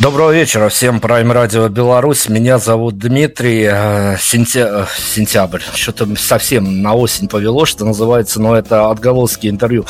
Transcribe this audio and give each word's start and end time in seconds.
Доброго 0.00 0.32
вечера 0.32 0.68
всем, 0.68 0.98
Prime 0.98 1.32
Radio 1.32 1.68
Беларусь. 1.68 2.28
Меня 2.28 2.58
зовут 2.58 2.98
Дмитрий. 2.98 3.68
Э, 3.70 4.16
сентя... 4.18 4.88
Э, 4.88 5.00
сентябрь. 5.00 5.60
Что-то 5.72 6.08
совсем 6.16 6.82
на 6.82 6.94
осень 6.94 7.28
повело, 7.28 7.64
что 7.64 7.84
называется, 7.84 8.42
но 8.42 8.56
это 8.56 8.90
отголоски 8.90 9.46
интервью 9.46 9.86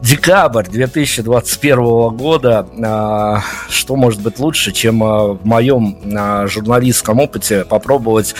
Декабрь 0.00 0.64
2021 0.70 2.10
года. 2.10 2.66
А, 2.84 3.42
что 3.68 3.96
может 3.96 4.20
быть 4.20 4.38
лучше, 4.38 4.70
чем 4.70 5.02
а, 5.02 5.34
в 5.34 5.44
моем 5.44 5.98
а, 6.16 6.46
журналистском 6.46 7.18
опыте 7.18 7.64
попробовать 7.64 8.34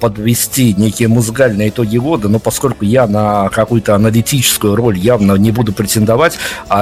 подвести 0.00 0.72
некие 0.72 1.08
музыкальные 1.08 1.68
итоги 1.68 1.98
года, 1.98 2.30
но 2.30 2.38
поскольку 2.38 2.86
я 2.86 3.06
на 3.06 3.50
какую-то 3.50 3.94
аналитическую 3.94 4.74
роль 4.74 4.96
явно 4.96 5.34
не 5.34 5.50
буду 5.50 5.74
претендовать, 5.74 6.38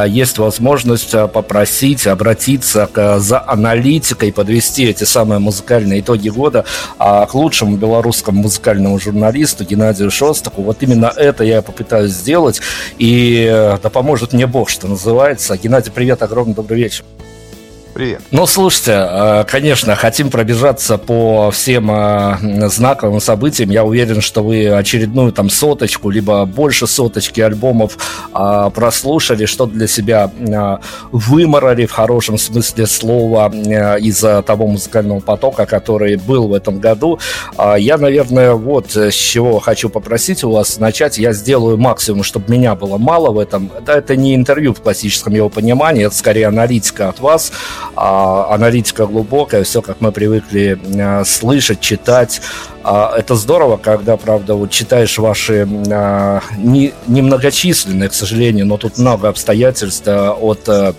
есть 0.07 0.39
возможность 0.39 1.11
попросить, 1.11 2.07
обратиться 2.07 2.89
за 3.19 3.43
аналитикой, 3.45 4.33
подвести 4.33 4.85
эти 4.85 5.03
самые 5.03 5.41
музыкальные 5.41 5.99
итоги 5.99 6.29
года 6.29 6.65
к 6.99 7.35
лучшему 7.35 7.77
белорусскому 7.77 8.43
музыкальному 8.43 9.01
журналисту 9.01 9.65
Геннадию 9.65 10.13
Шостаку. 10.13 10.63
Вот 10.63 10.81
именно 10.81 11.13
это 11.17 11.43
я 11.43 11.63
попытаюсь 11.63 12.13
сделать. 12.13 12.61
И 12.99 13.45
э, 13.51 13.79
да 13.89 13.91
поможет 13.91 14.35
мне 14.35 14.47
Бог, 14.47 14.69
что 14.69 14.87
называется. 14.87 15.57
Геннадий, 15.57 15.91
привет, 15.91 16.23
огромный 16.23 16.55
добрый 16.55 16.79
вечер. 16.79 17.07
Привет. 17.99 18.21
Ну, 18.31 18.47
слушайте, 18.47 18.93
э, 18.93 19.45
конечно, 19.49 19.97
хотим 19.97 20.31
пробежаться 20.31 20.99
по 20.99 21.51
всем 21.51 21.91
э, 21.91 22.69
знаковым 22.69 23.19
событиям. 23.19 23.71
Я 23.71 23.83
уверен, 23.83 24.21
что 24.21 24.45
вы 24.45 24.69
очередную 24.69 25.33
там 25.33 25.51
соточку, 25.51 26.09
либо 26.09 26.45
больше 26.45 26.87
соточки 26.87 27.41
альбомов 27.41 27.99
э, 28.33 28.71
прослушали, 28.73 29.47
что 29.47 29.67
для 29.67 29.89
себя 29.89 30.31
выморали 31.11 31.87
в 31.87 31.91
хорошем 31.91 32.39
смысле 32.39 32.87
слова 32.87 33.49
из-за 33.99 34.43
того 34.43 34.69
музыкального 34.69 35.19
потока, 35.19 35.67
который 35.67 36.15
был 36.19 36.47
в 36.47 36.55
этом 36.55 36.79
году. 36.79 37.19
Я, 37.79 37.99
наверное, 37.99 38.53
вот 38.53 38.95
с 38.95 39.15
чего 39.15 39.59
хочу 39.59 39.89
попросить 39.89 40.45
у 40.45 40.53
вас 40.53 40.79
начать. 40.79 41.19
Я 41.19 41.33
сделаю 41.33 41.77
максимум, 41.77 42.23
чтобы 42.23 42.53
меня 42.53 42.77
было 42.77 42.97
мало 42.97 43.33
в 43.33 43.41
этом. 43.41 43.73
Да, 43.85 43.99
это 43.99 44.15
не 44.15 44.37
интервью 44.37 44.73
в 44.73 44.83
классическом 44.83 45.35
его 45.35 45.49
понимании, 45.49 46.07
это 46.07 46.15
скорее 46.15 46.47
аналитика 46.47 47.09
от 47.09 47.19
вас 47.19 47.51
аналитика 47.97 49.07
глубокая, 49.07 49.65
все 49.65 49.83
как 49.83 50.01
мы 50.01 50.13
привыкли 50.13 50.79
а, 51.01 51.25
слышать, 51.25 51.81
читать. 51.81 52.41
А, 52.85 53.13
это 53.17 53.35
здорово, 53.35 53.77
когда, 53.77 54.17
правда, 54.17 54.55
вот 54.55 54.71
читаешь 54.71 55.19
ваши 55.19 55.69
а, 55.91 56.41
не, 56.57 56.93
немногочисленные, 57.07 58.09
к 58.09 58.15
сожалению, 58.15 58.67
но 58.67 58.77
тут 58.77 58.99
много 58.99 59.29
обстоятельств 59.29 60.07
а, 60.07 60.33
от 60.33 60.69
а, 60.69 60.95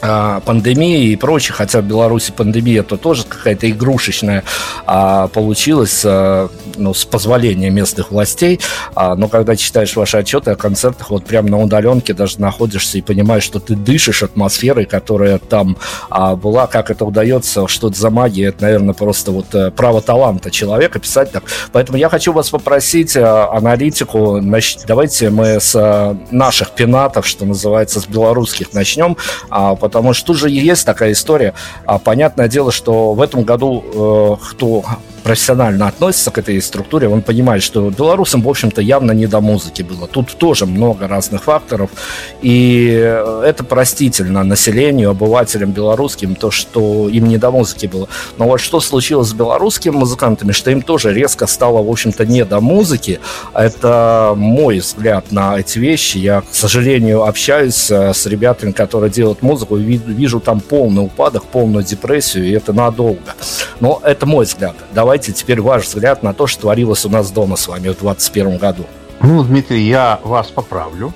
а, 0.00 0.40
пандемии 0.40 1.10
и 1.10 1.16
прочее, 1.16 1.54
хотя 1.54 1.80
в 1.80 1.84
Беларуси 1.84 2.32
пандемия 2.36 2.82
то 2.82 2.96
тоже 2.96 3.24
какая-то 3.24 3.68
игрушечная 3.68 4.44
а, 4.86 5.28
получилась, 5.28 6.02
а, 6.04 6.48
ну, 6.78 6.94
с 6.94 7.04
позволения 7.04 7.70
местных 7.70 8.10
властей, 8.10 8.60
а, 8.94 9.14
но 9.14 9.28
когда 9.28 9.56
читаешь 9.56 9.96
ваши 9.96 10.16
отчеты 10.16 10.52
о 10.52 10.56
концертах, 10.56 11.10
вот 11.10 11.24
прямо 11.24 11.48
на 11.48 11.58
удаленке 11.60 12.14
даже 12.14 12.40
находишься 12.40 12.98
и 12.98 13.02
понимаешь, 13.02 13.42
что 13.42 13.60
ты 13.60 13.74
дышишь 13.74 14.22
атмосферой, 14.22 14.84
которая 14.84 15.38
там 15.38 15.76
а, 16.10 16.36
была, 16.36 16.66
как 16.66 16.90
это 16.90 17.04
удается, 17.04 17.68
что 17.68 17.88
это 17.88 17.98
за 17.98 18.10
магия, 18.10 18.46
это, 18.46 18.62
наверное, 18.62 18.94
просто 18.94 19.32
вот 19.32 19.54
э, 19.54 19.70
право 19.70 20.00
таланта 20.00 20.50
человека 20.50 20.98
писать 20.98 21.32
так. 21.32 21.44
Поэтому 21.72 21.98
я 21.98 22.08
хочу 22.08 22.32
вас 22.32 22.50
попросить 22.50 23.16
а, 23.16 23.50
аналитику, 23.52 24.40
значит, 24.40 24.84
давайте 24.86 25.30
мы 25.30 25.60
с 25.60 25.74
а, 25.74 26.16
наших 26.30 26.70
пенатов, 26.70 27.26
что 27.26 27.44
называется, 27.44 28.00
с 28.00 28.06
белорусских 28.06 28.72
начнем, 28.72 29.16
а, 29.50 29.74
потому 29.74 30.14
что 30.14 30.28
тут 30.28 30.38
же 30.38 30.50
есть 30.50 30.86
такая 30.86 31.12
история. 31.12 31.54
А, 31.84 31.98
понятное 31.98 32.48
дело, 32.48 32.72
что 32.72 33.14
в 33.14 33.20
этом 33.20 33.42
году 33.42 34.38
э, 34.40 34.50
кто 34.50 34.84
профессионально 35.22 35.88
относится 35.88 36.30
к 36.30 36.38
этой 36.38 36.60
структуре, 36.62 37.08
он 37.08 37.22
понимает, 37.22 37.62
что 37.62 37.90
белорусам, 37.90 38.42
в 38.42 38.48
общем-то, 38.48 38.80
явно 38.80 39.12
не 39.12 39.26
до 39.26 39.40
музыки 39.40 39.82
было. 39.82 40.06
Тут 40.06 40.36
тоже 40.36 40.66
много 40.66 41.08
разных 41.08 41.44
факторов, 41.44 41.90
и 42.42 42.86
это 43.44 43.64
простительно 43.64 44.42
населению, 44.44 45.10
обывателям 45.10 45.72
белорусским, 45.72 46.34
то, 46.34 46.50
что 46.50 47.08
им 47.08 47.26
не 47.26 47.38
до 47.38 47.50
музыки 47.50 47.86
было. 47.86 48.08
Но 48.38 48.46
вот 48.46 48.60
что 48.60 48.80
случилось 48.80 49.28
с 49.28 49.32
белорусскими 49.32 49.94
музыкантами, 49.94 50.52
что 50.52 50.70
им 50.70 50.82
тоже 50.82 51.12
резко 51.12 51.46
стало, 51.46 51.82
в 51.82 51.90
общем-то, 51.90 52.24
не 52.26 52.44
до 52.44 52.60
музыки. 52.60 53.20
Это 53.54 54.32
мой 54.36 54.78
взгляд 54.78 55.32
на 55.32 55.58
эти 55.58 55.78
вещи. 55.78 56.18
Я, 56.18 56.40
к 56.40 56.46
сожалению, 56.52 57.24
общаюсь 57.24 57.90
э, 57.90 58.12
с 58.14 58.26
ребятами, 58.26 58.72
которые 58.72 59.10
делают 59.10 59.42
музыку, 59.42 59.76
и 59.76 59.82
вижу 59.82 60.40
там 60.40 60.60
полный 60.60 61.02
упадок, 61.04 61.44
полную 61.44 61.84
депрессию, 61.84 62.46
и 62.46 62.52
это 62.52 62.72
надолго. 62.72 63.34
Но 63.80 64.00
это 64.04 64.26
мой 64.26 64.44
взгляд. 64.44 64.74
Давайте 64.92 65.07
давайте 65.08 65.32
теперь 65.32 65.62
ваш 65.62 65.86
взгляд 65.86 66.22
на 66.22 66.34
то, 66.34 66.46
что 66.46 66.60
творилось 66.60 67.06
у 67.06 67.08
нас 67.08 67.30
дома 67.30 67.56
с 67.56 67.66
вами 67.66 67.88
в 67.88 67.98
2021 67.98 68.58
году. 68.58 68.84
Ну, 69.22 69.42
Дмитрий, 69.42 69.88
я 69.88 70.20
вас 70.22 70.48
поправлю. 70.48 71.14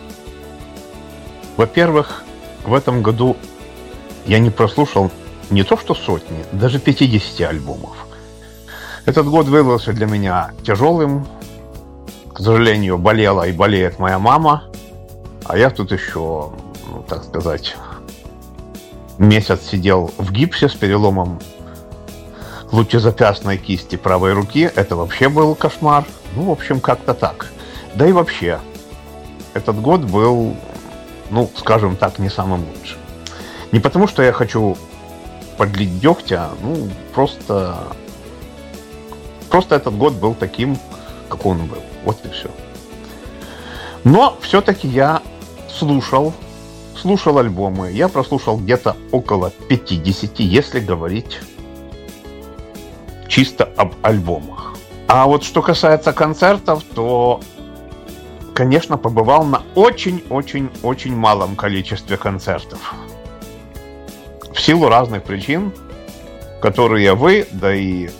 Во-первых, 1.59 2.25
в 2.65 2.73
этом 2.73 3.03
году 3.03 3.37
я 4.25 4.39
не 4.39 4.49
прослушал 4.49 5.11
не 5.51 5.63
то 5.63 5.77
что 5.77 5.95
сотни, 5.95 6.43
даже 6.53 6.79
50 6.79 7.47
альбомов. 7.47 8.07
Этот 9.05 9.27
год 9.27 9.45
выдался 9.49 9.93
для 9.93 10.07
меня 10.07 10.53
тяжелым. 10.65 11.27
К 12.33 12.39
сожалению, 12.39 12.97
болела 12.97 13.47
и 13.47 13.53
болеет 13.53 13.99
моя 13.99 14.19
мама. 14.19 14.71
А 15.45 15.59
я 15.59 15.69
тут 15.69 15.93
еще, 15.93 16.51
ну, 16.89 17.05
так 17.07 17.25
сказать, 17.25 17.77
месяц 19.19 19.61
сидел 19.71 20.11
в 20.17 20.33
гипсе 20.33 20.71
с 20.71 20.73
переломом 20.73 21.41
лучезапястной 22.73 23.59
кисти 23.59 23.97
правой 23.97 24.33
руки. 24.33 24.71
Это 24.75 24.97
вообще 24.97 25.29
был 25.29 25.55
кошмар. 25.55 26.05
Ну, 26.35 26.45
в 26.45 26.51
общем, 26.51 26.81
как-то 26.81 27.15
так. 27.15 27.53
Да 27.95 28.07
и 28.07 28.13
вообще, 28.13 28.59
этот 29.55 29.81
год 29.81 30.01
был, 30.01 30.57
ну, 31.31 31.51
скажем 31.57 31.97
так, 31.97 32.19
не 32.19 32.31
самым 32.31 32.65
лучшим. 32.67 32.99
Не 33.71 33.81
потому, 33.81 34.09
что 34.09 34.23
я 34.23 34.33
хочу 34.33 34.77
подлить 35.57 36.01
дегтя, 36.01 36.51
ну, 36.63 36.89
просто... 37.15 37.77
Просто 39.51 39.75
этот 39.75 39.97
год 39.97 40.15
был 40.15 40.35
таким, 40.35 40.79
как 41.29 41.45
он 41.45 41.67
был. 41.67 41.83
Вот 42.05 42.25
и 42.25 42.31
все. 42.31 42.51
Но 44.03 44.39
все-таки 44.41 44.89
я 44.89 45.21
слушал, 45.69 46.33
слушал 46.97 47.39
альбомы. 47.39 47.93
Я 47.93 48.09
прослушал 48.09 48.57
где-то 48.57 48.97
около 49.11 49.51
50, 49.69 50.41
если 50.41 50.81
говорить 50.81 51.41
чисто 53.33 53.65
об 53.79 53.95
альбомах. 54.03 54.75
А 55.09 55.27
вот 55.27 55.43
что 55.43 55.63
касается 55.63 56.13
концертов, 56.13 56.85
то, 56.95 57.41
конечно, 58.53 58.99
побывал 58.99 59.45
на 59.45 59.63
очень-очень-очень 59.75 61.17
малом 61.17 61.57
количестве 61.57 62.19
концертов. 62.19 62.93
В 64.53 64.61
силу 64.61 64.91
разных 64.91 65.23
причин, 65.23 65.73
которые 66.61 67.15
вы, 67.15 67.47
да 67.53 67.75
и 67.75 68.11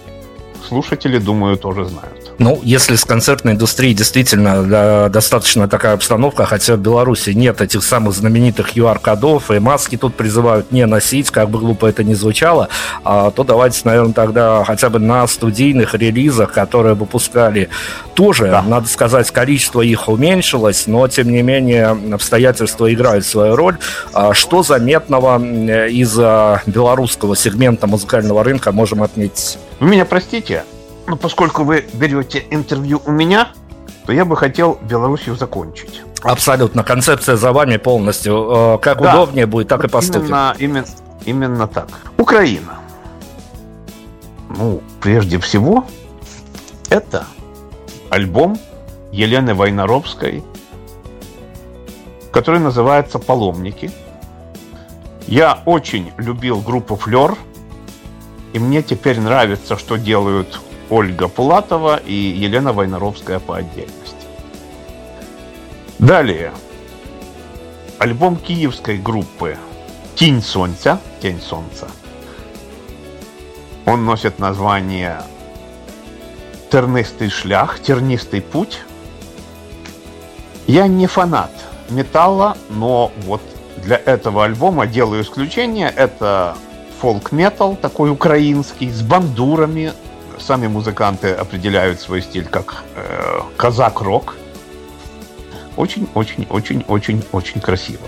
слушатели, 0.67 1.19
думаю, 1.19 1.59
тоже 1.59 1.85
знают. 1.85 2.12
Ну, 2.39 2.61
если 2.63 2.97
с 2.97 3.05
концертной 3.05 3.53
индустрией 3.53 3.95
действительно 3.95 4.63
да, 4.65 5.09
достаточно 5.09 5.69
такая 5.69 5.95
обстановка, 5.95 6.45
хотя 6.45 6.77
в 6.77 6.81
Беларуси 6.81 7.31
нет 7.31 7.61
этих 7.61 7.83
самых 7.83 8.15
знаменитых 8.15 8.75
QR-кодов, 8.75 9.51
и 9.51 9.59
маски 9.59 9.97
тут 9.97 10.15
призывают 10.15 10.73
не 10.73 10.87
носить, 10.87 11.31
как 11.31 11.51
бы 11.51 11.59
глупо 11.59 11.87
это 11.87 12.05
ни 12.05 12.15
звучало, 12.15 12.69
а, 13.05 13.31
то 13.31 13.45
давайте, 13.45 13.81
наверное, 13.85 14.13
тогда 14.13 14.65
хотя 14.65 14.91
бы 14.91 14.99
на 14.99 15.27
студийных 15.27 15.95
релизах, 15.95 16.53
которые 16.53 16.95
выпускали, 16.95 17.69
тоже, 18.15 18.49
да. 18.51 18.63
надо 18.63 18.89
сказать, 18.89 19.31
количество 19.31 19.81
их 19.81 20.09
уменьшилось, 20.09 20.87
но, 20.87 21.09
тем 21.09 21.31
не 21.31 21.43
менее, 21.43 21.97
обстоятельства 22.13 22.93
играют 22.93 23.25
свою 23.25 23.57
роль. 23.57 23.79
А, 24.13 24.35
что 24.35 24.63
заметного 24.63 25.39
из 25.89 26.17
белорусского 26.67 27.37
сегмента 27.37 27.87
музыкального 27.87 28.43
рынка 28.45 28.73
можем 28.73 29.03
отметить? 29.03 29.59
Вы 29.81 29.89
меня 29.89 30.05
простите, 30.05 30.65
но 31.07 31.17
поскольку 31.17 31.65
вы 31.65 31.85
берете 31.93 32.45
интервью 32.51 33.03
у 33.05 33.11
меня, 33.11 33.49
то 34.07 34.13
я 34.13 34.25
бы 34.25 34.37
хотел 34.37 34.79
Белоруссию 34.83 35.37
закончить. 35.37 36.03
Абсолютно. 36.23 36.85
Концепция 36.85 37.37
за 37.37 37.53
вами 37.53 37.77
полностью. 37.77 38.49
Э, 38.51 38.79
как 38.79 39.01
да. 39.01 39.15
удобнее 39.15 39.47
будет, 39.47 39.69
так 39.69 39.85
и 39.85 39.89
поступим. 39.89 40.27
Именно, 40.27 40.57
именно, 40.59 40.87
именно 41.25 41.67
так. 41.67 41.89
Украина. 42.17 42.79
ну, 44.57 44.83
прежде 45.01 45.39
всего, 45.39 45.85
это 46.91 47.25
альбом 48.11 48.59
Елены 49.11 49.55
Войнаровской, 49.55 50.45
который 52.31 52.61
называется 52.61 53.19
«Паломники». 53.19 53.91
Я 55.27 55.61
очень 55.65 56.13
любил 56.19 56.61
группу 56.61 56.97
«Флер», 56.97 57.37
и 58.53 58.59
мне 58.59 58.83
теперь 58.83 59.19
нравится, 59.21 59.79
что 59.79 59.97
делают 59.97 60.61
Ольга 60.93 61.27
Пулатова 61.27 61.97
и 61.97 62.13
Елена 62.13 62.75
Войнаровская 62.75 63.39
по 63.39 63.57
отдельности. 63.57 64.27
Далее. 65.99 66.53
Альбом 67.99 68.37
киевской 68.37 68.99
группы 68.99 69.57
«Тень 70.17 70.43
солнца», 70.43 71.01
«Тень 71.23 71.41
солнца». 71.41 71.89
Он 73.87 74.05
носит 74.05 74.39
название 74.39 75.23
тернистый 76.71 77.31
шлях, 77.31 77.81
тернистый 77.81 78.43
путь. 78.43 78.83
Я 80.67 80.89
не 80.89 81.07
фанат 81.07 81.53
металла, 81.89 82.59
но 82.69 83.13
вот 83.25 83.41
для 83.79 83.97
этого 83.97 84.45
альбома 84.45 84.87
делаю 84.87 85.23
исключение. 85.23 85.89
Это 85.89 86.55
фолк-метал, 87.01 87.77
такой 87.77 88.11
украинский, 88.11 88.91
с 88.91 89.01
бандурами. 89.01 89.95
Сами 90.39 90.67
музыканты 90.67 91.33
определяют 91.33 92.01
свой 92.01 92.23
стиль 92.23 92.47
как 92.47 92.85
э, 92.95 93.41
казак-рок. 93.57 94.37
Очень-очень-очень-очень-очень 95.77 97.61
красиво. 97.61 98.07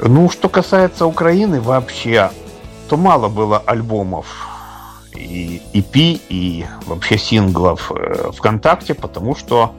Ну, 0.00 0.28
что 0.30 0.48
касается 0.48 1.06
Украины 1.06 1.60
вообще, 1.60 2.30
то 2.88 2.96
мало 2.96 3.28
было 3.28 3.58
альбомов 3.58 4.26
и 5.14 5.62
EP, 5.72 6.20
и 6.28 6.66
вообще 6.86 7.18
синглов 7.18 7.92
э, 7.94 8.30
ВКонтакте, 8.32 8.94
потому 8.94 9.34
что 9.34 9.74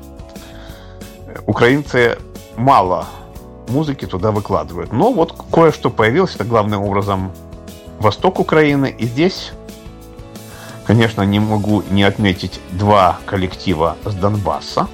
украинцы 1.46 2.18
мало 2.56 3.06
музыки 3.68 4.06
туда 4.06 4.32
выкладывают. 4.32 4.92
Но 4.94 5.12
вот 5.12 5.36
кое-что 5.52 5.90
появилось, 5.90 6.36
это 6.36 6.44
главным 6.44 6.84
образом 6.84 7.32
восток 8.00 8.40
Украины, 8.40 8.94
и 8.98 9.06
здесь, 9.06 9.52
конечно, 10.86 11.24
не 11.24 11.40
могу 11.40 11.84
не 11.90 12.04
отметить 12.04 12.60
два 12.72 13.20
коллектива 13.26 13.98
с 14.06 14.14
Донбасса. 14.14 14.88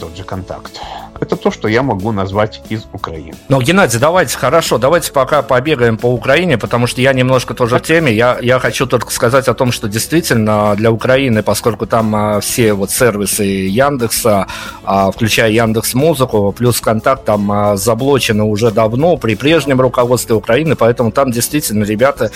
тот 0.03 0.17
же 0.17 0.25
контакт. 0.25 0.81
Это 1.21 1.37
то, 1.37 1.53
что 1.53 1.69
я 1.69 1.85
могу 1.85 2.11
назвать 2.11 2.61
из 2.71 2.89
Украины. 2.93 3.35
Ну, 3.49 3.61
Геннадий, 3.61 4.01
давайте, 4.01 4.37
хорошо, 4.37 4.79
давайте 4.79 5.13
пока 5.13 5.43
побегаем 5.43 5.97
по 5.97 6.07
Украине, 6.07 6.59
потому 6.59 6.89
что 6.89 7.01
я 7.01 7.13
немножко 7.13 7.55
тоже 7.55 7.79
в 7.79 7.83
теме. 7.83 8.13
Я, 8.13 8.39
я 8.43 8.59
хочу 8.59 8.87
только 8.87 9.13
сказать 9.13 9.47
о 9.47 9.55
том, 9.55 9.71
что 9.71 9.87
действительно 9.87 10.75
для 10.75 10.91
Украины, 10.91 11.45
поскольку 11.45 11.87
там 11.87 12.17
а, 12.17 12.41
все 12.41 12.73
вот 12.73 12.91
сервисы 12.91 13.45
Яндекса, 13.45 14.49
а, 14.83 15.13
включая 15.13 15.53
Яндекс 15.53 15.95
Музыку, 15.95 16.51
плюс 16.51 16.81
Контакт, 16.81 17.25
там 17.25 17.53
а, 17.53 17.77
заблочены 17.77 18.43
уже 18.43 18.73
давно 18.73 19.17
при 19.17 19.37
прежнем 19.37 19.81
руководстве 19.81 20.35
Украины, 20.35 20.75
поэтому 20.75 21.13
там 21.13 21.31
действительно 21.31 21.85
ребята 21.85 22.33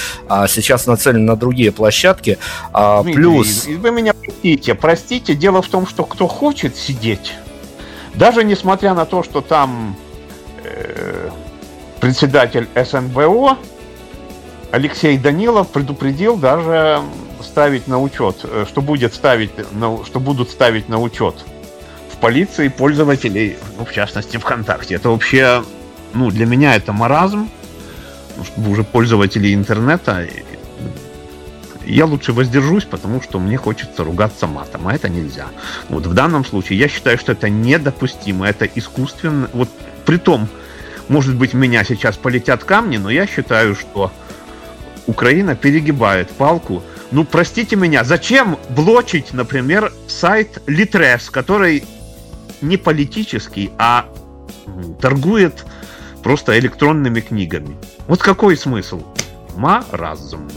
сейчас 0.46 0.86
нацелены 0.86 1.24
на 1.24 1.34
другие 1.34 1.72
площадки. 1.72 2.38
Дмитрий, 2.72 3.12
плюс... 3.12 3.66
Вы 3.66 3.90
меня 3.90 4.14
простите, 4.14 4.74
простите, 4.76 5.34
дело 5.34 5.62
в 5.62 5.66
том, 5.66 5.84
что 5.88 6.04
кто 6.04 6.28
хочет 6.28 6.76
сидеть 6.76 7.32
даже 8.16 8.44
несмотря 8.44 8.94
на 8.94 9.04
то, 9.04 9.22
что 9.22 9.40
там 9.40 9.94
э, 10.64 11.30
председатель 12.00 12.68
СНБО 12.74 13.58
Алексей 14.72 15.16
Данилов 15.18 15.68
предупредил 15.68 16.36
даже 16.36 17.00
ставить 17.42 17.86
на 17.86 18.00
учет, 18.00 18.40
э, 18.44 18.64
что 18.68 18.80
будет 18.80 19.14
ставить, 19.14 19.50
на, 19.72 20.04
что 20.04 20.18
будут 20.18 20.50
ставить 20.50 20.88
на 20.88 20.98
учет 20.98 21.44
в 22.12 22.16
полиции 22.16 22.68
пользователей, 22.68 23.58
ну, 23.78 23.84
в 23.84 23.92
частности, 23.92 24.38
ВКонтакте. 24.38 24.94
Это 24.94 25.10
вообще, 25.10 25.62
ну, 26.14 26.30
для 26.30 26.46
меня 26.46 26.74
это 26.74 26.92
маразм, 26.92 27.50
чтобы 28.44 28.70
уже 28.70 28.84
пользователи 28.84 29.54
интернета 29.54 30.26
я 31.86 32.04
лучше 32.04 32.32
воздержусь, 32.32 32.84
потому 32.84 33.22
что 33.22 33.38
мне 33.38 33.56
хочется 33.56 34.04
ругаться 34.04 34.46
матом, 34.46 34.88
а 34.88 34.94
это 34.94 35.08
нельзя. 35.08 35.46
Вот 35.88 36.06
в 36.06 36.14
данном 36.14 36.44
случае 36.44 36.78
я 36.78 36.88
считаю, 36.88 37.18
что 37.18 37.32
это 37.32 37.48
недопустимо, 37.48 38.46
это 38.46 38.66
искусственно. 38.66 39.48
Вот 39.52 39.68
при 40.04 40.18
том, 40.18 40.48
может 41.08 41.36
быть, 41.36 41.54
меня 41.54 41.84
сейчас 41.84 42.16
полетят 42.16 42.64
камни, 42.64 42.96
но 42.96 43.10
я 43.10 43.26
считаю, 43.26 43.74
что 43.74 44.12
Украина 45.06 45.54
перегибает 45.54 46.30
палку. 46.30 46.82
Ну, 47.12 47.24
простите 47.24 47.76
меня, 47.76 48.02
зачем 48.02 48.58
блочить, 48.70 49.32
например, 49.32 49.92
сайт 50.08 50.62
Litres, 50.66 51.30
который 51.30 51.84
не 52.60 52.76
политический, 52.76 53.70
а 53.78 54.06
торгует 55.00 55.64
просто 56.24 56.58
электронными 56.58 57.20
книгами? 57.20 57.76
Вот 58.08 58.20
какой 58.20 58.56
смысл? 58.56 59.02
Маразм. 59.54 60.50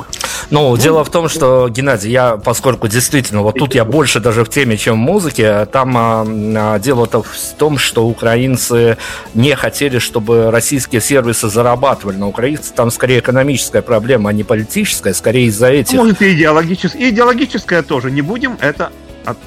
Ну, 0.52 0.76
дело 0.78 1.04
в 1.04 1.10
том, 1.10 1.30
что, 1.30 1.70
Геннадий, 1.70 2.12
я, 2.12 2.38
поскольку 2.38 2.88
действительно, 2.88 3.42
вот 3.42 3.56
тут 3.58 3.76
я 3.76 3.86
больше 3.86 4.20
даже 4.20 4.44
в 4.44 4.50
теме, 4.50 4.78
чем 4.78 4.96
в 4.96 4.98
музыке, 4.98 5.66
там 5.72 5.96
а, 5.98 6.26
а 6.28 6.80
дело-то 6.80 7.22
в 7.22 7.30
том, 7.58 7.78
что 7.78 8.08
украинцы 8.08 8.98
не 9.34 9.56
хотели, 9.56 10.00
чтобы 10.00 10.50
российские 10.52 11.02
сервисы 11.02 11.50
зарабатывали. 11.50 12.18
Но 12.18 12.30
украинцы 12.30 12.74
там 12.74 12.90
скорее 12.90 13.20
экономическая 13.20 13.82
проблема, 13.82 14.32
а 14.32 14.34
не 14.34 14.44
политическая, 14.44 15.14
скорее 15.14 15.46
из-за 15.46 15.68
этих. 15.68 15.98
Может, 15.98 16.22
и 16.22 16.34
идеологическая. 16.34 17.10
идеологическая 17.10 17.84
тоже. 17.84 18.12
Не 18.12 18.22
будем 18.22 18.58
это 18.60 18.92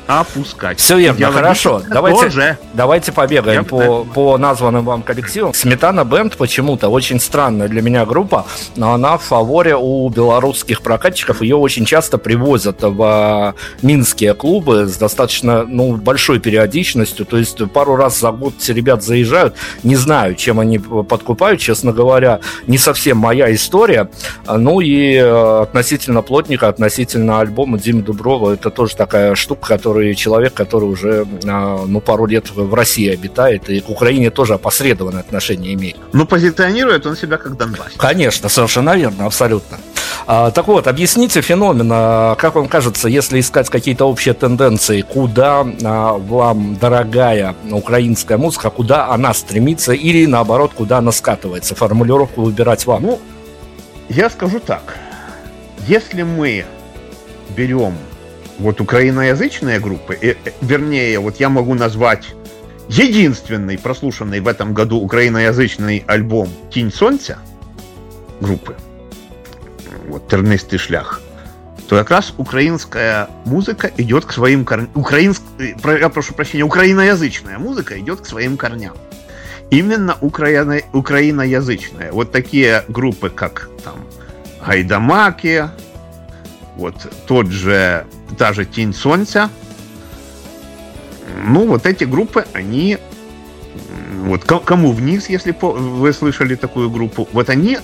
опускать. 0.06 0.78
Все 0.78 0.98
верно, 0.98 1.32
хорошо. 1.32 1.82
Давайте, 1.88 2.24
тоже. 2.24 2.58
давайте 2.74 3.12
побегаем 3.12 3.64
по, 3.64 4.04
по 4.04 4.38
названным 4.38 4.84
вам 4.84 5.02
коллективам. 5.02 5.54
Сметана 5.54 6.04
Бенд 6.04 6.36
почему-то 6.36 6.88
очень 6.88 7.20
странная 7.20 7.68
для 7.68 7.82
меня 7.82 8.04
группа, 8.04 8.46
но 8.76 8.92
она 8.92 9.18
в 9.18 9.22
фаворе 9.22 9.76
у 9.76 10.08
белорусских 10.08 10.82
прокатчиков. 10.82 11.42
Ее 11.42 11.56
очень 11.56 11.84
часто 11.84 12.18
привозят 12.18 12.82
в 12.82 13.02
а, 13.02 13.54
минские 13.82 14.34
клубы 14.34 14.86
с 14.86 14.96
достаточно 14.96 15.64
ну, 15.64 15.96
большой 15.96 16.38
периодичностью. 16.38 17.26
То 17.26 17.38
есть 17.38 17.58
пару 17.72 17.96
раз 17.96 18.20
за 18.20 18.30
год 18.30 18.54
ребят 18.68 19.02
заезжают. 19.02 19.56
Не 19.82 19.96
знаю, 19.96 20.34
чем 20.34 20.60
они 20.60 20.78
подкупают, 20.78 21.60
честно 21.60 21.92
говоря. 21.92 22.40
Не 22.66 22.78
совсем 22.78 23.18
моя 23.18 23.52
история. 23.54 24.08
Ну 24.46 24.80
и 24.80 25.14
э, 25.14 25.62
относительно 25.62 26.22
плотника, 26.22 26.68
относительно 26.68 27.40
альбома 27.40 27.78
Димы 27.78 28.02
Дуброва, 28.02 28.52
это 28.52 28.70
тоже 28.70 28.96
такая 28.96 29.34
штука, 29.34 29.61
который 29.66 30.14
человек, 30.14 30.54
который 30.54 30.84
уже 30.84 31.26
а, 31.46 31.84
ну, 31.86 32.00
пару 32.00 32.26
лет 32.26 32.50
в 32.50 32.74
России 32.74 33.08
обитает, 33.08 33.68
и 33.68 33.80
к 33.80 33.88
Украине 33.88 34.30
тоже 34.30 34.54
опосредованное 34.54 35.20
отношение 35.20 35.74
имеет. 35.74 35.96
Но 36.12 36.26
позиционирует 36.26 37.06
он 37.06 37.16
себя 37.16 37.36
как 37.36 37.56
Донбасс. 37.56 37.92
Конечно, 37.96 38.48
совершенно 38.48 38.96
верно, 38.96 39.26
абсолютно. 39.26 39.78
А, 40.26 40.50
так 40.50 40.68
вот, 40.68 40.86
объясните 40.86 41.40
феномен. 41.40 41.90
А, 41.92 42.34
как 42.36 42.54
вам 42.54 42.68
кажется, 42.68 43.08
если 43.08 43.40
искать 43.40 43.68
какие-то 43.68 44.04
общие 44.04 44.34
тенденции, 44.34 45.02
куда 45.02 45.66
а, 45.84 46.12
вам 46.14 46.76
дорогая 46.76 47.54
украинская 47.70 48.38
музыка, 48.38 48.70
куда 48.70 49.08
она 49.08 49.34
стремится 49.34 49.92
или 49.92 50.26
наоборот, 50.26 50.72
куда 50.74 50.98
она 50.98 51.12
скатывается? 51.12 51.74
Формулировку 51.74 52.42
выбирать 52.42 52.86
вам. 52.86 53.02
Ну, 53.02 53.20
я 54.08 54.30
скажу 54.30 54.60
так. 54.60 54.96
Если 55.86 56.22
мы 56.22 56.64
берем 57.56 57.94
вот 58.62 58.80
украиноязычные 58.80 59.80
группы, 59.80 60.16
э, 60.20 60.34
э, 60.44 60.50
вернее, 60.60 61.18
вот 61.18 61.40
я 61.40 61.48
могу 61.48 61.74
назвать 61.74 62.34
единственный 62.88 63.76
прослушанный 63.76 64.40
в 64.40 64.48
этом 64.48 64.72
году 64.72 64.98
украиноязычный 64.98 66.04
альбом 66.06 66.48
«Тень 66.70 66.92
солнца» 66.92 67.38
группы, 68.40 68.76
вот 70.08 70.28
«Тернистый 70.28 70.78
шлях», 70.78 71.20
то 71.88 71.98
как 71.98 72.10
раз 72.10 72.32
украинская 72.38 73.28
музыка 73.44 73.90
идет 73.98 74.24
к 74.24 74.32
своим 74.32 74.64
корням. 74.64 74.90
Украинск... 74.94 75.42
Э, 75.58 75.98
я 76.00 76.08
прошу 76.08 76.32
прощения, 76.32 76.64
украиноязычная 76.64 77.58
музыка 77.58 77.98
идет 77.98 78.20
к 78.20 78.26
своим 78.26 78.56
корням. 78.56 78.94
Именно 79.70 80.16
украино... 80.20 80.80
украиноязычная. 80.92 82.12
Вот 82.12 82.30
такие 82.30 82.84
группы, 82.88 83.28
как 83.28 83.68
там 83.84 83.96
Гайдамаки, 84.64 85.68
вот 86.76 86.94
тот 87.26 87.48
же, 87.48 88.06
та 88.38 88.52
же 88.52 88.64
Тень 88.64 88.94
Солнца. 88.94 89.50
Ну, 91.44 91.66
вот 91.66 91.86
эти 91.86 92.04
группы, 92.04 92.44
они 92.52 92.98
вот 94.24 94.44
кому 94.44 94.92
вниз, 94.92 95.28
если 95.28 95.54
вы 95.60 96.12
слышали 96.12 96.54
такую 96.54 96.90
группу, 96.90 97.28
вот 97.32 97.50
они 97.50 97.78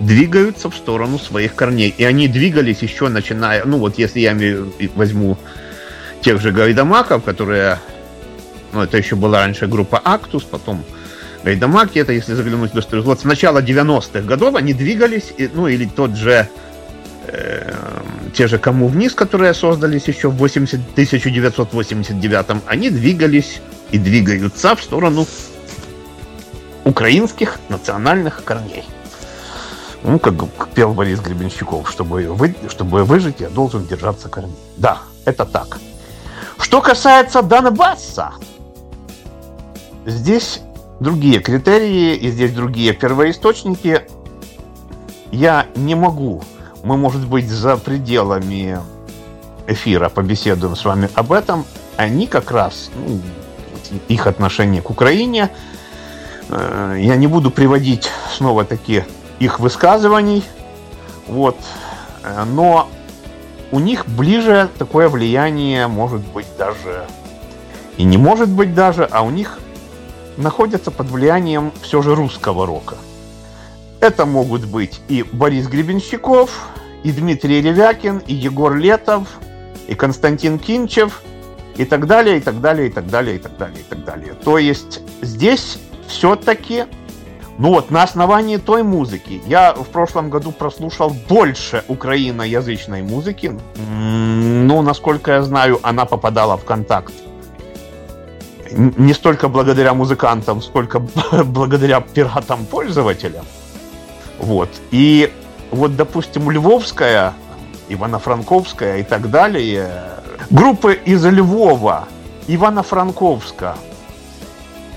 двигаются 0.00 0.70
в 0.70 0.74
сторону 0.74 1.18
своих 1.18 1.54
корней. 1.54 1.94
И 1.96 2.04
они 2.04 2.28
двигались 2.28 2.82
еще 2.82 3.08
начиная, 3.08 3.64
ну 3.64 3.78
вот 3.78 3.98
если 3.98 4.20
я 4.20 4.36
возьму 4.94 5.38
тех 6.20 6.40
же 6.40 6.50
Гайдамаков, 6.50 7.22
которые, 7.22 7.78
ну 8.72 8.82
это 8.82 8.96
еще 8.96 9.16
была 9.16 9.40
раньше 9.40 9.66
группа 9.66 10.00
Актус, 10.02 10.42
потом 10.42 10.84
Гайдамаки, 11.44 11.98
это 11.98 12.12
если 12.12 12.34
заглянуть 12.34 12.74
в 12.74 12.78
историю, 12.78 13.04
вот 13.04 13.20
с 13.20 13.24
начала 13.24 13.62
90-х 13.62 14.22
годов 14.22 14.54
они 14.56 14.74
двигались, 14.74 15.32
ну 15.54 15.68
или 15.68 15.86
тот 15.86 16.16
же 16.16 16.48
те 18.34 18.46
же 18.46 18.58
Кому 18.58 18.88
вниз, 18.88 19.14
которые 19.14 19.54
создались 19.54 20.08
еще 20.08 20.28
в 20.28 20.36
80, 20.36 20.74
1989 20.92 22.62
они 22.66 22.90
двигались 22.90 23.60
и 23.90 23.98
двигаются 23.98 24.74
в 24.74 24.82
сторону 24.82 25.26
украинских 26.84 27.58
национальных 27.68 28.44
корней. 28.44 28.84
Ну, 30.02 30.18
как 30.18 30.68
пел 30.74 30.94
Борис 30.94 31.20
Гребенщиков, 31.20 31.90
чтобы, 31.90 32.24
вы, 32.24 32.54
чтобы 32.68 33.04
выжить, 33.04 33.40
я 33.40 33.48
должен 33.48 33.86
держаться 33.86 34.28
корней. 34.28 34.56
Да, 34.76 35.02
это 35.24 35.44
так. 35.44 35.78
Что 36.58 36.80
касается 36.80 37.42
Донбасса, 37.42 38.32
здесь 40.06 40.60
другие 41.00 41.40
критерии 41.40 42.16
и 42.16 42.30
здесь 42.30 42.52
другие 42.52 42.92
первоисточники. 42.92 44.02
Я 45.30 45.66
не 45.76 45.94
могу, 45.94 46.42
мы, 46.82 46.96
может 46.96 47.26
быть, 47.26 47.48
за 47.48 47.76
пределами 47.76 48.78
эфира 49.66 50.08
побеседуем 50.08 50.76
с 50.76 50.84
вами 50.84 51.08
об 51.14 51.32
этом. 51.32 51.64
Они 51.96 52.26
как 52.26 52.50
раз, 52.50 52.90
ну, 52.94 53.20
их 54.08 54.26
отношение 54.26 54.82
к 54.82 54.90
Украине, 54.90 55.50
э, 56.48 56.96
я 56.98 57.16
не 57.16 57.26
буду 57.26 57.50
приводить 57.50 58.10
снова 58.34 58.64
такие 58.64 59.06
их 59.38 59.60
высказываний. 59.60 60.44
Вот. 61.26 61.56
Но 62.54 62.88
у 63.72 63.80
них 63.80 64.06
ближе 64.06 64.68
такое 64.78 65.08
влияние 65.08 65.88
может 65.88 66.20
быть 66.20 66.46
даже 66.56 67.06
и 67.96 68.04
не 68.04 68.16
может 68.16 68.48
быть 68.48 68.74
даже, 68.74 69.04
а 69.10 69.22
у 69.22 69.30
них 69.30 69.58
находятся 70.36 70.90
под 70.90 71.10
влиянием 71.10 71.72
все 71.82 72.02
же 72.02 72.14
русского 72.14 72.66
рока. 72.66 72.96
Это 74.02 74.26
могут 74.26 74.64
быть 74.64 75.00
и 75.06 75.22
Борис 75.22 75.68
Гребенщиков, 75.68 76.50
и 77.04 77.12
Дмитрий 77.12 77.62
Ревякин, 77.62 78.18
и 78.26 78.34
Егор 78.34 78.74
Летов, 78.74 79.28
и 79.86 79.94
Константин 79.94 80.58
Кинчев, 80.58 81.22
и 81.76 81.84
так 81.84 82.08
далее, 82.08 82.38
и 82.38 82.40
так 82.40 82.60
далее, 82.60 82.88
и 82.88 82.90
так 82.90 83.06
далее, 83.06 83.36
и 83.36 83.38
так 83.38 83.56
далее, 83.56 83.78
и 83.78 83.84
так 83.84 84.04
далее. 84.04 84.34
То 84.44 84.58
есть 84.58 85.02
здесь 85.20 85.78
все-таки 86.08 86.86
ну 87.58 87.68
вот, 87.68 87.92
на 87.92 88.02
основании 88.02 88.56
той 88.56 88.82
музыки. 88.82 89.40
Я 89.46 89.72
в 89.72 89.86
прошлом 89.86 90.30
году 90.30 90.50
прослушал 90.50 91.14
больше 91.28 91.84
украиноязычной 91.86 93.02
музыки. 93.02 93.56
Ну, 93.76 94.82
насколько 94.82 95.30
я 95.30 95.42
знаю, 95.42 95.78
она 95.84 96.06
попадала 96.06 96.56
в 96.56 96.64
контакт. 96.64 97.12
Не 98.72 99.12
столько 99.12 99.46
благодаря 99.48 99.94
музыкантам, 99.94 100.60
сколько 100.60 100.98
благодаря 101.44 102.00
пиратам-пользователям. 102.00 103.44
Вот. 104.42 104.68
И 104.90 105.32
вот, 105.70 105.96
допустим, 105.96 106.50
Львовская, 106.50 107.32
Ивано-Франковская 107.88 108.98
и 108.98 109.02
так 109.04 109.30
далее, 109.30 109.88
группы 110.50 110.94
из 110.94 111.24
Львова, 111.24 112.08
Ивано-Франковска, 112.48 113.76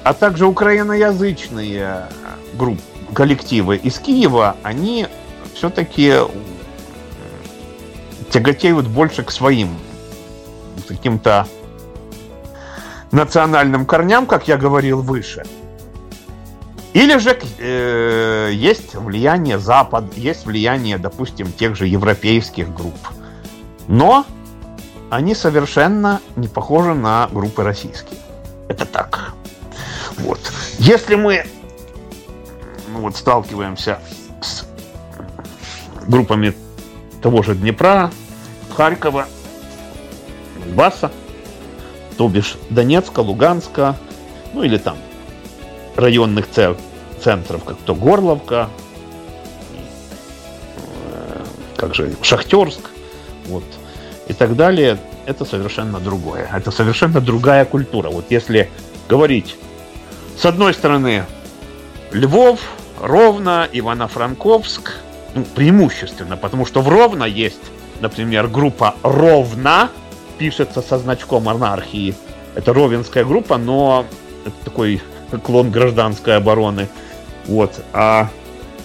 а 0.03 0.13
также 0.13 0.47
украиноязычные 0.47 2.07
групп, 2.55 2.79
коллективы 3.13 3.77
из 3.77 3.99
Киева, 3.99 4.55
они 4.63 5.07
все-таки 5.53 6.15
тяготеют 8.31 8.87
больше 8.87 9.23
к 9.23 9.31
своим 9.31 9.69
каким-то 10.87 11.47
национальным 13.11 13.85
корням, 13.85 14.25
как 14.25 14.47
я 14.47 14.57
говорил 14.57 15.01
выше. 15.01 15.43
Или 16.95 17.17
же 17.17 17.37
э, 17.57 18.51
есть 18.53 18.95
влияние 18.95 19.59
Запад, 19.59 20.05
есть 20.15 20.45
влияние, 20.45 20.97
допустим, 20.97 21.51
тех 21.51 21.75
же 21.75 21.87
европейских 21.87 22.73
групп. 22.73 22.95
Но 23.89 24.25
они 25.09 25.35
совершенно 25.35 26.21
не 26.37 26.47
похожи 26.47 26.93
на 26.93 27.27
группы 27.33 27.63
российские. 27.63 28.17
Это 28.69 28.85
так. 28.85 29.33
Вот. 30.19 30.39
Если 30.79 31.15
мы 31.15 31.45
ну, 32.87 33.01
вот 33.01 33.17
сталкиваемся 33.17 33.99
с 34.41 34.65
группами 36.07 36.55
того 37.21 37.43
же 37.43 37.55
Днепра, 37.55 38.09
Харькова, 38.73 39.25
Донбасса, 40.63 41.11
то 42.15 42.29
бишь 42.29 42.55
Донецка, 42.69 43.19
Луганска, 43.19 43.97
ну 44.53 44.63
или 44.63 44.77
там 44.77 44.95
районных 45.95 46.49
центров, 47.25 47.63
как 47.63 47.77
то 47.77 47.95
Горловка, 47.95 48.69
э, 50.77 51.43
как 51.75 51.95
же 51.95 52.15
Шахтерск, 52.21 52.91
вот, 53.47 53.63
и 54.27 54.33
так 54.33 54.55
далее, 54.55 54.99
это 55.25 55.43
совершенно 55.43 55.99
другое. 55.99 56.47
Это 56.53 56.69
совершенно 56.69 57.19
другая 57.19 57.65
культура. 57.65 58.09
Вот 58.09 58.25
если 58.29 58.69
говорить, 59.09 59.57
с 60.37 60.45
одной 60.45 60.73
стороны, 60.75 61.25
Львов, 62.11 62.59
Ровно, 63.01 63.67
Ивано-Франковск, 63.73 64.91
ну, 65.33 65.43
преимущественно, 65.55 66.37
потому 66.37 66.67
что 66.67 66.81
в 66.81 66.89
Ровно 66.89 67.23
есть, 67.23 67.71
например, 68.01 68.47
группа 68.47 68.95
Ровно, 69.01 69.89
пишется 70.37 70.83
со 70.83 70.99
значком 70.99 71.49
анархии. 71.49 72.13
Это 72.53 72.71
ровенская 72.71 73.25
группа, 73.25 73.57
но 73.57 74.05
это 74.45 74.55
такой 74.63 75.01
клон 75.43 75.71
гражданской 75.71 76.37
обороны. 76.37 76.87
Вот. 77.47 77.79
А, 77.93 78.29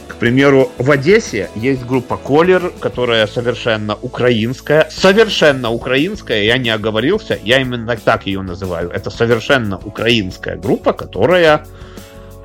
к 0.08 0.16
примеру, 0.16 0.70
в 0.78 0.90
Одессе 0.90 1.50
есть 1.54 1.84
группа 1.84 2.16
Колер, 2.16 2.72
которая 2.80 3.26
совершенно 3.26 3.96
украинская. 4.02 4.88
Совершенно 4.90 5.70
украинская, 5.70 6.42
я 6.42 6.58
не 6.58 6.70
оговорился, 6.70 7.38
я 7.42 7.60
именно 7.60 7.96
так 7.96 8.26
ее 8.26 8.42
называю. 8.42 8.90
Это 8.90 9.10
совершенно 9.10 9.78
украинская 9.78 10.56
группа, 10.56 10.92
которая 10.92 11.66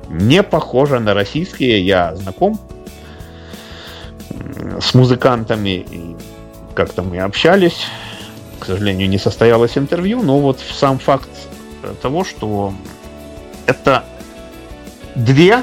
не 0.08 0.42
похожа 0.42 1.00
на 1.00 1.14
российские. 1.14 1.84
Я 1.84 2.14
знаком 2.16 2.60
с 4.80 4.94
музыкантами, 4.94 5.86
и 5.90 6.16
как-то 6.74 7.02
мы 7.02 7.18
общались. 7.18 7.86
К 8.58 8.66
сожалению, 8.66 9.08
не 9.08 9.18
состоялось 9.18 9.76
интервью, 9.76 10.22
но 10.22 10.38
вот 10.38 10.60
сам 10.60 10.98
факт 10.98 11.28
того, 12.00 12.24
что 12.24 12.72
это 13.66 14.04
две 15.14 15.62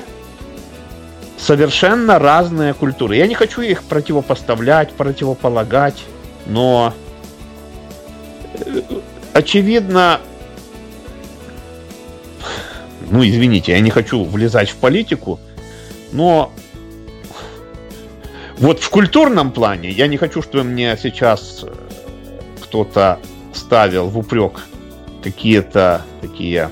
совершенно 1.43 2.19
разные 2.19 2.73
культуры. 2.73 3.17
Я 3.17 3.27
не 3.27 3.35
хочу 3.35 3.61
их 3.61 3.83
противопоставлять, 3.83 4.93
противополагать, 4.93 6.03
но 6.45 6.93
э, 8.55 8.81
очевидно, 9.33 10.21
ну, 13.11 13.23
извините, 13.23 13.73
я 13.73 13.79
не 13.81 13.89
хочу 13.91 14.23
влезать 14.23 14.69
в 14.69 14.77
политику, 14.77 15.39
но 16.11 16.51
Вот 18.57 18.79
в 18.79 18.89
культурном 18.89 19.51
плане 19.51 19.89
я 19.89 20.07
не 20.07 20.15
хочу, 20.17 20.41
чтобы 20.41 20.63
мне 20.63 20.97
сейчас 21.01 21.63
э, 21.63 21.73
кто-то 22.61 23.19
ставил 23.51 24.07
в 24.07 24.17
упрек 24.17 24.61
какие-то 25.23 26.03
такие 26.21 26.69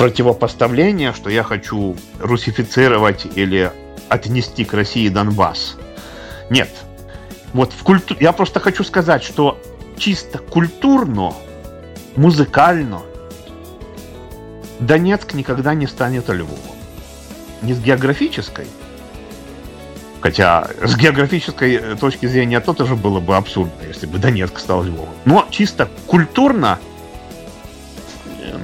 противопоставления, 0.00 1.12
что 1.12 1.28
я 1.28 1.42
хочу 1.42 1.94
русифицировать 2.20 3.26
или 3.34 3.70
отнести 4.08 4.64
к 4.64 4.72
России 4.72 5.10
Донбасс. 5.10 5.76
Нет. 6.48 6.70
Вот 7.52 7.74
в 7.74 7.82
культу... 7.82 8.16
Я 8.18 8.32
просто 8.32 8.60
хочу 8.60 8.82
сказать, 8.82 9.22
что 9.22 9.60
чисто 9.98 10.38
культурно, 10.38 11.34
музыкально 12.16 13.02
Донецк 14.78 15.34
никогда 15.34 15.74
не 15.74 15.86
станет 15.86 16.30
Львовом. 16.30 16.56
Не 17.60 17.74
с 17.74 17.78
географической, 17.78 18.68
Хотя 20.22 20.68
с 20.82 20.96
географической 20.96 21.74
э, 21.74 21.96
точки 21.96 22.24
зрения 22.24 22.60
то 22.60 22.72
тоже 22.72 22.94
было 22.94 23.20
бы 23.20 23.36
абсурдно, 23.36 23.86
если 23.86 24.06
бы 24.06 24.18
Донецк 24.18 24.58
стал 24.58 24.82
Львовом. 24.82 25.14
Но 25.26 25.46
чисто 25.50 25.90
культурно, 26.06 26.78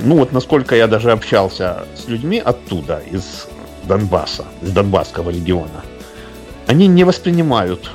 ну 0.06 0.16
вот 0.16 0.32
насколько 0.32 0.76
я 0.76 0.86
даже 0.86 1.10
общался 1.10 1.84
с 1.96 2.06
людьми 2.06 2.38
оттуда, 2.38 3.02
из 3.10 3.48
Донбасса, 3.88 4.44
из 4.62 4.70
Донбасского 4.70 5.30
региона, 5.30 5.84
они 6.68 6.86
не 6.86 7.02
воспринимают 7.02 7.90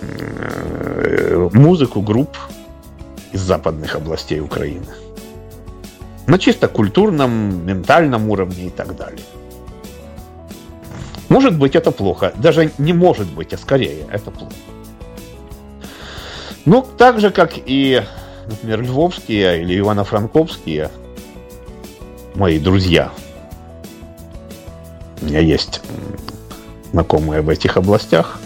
э, 0.00 1.48
музыку 1.52 2.02
групп 2.02 2.36
из 3.32 3.40
западных 3.40 3.96
областей 3.96 4.40
Украины. 4.40 4.86
На 6.28 6.38
чисто 6.38 6.68
культурном, 6.68 7.66
ментальном 7.66 8.30
уровне 8.30 8.66
и 8.66 8.70
так 8.70 8.94
далее. 8.96 9.24
Может 11.28 11.58
быть, 11.58 11.74
это 11.74 11.90
плохо. 11.90 12.32
Даже 12.36 12.70
не 12.78 12.92
может 12.92 13.26
быть, 13.26 13.52
а 13.52 13.58
скорее, 13.58 14.06
это 14.12 14.30
плохо. 14.30 14.52
Ну, 16.64 16.86
так 16.96 17.18
же, 17.18 17.30
как 17.30 17.52
и, 17.56 18.02
например, 18.50 18.82
львовские 18.82 19.62
или 19.62 19.74
ивано-франковские 19.78 20.90
мои 22.34 22.58
друзья. 22.58 23.10
У 25.22 25.26
меня 25.26 25.40
есть 25.40 25.80
знакомые 26.92 27.42
в 27.42 27.48
этих 27.48 27.76
областях. 27.76 28.38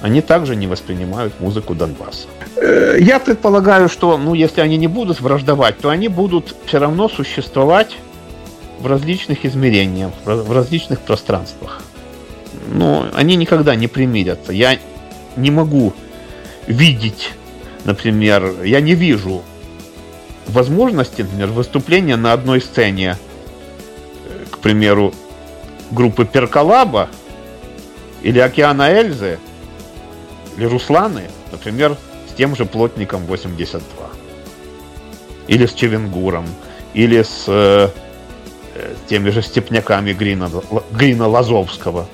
Они 0.00 0.20
также 0.20 0.56
не 0.56 0.66
воспринимают 0.66 1.38
музыку 1.40 1.74
Донбасса. 1.74 2.26
Э, 2.56 2.96
я 2.98 3.20
предполагаю, 3.20 3.88
что, 3.88 4.18
ну, 4.18 4.34
если 4.34 4.60
они 4.60 4.76
не 4.76 4.88
будут 4.88 5.20
враждовать, 5.20 5.78
то 5.78 5.90
они 5.90 6.08
будут 6.08 6.56
все 6.66 6.78
равно 6.78 7.08
существовать 7.08 7.96
в 8.80 8.86
различных 8.86 9.44
измерениях, 9.44 10.12
в 10.24 10.52
различных 10.52 11.00
пространствах. 11.00 11.82
Но 12.72 13.06
они 13.14 13.36
никогда 13.36 13.74
не 13.76 13.86
примирятся. 13.86 14.52
Я 14.52 14.78
не 15.36 15.50
могу 15.50 15.92
видеть, 16.66 17.30
например, 17.84 18.64
я 18.64 18.80
не 18.80 18.94
вижу 18.94 19.42
возможности, 20.46 21.22
например, 21.22 21.48
выступления 21.48 22.16
на 22.16 22.32
одной 22.32 22.60
сцене, 22.60 23.16
э, 24.24 24.44
к 24.50 24.58
примеру, 24.58 25.14
группы 25.90 26.24
Перкалаба 26.24 27.08
или 28.22 28.38
Океана 28.38 28.90
Эльзы 28.90 29.38
или 30.56 30.64
Русланы, 30.64 31.30
например, 31.50 31.96
с 32.30 32.34
тем 32.34 32.56
же 32.56 32.64
Плотником 32.64 33.24
82. 33.26 34.10
Или 35.48 35.66
с 35.66 35.72
Чевенгуром, 35.74 36.46
или 36.94 37.22
с 37.22 37.44
э, 37.48 37.88
Э, 38.74 38.94
теми 39.06 39.30
же 39.30 39.42
степняками 39.42 40.12
Грина, 40.12 40.50
Грина 40.92 41.28
Лазовского. 41.28 42.08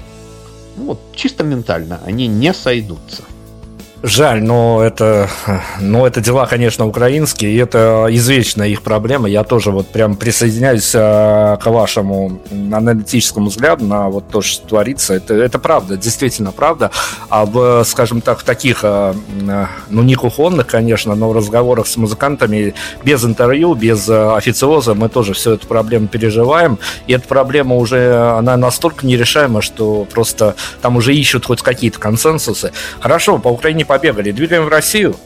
Ну, 0.76 0.84
вот, 0.86 1.00
чисто 1.14 1.44
ментально 1.44 2.00
они 2.04 2.26
не 2.26 2.52
сойдутся. 2.52 3.22
Жаль, 4.02 4.44
но 4.44 4.80
это, 4.80 5.28
но 5.80 6.06
это 6.06 6.20
дела, 6.20 6.46
конечно, 6.46 6.86
украинские, 6.86 7.50
и 7.50 7.56
это 7.56 8.06
извечная 8.10 8.68
их 8.68 8.82
проблема. 8.82 9.28
Я 9.28 9.42
тоже 9.42 9.72
вот 9.72 9.88
прям 9.88 10.14
присоединяюсь 10.14 10.92
э, 10.94 11.56
к 11.60 11.66
вашему 11.66 12.40
аналитическому 12.50 13.48
взгляду 13.48 13.84
на 13.84 14.08
вот 14.08 14.28
то, 14.28 14.40
что 14.40 14.68
творится. 14.68 15.14
Это, 15.14 15.34
это 15.34 15.58
правда, 15.58 15.96
действительно 15.96 16.52
правда. 16.52 16.92
А 17.28 17.44
в, 17.44 17.82
скажем 17.82 18.20
так, 18.20 18.38
в 18.38 18.44
таких, 18.44 18.80
э, 18.84 19.14
ну, 19.90 20.02
не 20.04 20.14
кухонных, 20.14 20.68
конечно, 20.68 21.16
но 21.16 21.30
в 21.30 21.32
разговорах 21.32 21.88
с 21.88 21.96
музыкантами 21.96 22.74
без 23.02 23.24
интервью, 23.24 23.74
без 23.74 24.08
официоза 24.08 24.94
мы 24.94 25.08
тоже 25.08 25.32
всю 25.32 25.54
эту 25.54 25.66
проблему 25.66 26.06
переживаем. 26.06 26.78
И 27.08 27.14
эта 27.14 27.26
проблема 27.26 27.74
уже, 27.74 28.14
она 28.38 28.56
настолько 28.56 29.04
нерешаема, 29.04 29.60
что 29.60 30.06
просто 30.12 30.54
там 30.82 30.96
уже 30.96 31.16
ищут 31.16 31.46
хоть 31.46 31.62
какие-то 31.62 31.98
консенсусы. 31.98 32.70
Хорошо, 33.00 33.38
по 33.38 33.48
Украине 33.48 33.87
побегали. 33.88 34.30
Двигаем 34.30 34.66
в 34.66 34.68
Россию. 34.68 35.16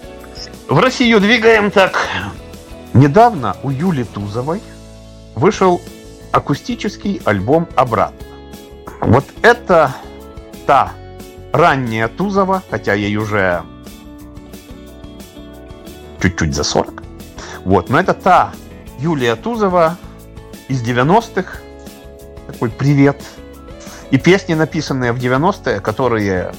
В 0.68 0.78
Россию 0.78 1.20
двигаем 1.20 1.70
так. 1.70 2.08
Недавно 2.94 3.56
у 3.62 3.70
Юли 3.70 4.04
Тузовой 4.04 4.62
вышел 5.34 5.82
акустический 6.30 7.20
альбом 7.24 7.68
«Обратно». 7.74 8.26
Вот 9.00 9.24
это 9.42 9.94
та 10.66 10.92
ранняя 11.52 12.08
Тузова, 12.08 12.62
хотя 12.70 12.94
ей 12.94 13.16
уже 13.16 13.62
чуть-чуть 16.22 16.54
за 16.54 16.64
40. 16.64 17.02
Вот, 17.64 17.90
но 17.90 17.98
это 17.98 18.14
та 18.14 18.52
Юлия 18.98 19.36
Тузова 19.36 19.96
из 20.68 20.82
90-х. 20.82 21.58
Такой 22.46 22.70
привет. 22.70 23.20
И 24.10 24.18
песни, 24.18 24.54
написанные 24.54 25.12
в 25.12 25.18
90-е, 25.18 25.80
которые 25.80 26.52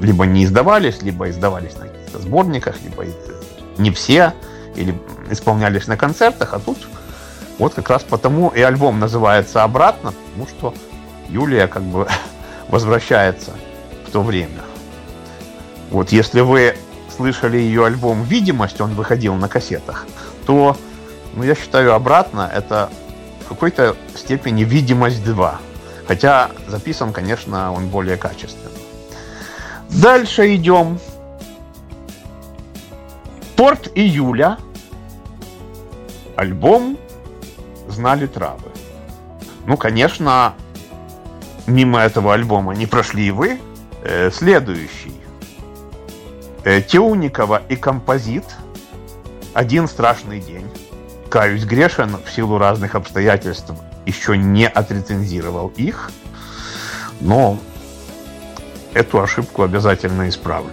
либо 0.00 0.26
не 0.26 0.44
издавались, 0.44 1.02
либо 1.02 1.28
издавались 1.30 1.76
на 1.76 1.86
каких-то 1.86 2.18
сборниках, 2.20 2.76
либо 2.82 3.04
не 3.78 3.90
все, 3.90 4.32
или 4.74 4.98
исполнялись 5.30 5.86
на 5.86 5.96
концертах, 5.96 6.54
а 6.54 6.58
тут 6.58 6.78
вот 7.58 7.74
как 7.74 7.90
раз 7.90 8.02
потому 8.02 8.48
и 8.48 8.60
альбом 8.60 8.98
называется 8.98 9.62
«Обратно», 9.62 10.12
потому 10.12 10.48
что 10.48 10.74
Юлия 11.28 11.66
как 11.68 11.82
бы 11.82 12.08
возвращается 12.68 13.52
в 14.06 14.10
то 14.10 14.22
время. 14.22 14.62
Вот 15.90 16.10
если 16.10 16.40
вы 16.40 16.76
слышали 17.14 17.56
ее 17.56 17.86
альбом 17.86 18.24
«Видимость», 18.24 18.80
он 18.80 18.94
выходил 18.94 19.34
на 19.34 19.48
кассетах, 19.48 20.06
то, 20.46 20.76
ну, 21.34 21.44
я 21.44 21.54
считаю, 21.54 21.94
«Обратно»— 21.94 22.50
это 22.54 22.90
в 23.44 23.48
какой-то 23.48 23.96
степени 24.16 24.64
«Видимость 24.64 25.22
2». 25.22 25.54
Хотя 26.08 26.50
записан, 26.68 27.12
конечно, 27.12 27.72
он 27.72 27.88
более 27.88 28.16
качественно. 28.16 28.73
Дальше 29.90 30.54
идем. 30.54 30.98
Порт 33.56 33.90
июля. 33.94 34.58
Альбом 36.36 36.98
«Знали 37.88 38.26
травы». 38.26 38.70
Ну, 39.66 39.76
конечно, 39.76 40.54
мимо 41.66 42.00
этого 42.00 42.34
альбома 42.34 42.74
не 42.74 42.86
прошли 42.86 43.28
и 43.28 43.30
вы. 43.30 43.60
Э, 44.02 44.30
следующий. 44.30 45.14
Э, 46.64 46.82
Теуникова 46.82 47.62
и 47.68 47.76
композит 47.76 48.44
«Один 49.54 49.86
страшный 49.86 50.40
день». 50.40 50.68
Каюсь 51.30 51.64
грешен 51.64 52.16
в 52.24 52.30
силу 52.30 52.58
разных 52.58 52.94
обстоятельств 52.94 53.72
еще 54.06 54.36
не 54.36 54.68
отрецензировал 54.68 55.72
их, 55.76 56.10
но 57.20 57.58
эту 58.94 59.20
ошибку 59.20 59.62
обязательно 59.62 60.28
исправлю. 60.28 60.72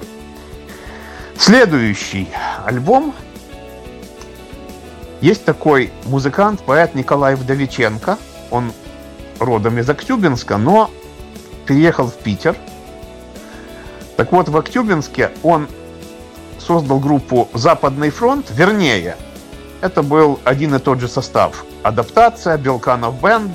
Следующий 1.38 2.30
альбом. 2.66 3.14
Есть 5.22 5.46
такой 5.46 5.92
музыкант, 6.06 6.62
поэт 6.66 6.96
Николай 6.96 7.36
Вдовиченко. 7.36 8.18
Он 8.50 8.72
родом 9.40 9.78
из 9.80 9.90
Актюбинска, 9.90 10.58
но 10.58 10.90
переехал 11.66 12.08
в 12.08 12.16
Питер. 12.16 12.56
Так 14.18 14.32
вот, 14.32 14.50
в 14.50 14.58
Актюбинске 14.58 15.32
он 15.42 15.68
создал 16.60 17.00
группу 17.00 17.50
«Западный 17.54 18.12
фронт», 18.12 18.46
вернее, 18.52 19.16
это 19.82 20.04
был 20.04 20.40
один 20.44 20.76
и 20.76 20.80
тот 20.80 21.00
же 21.00 21.08
состав. 21.08 21.66
Адаптация, 21.82 22.58
Белканов 22.58 23.20
Бенд, 23.20 23.52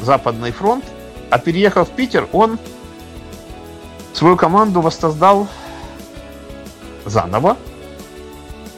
Западный 0.00 0.50
фронт. 0.50 0.84
А 1.30 1.38
переехав 1.38 1.88
в 1.88 1.92
Питер, 1.92 2.26
он 2.32 2.58
свою 4.18 4.36
команду 4.36 4.80
воссоздал 4.80 5.46
заново, 7.04 7.56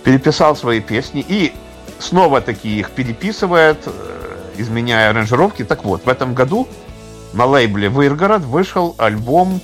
переписал 0.04 0.54
свои 0.54 0.80
песни 0.80 1.24
и 1.26 1.54
снова 1.98 2.42
таки 2.42 2.78
их 2.78 2.90
переписывает, 2.90 3.78
э, 3.86 3.90
изменяя 4.58 5.10
аранжировки. 5.10 5.64
Так 5.64 5.84
вот, 5.84 6.04
в 6.04 6.08
этом 6.08 6.34
году 6.34 6.68
на 7.32 7.46
лейбле 7.46 7.88
Выргород 7.88 8.42
вышел 8.42 8.94
альбом 8.98 9.62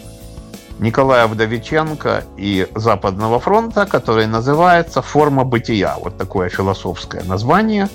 Николая 0.79 1.27
Вдовиченко 1.27 2.25
и 2.39 2.67
Западного 2.75 3.39
фронта, 3.39 3.85
который 3.85 4.27
называется 4.27 5.03
«Форма 5.03 5.45
бытия». 5.45 5.97
Вот 6.03 6.17
такое 6.17 6.49
философское 6.49 7.23
название. 7.25 7.89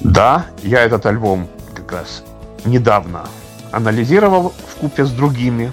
Да, 0.00 0.46
я 0.62 0.80
этот 0.80 1.04
альбом 1.04 1.48
как 1.74 1.92
раз 1.92 2.22
недавно 2.64 3.26
анализировал 3.72 4.52
в 4.66 4.76
купе 4.76 5.04
с 5.04 5.10
другими. 5.10 5.72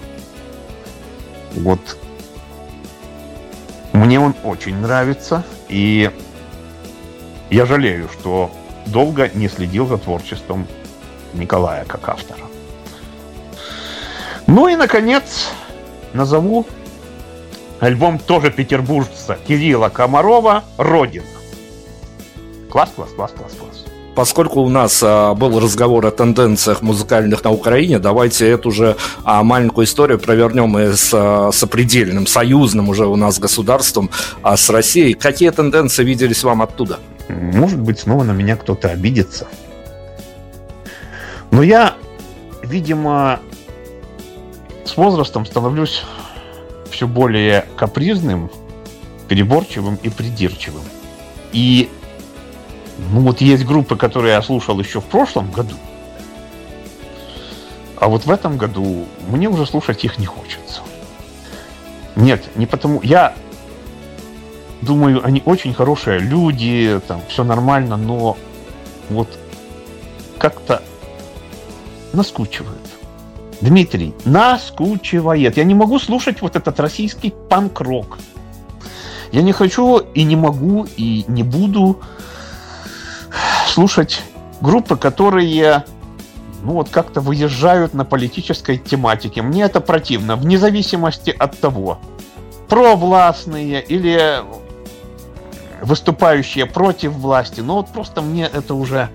Вот 1.55 1.97
мне 3.93 4.19
он 4.19 4.35
очень 4.43 4.75
нравится, 4.77 5.43
и 5.69 6.11
я 7.49 7.65
жалею, 7.65 8.09
что 8.09 8.51
долго 8.87 9.29
не 9.33 9.47
следил 9.47 9.87
за 9.87 9.97
творчеством 9.97 10.67
Николая 11.33 11.85
как 11.85 12.09
автора. 12.09 12.41
Ну 14.47 14.67
и, 14.67 14.75
наконец, 14.75 15.51
назову 16.13 16.65
альбом 17.79 18.19
тоже 18.19 18.51
петербуржца 18.51 19.37
Кирилла 19.47 19.89
Комарова 19.89 20.63
«Родина». 20.77 21.25
Класс, 22.69 22.91
класс, 22.95 23.11
класс, 23.15 23.31
класс, 23.31 23.53
класс. 23.53 23.84
Поскольку 24.15 24.61
у 24.61 24.69
нас 24.69 25.01
а, 25.03 25.35
был 25.35 25.59
разговор 25.59 26.05
о 26.05 26.11
тенденциях 26.11 26.81
музыкальных 26.81 27.43
на 27.43 27.51
Украине, 27.51 27.99
давайте 27.99 28.49
эту 28.49 28.71
же 28.71 28.95
а, 29.25 29.43
маленькую 29.43 29.85
историю 29.85 30.19
провернем 30.19 30.77
и 30.79 30.93
с 30.93 31.11
а, 31.13 31.51
сопредельным, 31.51 32.25
союзным 32.25 32.87
уже 32.87 33.05
у 33.07 33.17
нас 33.17 33.39
государством, 33.39 34.09
а 34.41 34.55
с 34.55 34.69
Россией. 34.69 35.15
Какие 35.15 35.49
тенденции 35.49 36.05
виделись 36.05 36.45
вам 36.45 36.61
оттуда? 36.61 36.99
Может 37.27 37.81
быть, 37.81 37.99
снова 37.99 38.23
на 38.23 38.31
меня 38.31 38.55
кто-то 38.55 38.89
обидится. 38.89 39.47
Но 41.51 41.61
я, 41.61 41.95
видимо, 42.63 43.41
с 44.85 44.95
возрастом 44.95 45.45
становлюсь 45.45 46.03
все 46.89 47.05
более 47.05 47.65
капризным, 47.75 48.49
переборчивым 49.27 49.95
и 50.01 50.09
придирчивым. 50.09 50.83
И 51.51 51.89
ну 52.97 53.21
вот 53.21 53.41
есть 53.41 53.65
группы, 53.65 53.95
которые 53.95 54.33
я 54.33 54.41
слушал 54.41 54.79
еще 54.79 55.01
в 55.01 55.05
прошлом 55.05 55.51
году, 55.51 55.75
а 57.97 58.07
вот 58.07 58.25
в 58.25 58.31
этом 58.31 58.57
году 58.57 59.05
мне 59.27 59.49
уже 59.49 59.65
слушать 59.65 60.03
их 60.03 60.17
не 60.17 60.25
хочется. 60.25 60.81
Нет, 62.15 62.45
не 62.55 62.65
потому... 62.65 63.01
Я 63.01 63.33
думаю, 64.81 65.25
они 65.25 65.41
очень 65.45 65.73
хорошие 65.73 66.19
люди, 66.19 67.01
там 67.07 67.21
все 67.27 67.43
нормально, 67.43 67.97
но 67.97 68.37
вот 69.09 69.27
как-то 70.37 70.81
наскучивают. 72.13 72.79
Дмитрий, 73.61 74.13
наскучивает. 74.25 75.57
Я 75.57 75.63
не 75.63 75.73
могу 75.73 75.99
слушать 75.99 76.41
вот 76.41 76.55
этот 76.55 76.79
российский 76.79 77.33
панк-рок. 77.49 78.17
Я 79.31 79.41
не 79.41 79.51
хочу 79.51 79.97
и 79.97 80.23
не 80.23 80.35
могу 80.35 80.87
и 80.97 81.25
не 81.27 81.43
буду 81.43 81.99
слушать 83.75 84.23
группы, 84.61 84.95
которые 84.95 85.83
ну 86.63 86.71
вот 86.71 86.87
как-то 86.89 87.19
выезжают 87.19 87.93
на 87.93 88.05
политической 88.05 88.77
тематике. 88.77 89.41
Мне 89.41 89.63
это 89.63 89.81
противно, 89.81 90.37
вне 90.37 90.57
зависимости 90.57 91.35
от 91.37 91.59
того, 91.59 91.99
провластные 92.69 93.83
или 93.83 94.39
выступающие 95.81 96.65
против 96.65 97.11
власти. 97.11 97.59
Но 97.59 97.75
вот 97.75 97.89
просто 97.89 98.21
мне 98.21 98.45
это 98.45 98.75
уже 98.75 99.09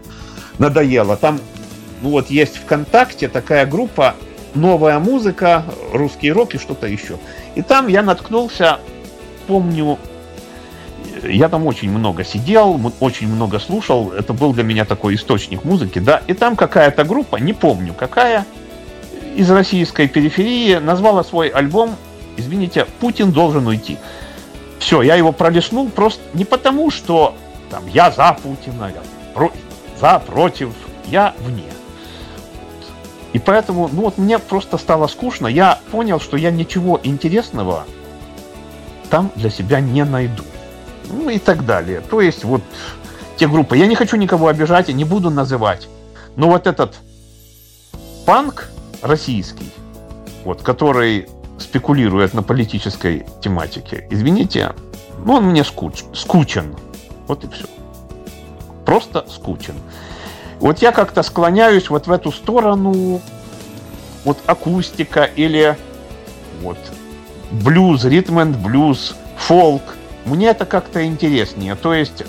надоело. 0.58 1.16
Там 1.16 1.40
ну 2.02 2.10
вот 2.10 2.28
есть 2.28 2.58
ВКонтакте 2.58 3.28
такая 3.28 3.64
группа 3.64 4.14
«Новая 4.54 4.98
музыка», 4.98 5.64
«Русский 5.94 6.30
рок» 6.30 6.54
и 6.54 6.58
что-то 6.58 6.86
еще. 6.86 7.18
И 7.54 7.62
там 7.62 7.88
я 7.88 8.02
наткнулся, 8.02 8.78
помню, 9.46 9.98
я 11.22 11.48
там 11.48 11.66
очень 11.66 11.90
много 11.90 12.24
сидел, 12.24 12.80
очень 13.00 13.28
много 13.28 13.58
слушал. 13.58 14.12
Это 14.12 14.32
был 14.32 14.52
для 14.52 14.62
меня 14.62 14.84
такой 14.84 15.14
источник 15.14 15.64
музыки, 15.64 15.98
да. 15.98 16.22
И 16.26 16.34
там 16.34 16.56
какая-то 16.56 17.04
группа, 17.04 17.36
не 17.36 17.52
помню 17.52 17.94
какая, 17.94 18.46
из 19.36 19.50
российской 19.50 20.08
периферии 20.08 20.76
назвала 20.76 21.24
свой 21.24 21.48
альбом, 21.48 21.96
извините, 22.36 22.86
«Путин 23.00 23.32
должен 23.32 23.66
уйти». 23.66 23.98
Все, 24.78 25.02
я 25.02 25.14
его 25.14 25.32
пролистнул 25.32 25.88
просто 25.90 26.22
не 26.32 26.44
потому, 26.44 26.90
что 26.90 27.34
там 27.70 27.86
я 27.86 28.10
за 28.10 28.36
Путина, 28.42 28.92
я 28.94 29.02
про, 29.34 29.52
за, 30.00 30.18
против, 30.18 30.70
я 31.06 31.34
вне. 31.40 31.64
И 33.32 33.38
поэтому, 33.38 33.88
ну 33.92 34.02
вот 34.02 34.18
мне 34.18 34.38
просто 34.38 34.78
стало 34.78 35.06
скучно. 35.06 35.46
Я 35.46 35.78
понял, 35.92 36.18
что 36.18 36.36
я 36.36 36.50
ничего 36.50 36.98
интересного 37.02 37.84
там 39.10 39.30
для 39.36 39.50
себя 39.50 39.80
не 39.80 40.04
найду 40.04 40.44
ну 41.10 41.28
и 41.28 41.38
так 41.38 41.66
далее. 41.66 42.00
То 42.00 42.20
есть 42.20 42.44
вот 42.44 42.62
те 43.36 43.48
группы. 43.48 43.76
Я 43.76 43.86
не 43.86 43.94
хочу 43.94 44.16
никого 44.16 44.48
обижать, 44.48 44.88
я 44.88 44.94
не 44.94 45.04
буду 45.04 45.30
называть. 45.30 45.88
Но 46.36 46.48
вот 46.48 46.66
этот 46.66 46.96
панк 48.26 48.68
российский, 49.02 49.70
вот, 50.44 50.62
который 50.62 51.28
спекулирует 51.58 52.34
на 52.34 52.42
политической 52.42 53.26
тематике, 53.40 54.06
извините, 54.10 54.74
ну 55.24 55.34
он 55.34 55.44
мне 55.44 55.64
скуч, 55.64 56.04
скучен. 56.14 56.76
Вот 57.26 57.44
и 57.44 57.48
все. 57.48 57.66
Просто 58.84 59.24
скучен. 59.28 59.74
Вот 60.58 60.80
я 60.80 60.92
как-то 60.92 61.22
склоняюсь 61.22 61.88
вот 61.88 62.06
в 62.06 62.12
эту 62.12 62.32
сторону, 62.32 63.20
вот 64.24 64.38
акустика 64.46 65.24
или 65.24 65.78
вот 66.60 66.78
блюз, 67.50 68.04
ритм 68.04 68.38
энд 68.38 68.56
блюз, 68.56 69.14
фолк– 69.36 69.82
мне 70.24 70.48
это 70.48 70.64
как-то 70.64 71.04
интереснее. 71.04 71.74
То 71.74 71.94
есть 71.94 72.24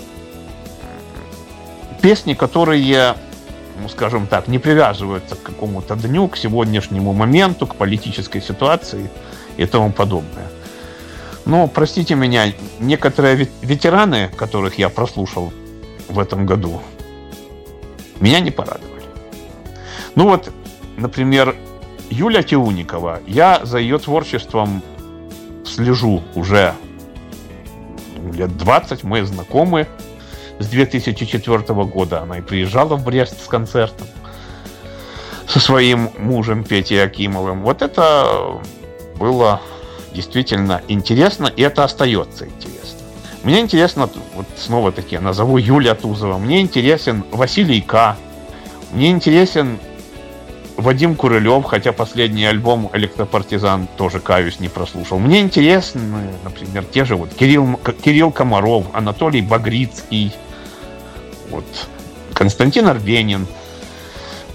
песни, 2.00 2.34
которые, 2.34 3.14
ну, 3.80 3.88
скажем 3.88 4.26
так, 4.26 4.48
не 4.48 4.58
привязываются 4.58 5.36
к 5.36 5.42
какому-то 5.42 5.96
дню, 5.96 6.28
к 6.28 6.36
сегодняшнему 6.36 7.12
моменту, 7.12 7.66
к 7.66 7.76
политической 7.76 8.40
ситуации 8.40 9.10
и 9.56 9.66
тому 9.66 9.92
подобное. 9.92 10.48
Но, 11.44 11.66
простите 11.66 12.14
меня, 12.14 12.52
некоторые 12.78 13.48
ветераны, 13.62 14.28
которых 14.36 14.78
я 14.78 14.88
прослушал 14.88 15.52
в 16.08 16.18
этом 16.18 16.46
году, 16.46 16.80
меня 18.20 18.40
не 18.40 18.50
порадовали. 18.50 19.02
Ну 20.14 20.28
вот, 20.28 20.52
например, 20.96 21.56
Юля 22.10 22.42
Теуникова. 22.42 23.20
Я 23.26 23.60
за 23.64 23.78
ее 23.78 23.98
творчеством 23.98 24.82
слежу 25.64 26.22
уже 26.34 26.74
лет 28.32 28.56
20, 28.56 29.04
мы 29.04 29.24
знакомы 29.24 29.86
с 30.58 30.66
2004 30.66 31.58
года. 31.84 32.22
Она 32.22 32.38
и 32.38 32.40
приезжала 32.40 32.96
в 32.96 33.04
Брест 33.04 33.42
с 33.44 33.48
концертом 33.48 34.06
со 35.48 35.60
своим 35.60 36.10
мужем 36.18 36.64
Петей 36.64 37.02
Акимовым. 37.02 37.62
Вот 37.62 37.82
это 37.82 38.60
было 39.18 39.60
действительно 40.14 40.82
интересно, 40.88 41.46
и 41.46 41.62
это 41.62 41.84
остается 41.84 42.46
интересно. 42.46 43.00
Мне 43.42 43.60
интересно, 43.60 44.08
вот 44.34 44.46
снова-таки 44.56 45.18
назову 45.18 45.58
Юлия 45.58 45.94
Тузова, 45.94 46.38
мне 46.38 46.60
интересен 46.60 47.24
Василий 47.32 47.80
К. 47.80 48.16
Мне 48.92 49.10
интересен 49.10 49.78
Вадим 50.76 51.14
Курылев, 51.16 51.64
хотя 51.64 51.92
последний 51.92 52.44
альбом 52.44 52.90
«Электропартизан» 52.92 53.88
тоже, 53.96 54.20
каюсь, 54.20 54.58
не 54.60 54.68
прослушал. 54.68 55.18
Мне 55.18 55.40
интересны, 55.40 56.32
например, 56.44 56.84
те 56.84 57.04
же 57.04 57.16
вот 57.16 57.34
Кирилл, 57.34 57.78
Кирилл 58.02 58.30
Комаров, 58.30 58.86
Анатолий 58.92 59.42
Багрицкий, 59.42 60.34
вот, 61.50 61.64
Константин 62.34 62.88
Арбенин. 62.88 63.46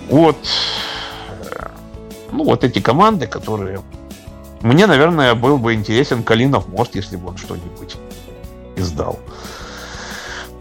Вот, 0.10 0.38
ну, 2.32 2.44
вот 2.44 2.64
эти 2.64 2.80
команды, 2.80 3.28
которые... 3.28 3.82
Мне, 4.62 4.88
наверное, 4.88 5.36
был 5.36 5.58
бы 5.58 5.76
интересен 5.76 6.24
Калинов 6.24 6.68
мост, 6.68 6.96
если 6.96 7.16
бы 7.16 7.30
он 7.30 7.38
что-нибудь 7.38 7.96
издал. 8.76 9.20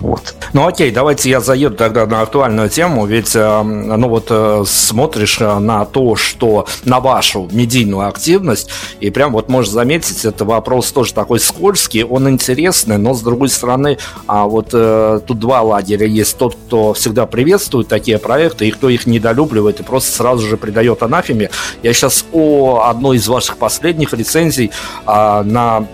Вот. 0.01 0.35
Ну 0.53 0.67
окей, 0.67 0.91
давайте 0.91 1.31
я 1.31 1.41
заеду 1.41 1.75
тогда 1.75 2.07
на 2.07 2.21
актуальную 2.21 2.69
тему, 2.69 3.07
ведь, 3.07 3.35
э, 3.35 3.63
ну 3.63 4.09
вот, 4.09 4.27
э, 4.29 4.65
смотришь 4.67 5.39
э, 5.41 5.59
на 5.59 5.87
то, 5.87 6.17
что 6.17 6.67
на 6.85 7.01
вашу 7.01 7.49
медийную 7.51 8.07
активность, 8.07 8.69
и 9.01 9.09
прям 9.11 9.33
вот 9.33 9.49
можешь 9.49 9.71
заметить, 9.71 10.25
это 10.27 10.45
вопрос 10.45 10.93
тоже 10.93 11.15
такой 11.15 11.41
скользкий, 11.41 12.05
он 12.05 12.29
интересный, 12.29 12.99
но 12.99 13.15
с 13.15 13.23
другой 13.23 13.49
стороны, 13.49 13.97
а 14.27 14.45
вот 14.45 14.71
тут 14.71 15.39
два 15.39 15.63
лагеря 15.63 16.07
есть, 16.07 16.37
тот, 16.37 16.55
кто 16.55 16.93
всегда 16.93 17.27
приветствует 17.27 17.89
такие 17.89 18.19
проекты, 18.19 18.69
и 18.69 18.71
кто 18.71 18.89
их 18.89 19.07
недолюбливает 19.07 19.81
и 19.81 19.83
просто 19.83 20.13
сразу 20.13 20.47
же 20.47 20.57
придает 20.57 21.03
анафеме. 21.03 21.51
Я 21.83 21.93
сейчас 21.93 22.25
о 22.33 22.83
одной 22.89 23.17
из 23.17 23.29
ваших 23.29 23.57
последних 23.57 24.13
рецензий 24.13 24.71
а, 25.07 25.43
на, 25.43 25.87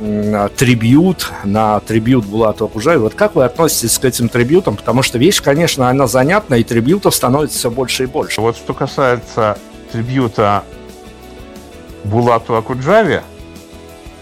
трибют, 0.56 1.30
на 1.44 1.80
трибют 1.80 2.24
Булата 2.24 2.66
Кужаева. 2.66 3.04
Вот 3.04 3.14
как 3.14 3.34
вы 3.34 3.44
относитесь 3.44 3.91
относитесь 3.92 3.98
к 3.98 4.04
этим 4.04 4.28
трибютам, 4.28 4.76
потому 4.76 5.02
что 5.02 5.18
вещь, 5.18 5.42
конечно, 5.42 5.88
она 5.88 6.06
занятная, 6.06 6.58
и 6.58 6.64
трибютов 6.64 7.14
становится 7.14 7.58
все 7.58 7.70
больше 7.70 8.04
и 8.04 8.06
больше. 8.06 8.40
Вот 8.40 8.56
что 8.56 8.74
касается 8.74 9.58
трибюта 9.90 10.64
Булату 12.04 12.56
Акуджаве, 12.56 13.22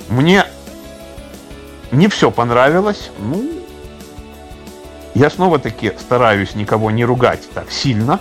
мне 0.08 0.44
не 1.92 2.08
все 2.08 2.30
понравилось. 2.30 3.10
Ну, 3.18 3.50
я 5.14 5.30
снова-таки 5.30 5.92
стараюсь 5.98 6.54
никого 6.54 6.90
не 6.90 7.04
ругать 7.04 7.48
так 7.54 7.70
сильно. 7.70 8.20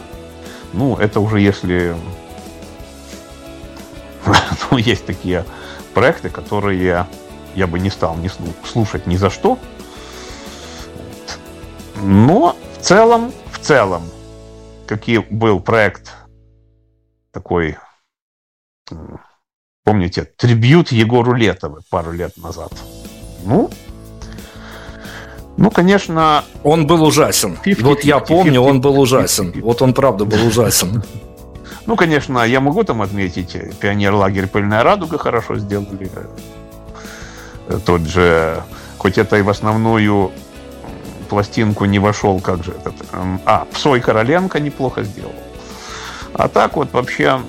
Ну, 0.73 0.95
это 0.95 1.19
уже 1.19 1.39
если... 1.39 1.95
ну, 4.71 4.77
есть 4.77 5.05
такие 5.05 5.45
проекты, 5.93 6.29
которые 6.29 7.07
я 7.55 7.67
бы 7.67 7.79
не 7.79 7.89
стал 7.89 8.15
не 8.17 8.29
слушать 8.63 9.07
ни 9.07 9.17
за 9.17 9.29
что. 9.29 9.57
Но 12.01 12.55
в 12.77 12.81
целом, 12.81 13.31
в 13.51 13.59
целом, 13.59 14.03
какие 14.87 15.19
был 15.19 15.59
проект 15.59 16.13
такой, 17.31 17.77
помните, 19.83 20.23
трибют 20.37 20.91
Егору 20.91 21.33
Летову 21.33 21.79
пару 21.89 22.11
лет 22.11 22.37
назад. 22.37 22.71
Ну, 23.43 23.69
ну, 25.57 25.71
конечно... 25.71 26.45
Он 26.63 26.87
был 26.87 27.03
ужасен. 27.03 27.57
50, 27.61 27.85
вот 27.85 28.03
я 28.05 28.19
помню, 28.19 28.61
50, 28.61 28.69
он 28.69 28.81
был 28.81 28.99
ужасен. 28.99 29.47
50. 29.47 29.63
Вот 29.63 29.81
он 29.81 29.93
правда 29.93 30.25
был 30.25 30.47
ужасен. 30.47 31.03
Ну, 31.85 31.95
конечно, 31.95 32.43
я 32.43 32.59
могу 32.59 32.83
там 32.83 33.01
отметить, 33.01 33.57
пионер-лагерь 33.79 34.45
«Пыльная 34.45 34.83
радуга» 34.83 35.17
хорошо 35.17 35.57
сделали. 35.57 36.11
Тот 37.83 38.01
же, 38.01 38.61
хоть 38.99 39.17
это 39.17 39.37
и 39.37 39.41
в 39.41 39.49
основную 39.49 40.31
пластинку 41.29 41.85
не 41.85 41.99
вошел, 41.99 42.39
как 42.39 42.63
же 42.63 42.71
этот... 42.71 42.95
Эм, 43.13 43.39
а, 43.45 43.65
Псой 43.71 44.01
Короленко 44.01 44.59
неплохо 44.59 45.03
сделал. 45.03 45.33
А 46.33 46.47
так 46.47 46.75
вот 46.75 46.91
вообще... 46.91 47.39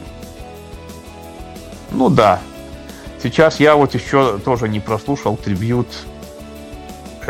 Ну 1.91 2.09
да. 2.09 2.41
Сейчас 3.23 3.61
я 3.61 3.75
вот 3.75 3.95
еще 3.95 4.39
тоже 4.39 4.69
не 4.69 4.81
прослушал 4.81 5.37
трибют 5.37 5.89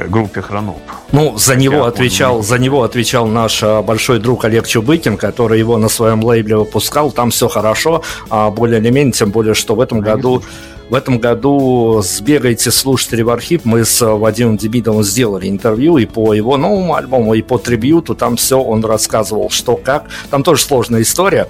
Э, 0.00 0.06
группе 0.06 0.40
Хроноп. 0.40 0.80
Ну, 1.12 1.36
за 1.36 1.56
него 1.56 1.84
отвечал, 1.84 2.36
он... 2.36 2.42
за 2.42 2.58
него 2.58 2.82
отвечал 2.82 3.26
наш 3.26 3.62
а, 3.62 3.82
большой 3.82 4.18
друг 4.18 4.44
Олег 4.44 4.66
Чубыкин, 4.66 5.16
который 5.16 5.58
его 5.58 5.78
на 5.78 5.88
своем 5.88 6.22
лейбле 6.24 6.56
выпускал. 6.56 7.10
Там 7.12 7.30
все 7.30 7.48
хорошо, 7.48 8.02
а 8.30 8.50
более 8.50 8.80
или 8.80 8.90
менее, 8.90 9.12
тем 9.12 9.30
более, 9.30 9.54
что 9.54 9.74
в 9.74 9.80
этом 9.80 9.98
Я 9.98 10.04
году 10.04 10.42
в 10.90 10.94
этом 10.94 11.18
году 11.18 12.02
сбегайте, 12.02 12.72
слушатели 12.72 13.22
в 13.22 13.30
архив. 13.30 13.64
Мы 13.64 13.84
с 13.84 14.04
Вадимом 14.04 14.56
Дебидовым 14.56 15.04
сделали 15.04 15.48
интервью 15.48 15.98
и 15.98 16.04
по 16.04 16.34
его 16.34 16.56
новому 16.56 16.96
альбому, 16.96 17.34
и 17.34 17.42
по 17.42 17.58
трибюту. 17.58 18.16
Там 18.16 18.36
все 18.36 18.60
он 18.60 18.84
рассказывал, 18.84 19.50
что 19.50 19.76
как. 19.76 20.06
Там 20.30 20.42
тоже 20.42 20.62
сложная 20.62 21.02
история. 21.02 21.48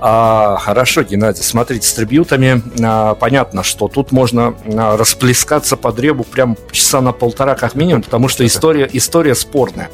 А, 0.00 0.56
хорошо, 0.56 1.02
Геннадий, 1.02 1.42
смотрите, 1.42 1.86
с 1.86 1.92
трибютами 1.92 2.62
а, 2.82 3.14
понятно, 3.14 3.62
что 3.62 3.88
тут 3.88 4.10
можно 4.10 4.54
а, 4.64 4.96
расплескаться 4.96 5.76
по 5.76 5.92
древу 5.92 6.24
прям 6.24 6.56
часа 6.72 7.02
на 7.02 7.12
полтора 7.12 7.56
как 7.56 7.74
минимум, 7.74 8.02
потому 8.02 8.28
что 8.28 8.46
история, 8.46 8.88
история 8.90 9.34
спорная. 9.34 9.90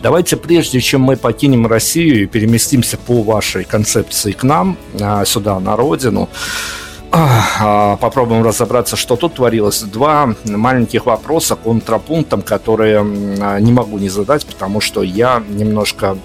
Давайте, 0.00 0.36
прежде 0.36 0.80
чем 0.80 1.00
мы 1.00 1.16
покинем 1.16 1.66
Россию 1.66 2.22
и 2.22 2.26
переместимся 2.26 2.96
по 2.96 3.22
вашей 3.22 3.64
концепции 3.64 4.30
к 4.30 4.44
нам, 4.44 4.78
а, 5.00 5.24
сюда, 5.24 5.58
на 5.58 5.74
родину, 5.74 6.28
попробуем 8.00 8.42
разобраться, 8.42 8.96
что 8.96 9.16
тут 9.16 9.34
творилось. 9.34 9.82
Два 9.82 10.34
маленьких 10.44 11.06
вопроса 11.06 11.56
контрапунктом, 11.56 12.42
которые 12.42 13.02
не 13.60 13.72
могу 13.72 13.98
не 13.98 14.08
задать, 14.08 14.46
потому 14.46 14.80
что 14.80 15.02
я 15.02 15.42
немножко 15.48 16.06
а, 16.10 16.18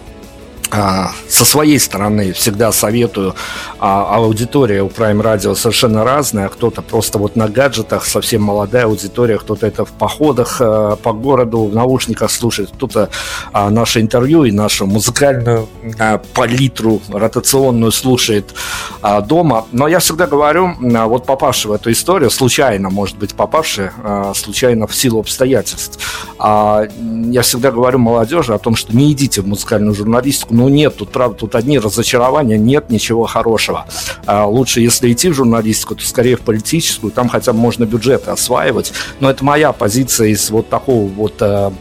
со 0.72 1.46
своей 1.46 1.80
стороны 1.80 2.34
всегда 2.34 2.72
советую, 2.72 3.36
а, 3.80 4.16
аудитория 4.16 4.84
у 4.84 4.88
Prime 4.88 5.22
Radio 5.22 5.56
совершенно 5.56 6.04
разная, 6.04 6.50
кто-то 6.50 6.82
просто 6.82 7.18
вот 7.18 7.36
на 7.36 7.48
гаджетах, 7.48 8.06
совсем 8.06 8.44
молодая 8.44 8.86
аудитория, 8.86 9.38
кто-то 9.38 9.68
это 9.68 9.86
в 9.86 9.92
походах 9.92 10.58
а, 10.60 10.96
по 10.96 11.14
городу, 11.14 11.66
в 11.66 11.76
наушниках 11.76 12.32
слушает, 12.32 12.70
кто-то 12.74 13.10
а, 13.52 13.70
наше 13.70 14.02
интервью 14.02 14.44
и 14.44 14.52
нашу 14.52 14.86
музыкальную 14.86 15.68
а, 16.00 16.20
палитру 16.34 17.02
ротационную 17.10 17.92
слушает 17.92 18.54
а, 19.02 19.22
дома, 19.22 19.66
но 19.72 19.88
я 19.88 20.00
всегда 20.00 20.28
говорю, 20.28 20.76
а, 20.96 21.08
вот 21.08 21.26
попавший 21.26 21.72
в 21.72 21.74
эту 21.74 21.92
историю, 21.92 22.30
случайно, 22.30 22.90
может 22.90 23.18
быть, 23.18 23.34
попавший, 23.34 23.90
а, 24.04 24.34
случайно 24.36 24.88
в 24.88 24.96
силу 24.96 25.20
обстоятельств, 25.20 26.00
а, 26.38 26.88
я 27.30 27.42
всегда 27.42 27.72
говорю 27.72 28.00
молодежи 28.00 28.54
о 28.54 28.58
том, 28.58 28.76
что 28.76 28.96
не 28.96 29.12
идите 29.12 29.42
в 29.42 29.48
музыкальную 29.48 29.96
журналистику, 29.96 30.54
ну 30.62 30.70
нет, 30.70 30.96
тут 30.96 31.10
правда, 31.10 31.40
тут 31.40 31.56
одни 31.56 31.80
разочарования, 31.80 32.56
нет 32.56 32.92
ничего 32.92 33.26
хорошего. 33.26 33.88
А 34.28 34.46
лучше, 34.46 34.80
если 34.80 35.12
идти 35.12 35.30
в 35.30 35.34
журналистику, 35.34 35.96
то 35.96 36.06
скорее 36.06 36.36
в 36.36 36.42
политическую, 36.42 37.12
там 37.12 37.30
хотя 37.30 37.52
бы 37.52 37.58
можно 37.58 37.86
бюджеты 37.86 38.30
осваивать. 38.30 38.94
Но 39.20 39.32
это 39.32 39.44
моя 39.44 39.72
позиция 39.72 40.28
из 40.28 40.52
вот 40.52 40.70
такого 40.70 41.08
вот 41.08 41.34
э, 41.40 41.72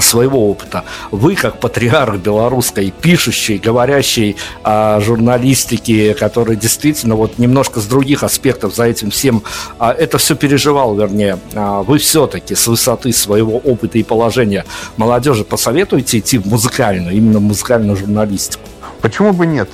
своего 0.00 0.50
опыта. 0.50 0.84
Вы, 1.10 1.36
как 1.36 1.60
патриарх 1.60 2.16
белорусской, 2.16 2.90
пишущей, 2.90 3.58
говорящей 3.58 4.36
о 4.62 5.00
журналистике, 5.00 6.14
который 6.14 6.56
действительно 6.56 7.14
вот 7.14 7.38
немножко 7.38 7.80
с 7.80 7.86
других 7.86 8.22
аспектов 8.22 8.74
за 8.74 8.84
этим 8.84 9.10
всем 9.10 9.42
а, 9.78 9.92
это 9.92 10.18
все 10.18 10.34
переживал, 10.34 10.94
вернее, 10.94 11.38
а, 11.54 11.82
вы 11.82 11.98
все-таки 11.98 12.54
с 12.54 12.66
высоты 12.66 13.12
своего 13.12 13.58
опыта 13.58 13.98
и 13.98 14.02
положения 14.02 14.64
молодежи 14.96 15.44
посоветуете 15.44 16.18
идти 16.18 16.38
в 16.38 16.46
музыкальную, 16.46 17.14
именно 17.14 17.38
в 17.38 17.42
музыкальную 17.42 17.96
журналистику? 17.96 18.62
Почему 19.00 19.32
бы 19.32 19.46
нет? 19.46 19.68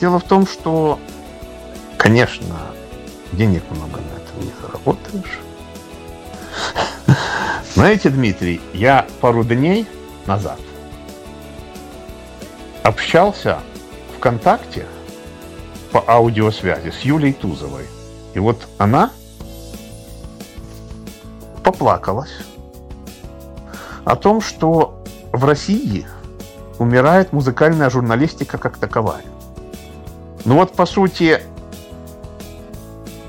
Дело 0.00 0.18
в 0.18 0.24
том, 0.24 0.46
что, 0.46 0.98
конечно, 1.96 2.56
денег 3.32 3.62
много 3.70 4.00
на 4.00 4.16
это 4.16 4.44
не 4.44 4.50
заработаешь. 4.60 5.38
Знаете, 7.76 8.08
Дмитрий, 8.08 8.58
я 8.72 9.06
пару 9.20 9.44
дней 9.44 9.86
назад 10.24 10.58
общался 12.82 13.58
ВКонтакте 14.16 14.86
по 15.92 16.02
аудиосвязи 16.08 16.88
с 16.88 17.00
Юлей 17.00 17.34
Тузовой. 17.34 17.84
И 18.32 18.38
вот 18.38 18.66
она 18.78 19.10
поплакалась 21.62 22.32
о 24.06 24.16
том, 24.16 24.40
что 24.40 25.04
в 25.32 25.44
России 25.44 26.06
умирает 26.78 27.34
музыкальная 27.34 27.90
журналистика 27.90 28.56
как 28.56 28.78
таковая. 28.78 29.24
Ну 30.46 30.54
вот, 30.54 30.72
по 30.72 30.86
сути, 30.86 31.42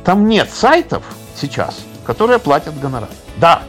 там 0.06 0.26
нет 0.30 0.50
сайтов 0.50 1.04
сейчас, 1.36 1.82
которые 2.06 2.40
платят 2.40 2.80
гонорар. 2.80 3.10
Да, 3.42 3.62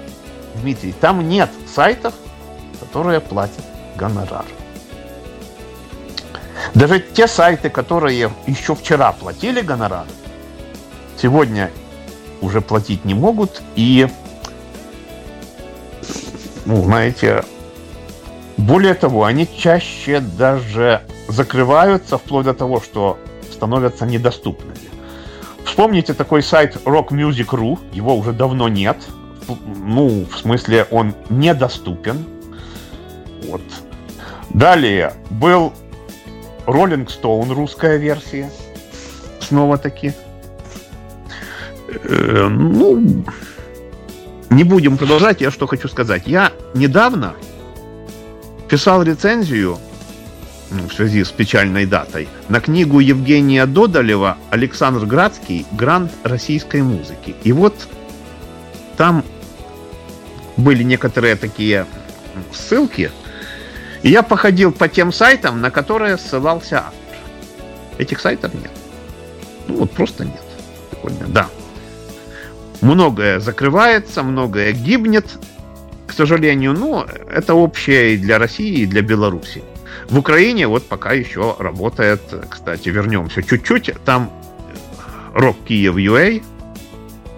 Дмитрий, 0.61 0.93
там 0.93 1.29
нет 1.29 1.51
сайтов, 1.73 2.15
которые 2.81 3.21
платят 3.21 3.65
гонорар. 3.97 4.45
Даже 6.75 7.01
те 7.01 7.27
сайты, 7.27 7.71
которые 7.71 8.31
еще 8.47 8.75
вчера 8.75 9.13
платили 9.13 9.61
гонорар, 9.61 10.07
сегодня 11.21 11.71
уже 12.41 12.61
платить 12.61 13.05
не 13.05 13.15
могут. 13.15 13.63
И, 13.75 14.09
ну, 16.67 16.83
знаете, 16.83 17.45
более 18.57 18.95
того, 18.95 19.25
они 19.25 19.49
чаще 19.49 20.21
даже 20.21 21.03
закрываются 21.29 22.19
вплоть 22.19 22.45
до 22.45 22.55
того, 22.55 22.81
что 22.81 23.19
становятся 23.53 24.07
недоступными. 24.07 24.77
Вспомните 25.65 26.15
такой 26.15 26.43
сайт 26.43 26.77
Rock 26.85 27.09
Music.ru, 27.09 27.79
его 27.93 28.17
уже 28.17 28.33
давно 28.33 28.69
нет– 28.69 28.99
ну, 29.49 30.27
в 30.31 30.39
смысле, 30.39 30.87
он 30.91 31.15
недоступен. 31.31 32.25
Вот. 33.45 33.63
Далее 34.51 35.15
был 35.31 35.73
Rolling 36.67 37.07
Stone, 37.07 37.53
русская 37.55 37.97
версия. 37.97 38.51
Снова-таки. 39.41 40.13
Э, 41.89 42.49
ну, 42.49 43.25
не 44.51 44.65
будем 44.65 44.97
продолжать, 44.97 45.41
я 45.41 45.51
что 45.51 45.67
хочу 45.67 45.89
сказать. 45.89 46.27
Я 46.27 46.53
недавно 46.75 47.35
писал 48.69 49.03
рецензию 49.03 49.79
в 50.71 50.93
связи 50.93 51.25
с 51.25 51.31
печальной 51.31 51.87
датой 51.87 52.29
на 52.49 52.61
книгу 52.61 53.01
Евгения 53.01 53.65
Додолева 53.67 54.37
«Александр 54.51 55.07
Градский. 55.07 55.67
Грант 55.73 56.13
российской 56.25 56.83
музыки». 56.83 57.35
И 57.45 57.53
вот 57.53 57.89
там 58.97 59.25
были 60.59 60.83
некоторые 60.83 61.37
такие 61.37 61.87
ссылки, 62.53 63.11
и 64.03 64.11
я 64.11 64.23
походил 64.23 64.73
по 64.73 64.89
тем 64.89 65.13
сайтам, 65.13 65.61
на 65.63 65.71
которые 65.71 66.19
ссылался 66.19 66.79
автор. 66.79 67.17
Этих 67.97 68.21
сайтов 68.21 68.53
нет. 68.55 68.71
Ну 69.67 69.79
вот 69.79 69.91
просто 69.93 70.25
нет. 70.25 70.43
Прикольно, 70.91 71.27
да. 71.29 71.49
Многое 72.81 73.41
закрывается, 73.41 74.23
многое 74.23 74.73
гибнет, 74.73 75.27
к 76.07 76.13
сожалению, 76.13 76.75
но 76.75 77.07
это 77.29 77.55
общее 77.55 78.15
и 78.15 78.17
для 78.19 78.39
России, 78.39 78.81
и 78.81 78.87
для 78.87 79.03
Беларуси. 79.03 79.63
В 80.09 80.19
Украине 80.19 80.69
вот 80.69 80.87
пока 80.87 81.13
еще 81.13 81.57
работает, 81.59 82.23
кстати, 82.49 82.89
вернемся 82.89 83.43
чуть-чуть, 83.43 83.93
там 84.05 84.33
Рок 85.35 85.57
Киев 85.67 85.97
UA, 85.97 86.43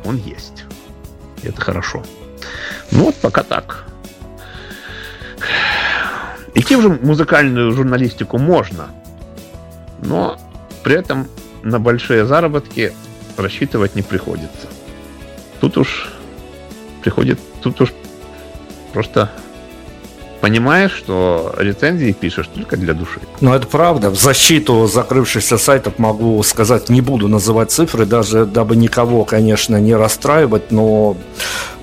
он 0.04 0.16
есть. 0.16 0.64
Это 1.42 1.60
хорошо. 1.60 2.04
Ну 2.90 3.04
вот 3.04 3.14
пока 3.16 3.42
так. 3.42 3.84
Идти 6.54 6.76
в 6.76 7.04
музыкальную 7.04 7.72
журналистику 7.72 8.38
можно. 8.38 8.88
но 10.02 10.38
при 10.82 10.96
этом 10.96 11.28
на 11.62 11.78
большие 11.78 12.24
заработки 12.24 12.92
рассчитывать 13.36 13.94
не 13.94 14.02
приходится. 14.02 14.66
Тут 15.60 15.76
уж 15.76 16.10
приходит, 17.02 17.38
тут 17.62 17.80
уж 17.80 17.92
просто 18.92 19.30
понимаешь, 20.40 20.92
что 20.92 21.54
рецензии 21.58 22.12
пишешь 22.12 22.48
только 22.54 22.76
для 22.78 22.94
души. 22.94 23.20
Ну, 23.40 23.52
это 23.52 23.66
правда. 23.66 24.08
В 24.08 24.18
защиту 24.18 24.86
закрывшихся 24.86 25.58
сайтов 25.58 25.98
могу 25.98 26.42
сказать, 26.42 26.88
не 26.88 27.02
буду 27.02 27.28
называть 27.28 27.70
цифры, 27.70 28.06
даже 28.06 28.46
дабы 28.46 28.74
никого, 28.76 29.24
конечно, 29.24 29.78
не 29.78 29.94
расстраивать, 29.94 30.72
но 30.72 31.16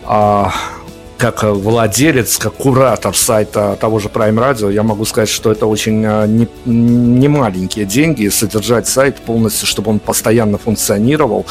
как 0.08 1.43
владелец, 1.43 2.38
как 2.38 2.54
куратор 2.54 3.15
сайта 3.15 3.76
того 3.82 4.00
же 4.00 4.08
Prime 4.08 4.36
Radio, 4.36 4.72
я 4.72 4.84
могу 4.84 5.04
сказать, 5.06 5.30
что 5.30 5.52
это 5.52 5.65
очень 5.65 6.06
а, 6.06 6.26
не, 6.28 6.48
не 6.65 7.28
маленькие 7.28 7.86
деньги 7.86 8.30
содержать 8.30 8.88
сайт 8.88 9.17
полностью, 9.17 9.67
чтобы 9.67 9.89
он 9.89 10.00
постоянно 10.00 10.58
функционировал. 10.58 11.46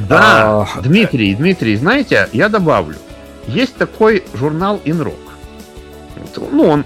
Да, 0.00 0.68
а, 0.76 0.80
Дмитрий, 0.82 1.34
Дмитрий, 1.34 1.76
знаете, 1.76 2.28
я 2.32 2.48
добавлю. 2.48 2.96
Есть 3.46 3.76
такой 3.76 4.24
журнал 4.34 4.80
Инрок 4.84 5.14
ну, 6.36 6.68
он, 6.68 6.84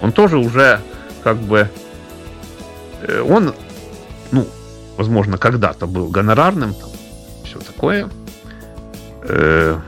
он 0.00 0.12
тоже 0.12 0.38
уже 0.38 0.80
как 1.22 1.36
бы, 1.38 1.68
э, 3.02 3.20
он, 3.20 3.54
ну, 4.30 4.46
возможно, 4.96 5.38
когда-то 5.38 5.86
был 5.86 6.08
гонорарным, 6.08 6.74
там, 6.74 6.90
все 7.44 7.58
такое. 7.58 8.08
Э, 9.22 9.78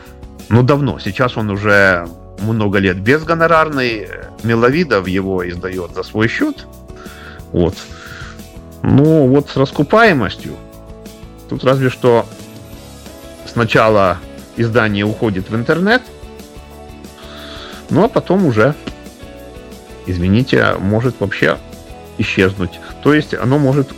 ну, 0.49 0.63
давно. 0.63 0.99
Сейчас 0.99 1.37
он 1.37 1.51
уже 1.51 2.09
много 2.41 2.79
лет 2.79 3.01
безгонорарный. 3.01 4.09
Миловидов 4.43 5.09
его 5.09 5.49
издает 5.49 5.95
за 5.95 6.03
свой 6.03 6.29
счет. 6.29 6.67
Вот. 7.53 7.75
Ну, 8.83 9.27
вот 9.29 9.49
с 9.51 9.57
раскупаемостью. 9.57 10.55
Тут 11.49 11.65
разве 11.65 11.89
что 11.91 12.27
сначала 13.47 14.19
издание 14.57 15.05
уходит 15.05 15.51
в 15.51 15.57
интернет, 15.57 16.03
ну 17.91 18.05
а 18.05 18.09
потом 18.09 18.47
уже, 18.47 18.75
извините, 20.07 20.75
может 20.79 21.21
вообще 21.21 21.59
исчезнуть. 22.19 22.81
То 23.03 23.15
есть 23.15 23.35
оно 23.35 23.59
может 23.59 23.89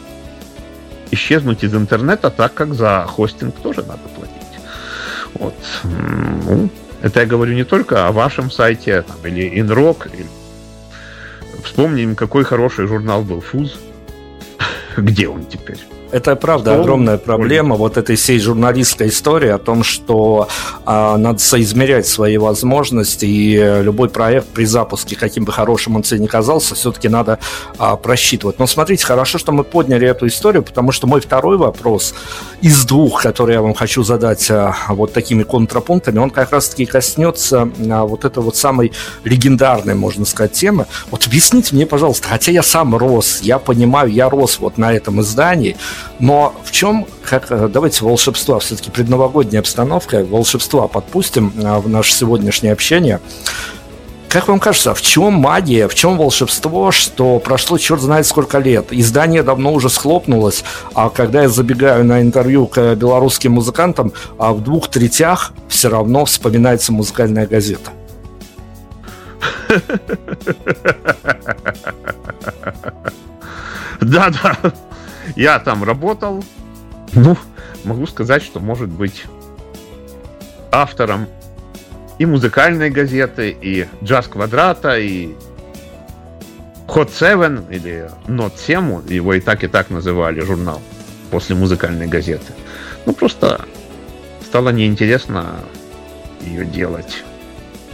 исчезнуть 1.11 1.65
из 1.65 1.75
интернета, 1.75 2.31
так 2.31 2.55
как 2.55 2.75
за 2.75 3.05
хостинг 3.09 3.55
тоже 3.57 3.83
надо 3.83 4.01
платить. 4.15 4.26
Вот. 5.39 5.55
Ну, 5.85 6.69
это 7.03 7.21
я 7.21 7.27
говорю 7.27 7.55
не 7.55 7.65
только 7.65 8.07
о 8.07 8.13
вашем 8.13 8.51
сайте, 8.51 9.03
там, 9.03 9.17
или 9.25 9.61
Инрок. 9.61 10.09
Или... 10.13 10.27
Вспомним, 11.65 12.15
какой 12.15 12.45
хороший 12.45 12.87
журнал 12.87 13.23
был 13.23 13.41
Фуз. 13.41 13.79
Где 14.97 15.29
он 15.29 15.45
теперь? 15.45 15.79
Это 16.13 16.37
правда 16.37 16.73
что 16.73 16.81
огромная 16.81 17.19
проблема 17.19 17.75
вот 17.75 17.97
этой 17.97 18.17
всей 18.17 18.39
журналистской 18.39 19.09
истории 19.09 19.49
о 19.49 19.59
том, 19.59 19.83
что 19.83 20.49
а, 20.85 21.17
надо 21.17 21.39
соизмерять 21.41 22.07
свои 22.07 22.39
возможности, 22.39 23.25
и 23.25 23.83
любой 23.83 24.09
проект 24.09 24.47
при 24.49 24.65
запуске, 24.65 25.17
каким 25.17 25.45
бы 25.45 25.53
хорошим 25.53 25.97
он 25.97 26.05
себе 26.05 26.21
ни 26.21 26.27
казался, 26.27 26.75
все-таки 26.75 27.09
надо 27.09 27.39
а, 27.79 27.97
просчитывать. 27.97 28.59
Но 28.59 28.67
смотрите, 28.67 29.05
хорошо, 29.05 29.39
что 29.39 29.53
мы 29.53 29.65
подняли 29.65 30.07
эту 30.07 30.27
историю, 30.27 30.63
потому 30.63 30.93
что 30.93 31.07
мой 31.07 31.21
второй 31.21 31.57
вопрос 31.57 32.15
из 32.61 32.85
двух, 32.85 33.23
которые 33.23 33.55
я 33.55 33.63
вам 33.63 33.75
хочу 33.75 34.03
задать 34.05 34.49
а, 34.51 34.77
вот 34.89 35.13
такими 35.13 35.43
контрапунктами, 35.43 36.19
он 36.19 36.31
как 36.31 36.53
раз-таки 36.53 36.87
коснется 36.87 37.69
а, 37.91 38.05
вот 38.05 38.25
этой 38.25 38.43
вот 38.43 38.57
самой 38.57 38.93
легендарной, 39.25 39.95
можно 39.95 40.25
сказать, 40.25 40.53
темы. 40.53 40.87
Вот 41.11 41.27
объясните 41.27 41.75
мне, 41.75 41.87
пожалуйста, 41.87 42.29
хотя 42.29 42.53
я 42.53 42.63
сам 42.63 42.97
рос, 42.97 43.41
я 43.43 43.59
понимаю, 43.59 44.11
я 44.11 44.31
рос 44.31 44.59
вот 44.61 44.79
на 44.79 44.93
этом 44.93 45.21
издании, 45.21 45.77
но 46.19 46.55
в 46.65 46.71
чем, 46.73 47.07
как, 47.25 47.51
э, 47.51 47.69
давайте 47.69 48.05
волшебство, 48.05 48.59
все-таки 48.59 48.91
предновогодняя 48.91 49.61
обстановка, 49.61 50.25
волшебства 50.25 50.89
подпустим 50.89 51.53
э, 51.57 51.79
в 51.79 51.89
наше 51.89 52.13
сегодняшнее 52.13 52.73
общение. 52.73 53.21
Как 54.29 54.49
вам 54.49 54.59
кажется, 54.59 54.93
в 54.93 55.01
чем 55.01 55.35
магия, 55.35 55.89
в 55.89 55.95
чем 55.95 56.19
волшебство, 56.19 56.91
что 56.91 57.39
прошло 57.39 57.79
черт 57.79 58.01
знает 58.01 58.27
сколько 58.27 58.59
лет? 58.59 58.89
Издание 58.91 59.43
давно 59.43 59.73
уже 59.73 59.89
схлопнулось, 59.89 60.65
а 60.95 61.09
когда 61.09 61.43
я 61.43 61.49
забегаю 61.49 62.05
на 62.05 62.21
интервью 62.21 62.67
к 62.67 62.95
белорусским 62.97 63.53
музыкантам, 63.53 64.13
а 64.39 64.53
в 64.53 64.63
двух 64.63 64.89
третях 64.89 65.53
все 65.69 65.89
равно 65.89 66.25
вспоминается 66.25 66.93
музыкальная 66.93 67.47
газета. 67.47 67.91
Да, 74.01 74.31
да. 74.31 74.73
Я 75.35 75.59
там 75.59 75.83
работал. 75.85 76.45
Ну, 77.13 77.37
могу 77.85 78.07
сказать, 78.07 78.43
что 78.43 78.61
может 78.61 78.89
быть 78.89 79.25
автором 80.71 81.27
и 82.19 82.27
музыкальной 82.27 82.91
газеты, 82.91 83.57
и 83.61 83.87
джаз 84.03 84.29
квадрата, 84.29 84.99
и 84.99 85.35
Hot 86.89 87.11
7 87.13 87.73
или 87.73 88.11
Not 88.27 88.53
7, 88.57 89.13
его 89.13 89.35
и 89.35 89.41
так 89.41 89.65
и 89.65 89.69
так 89.69 89.91
называли 89.91 90.41
журнал 90.41 90.81
после 91.31 91.57
музыкальной 91.57 92.07
газеты. 92.07 92.53
Ну, 93.05 93.13
просто 93.13 93.65
стало 94.45 94.71
неинтересно 94.71 95.61
ее 96.41 96.65
делать. 96.65 97.25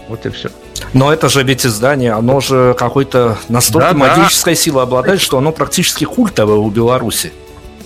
Вот 0.08 0.26
и 0.26 0.30
все. 0.30 0.50
Но 0.92 1.12
это 1.12 1.28
же 1.28 1.42
ведь 1.42 1.66
издание, 1.66 2.12
оно 2.12 2.40
же 2.40 2.74
какой-то 2.78 3.38
настолько 3.48 3.92
да, 3.92 3.98
магической 3.98 4.54
да. 4.54 4.60
силой 4.60 4.82
обладает, 4.84 5.20
что 5.20 5.38
оно 5.38 5.52
практически 5.52 6.04
культовое 6.04 6.56
у 6.56 6.70
Беларуси. 6.70 7.32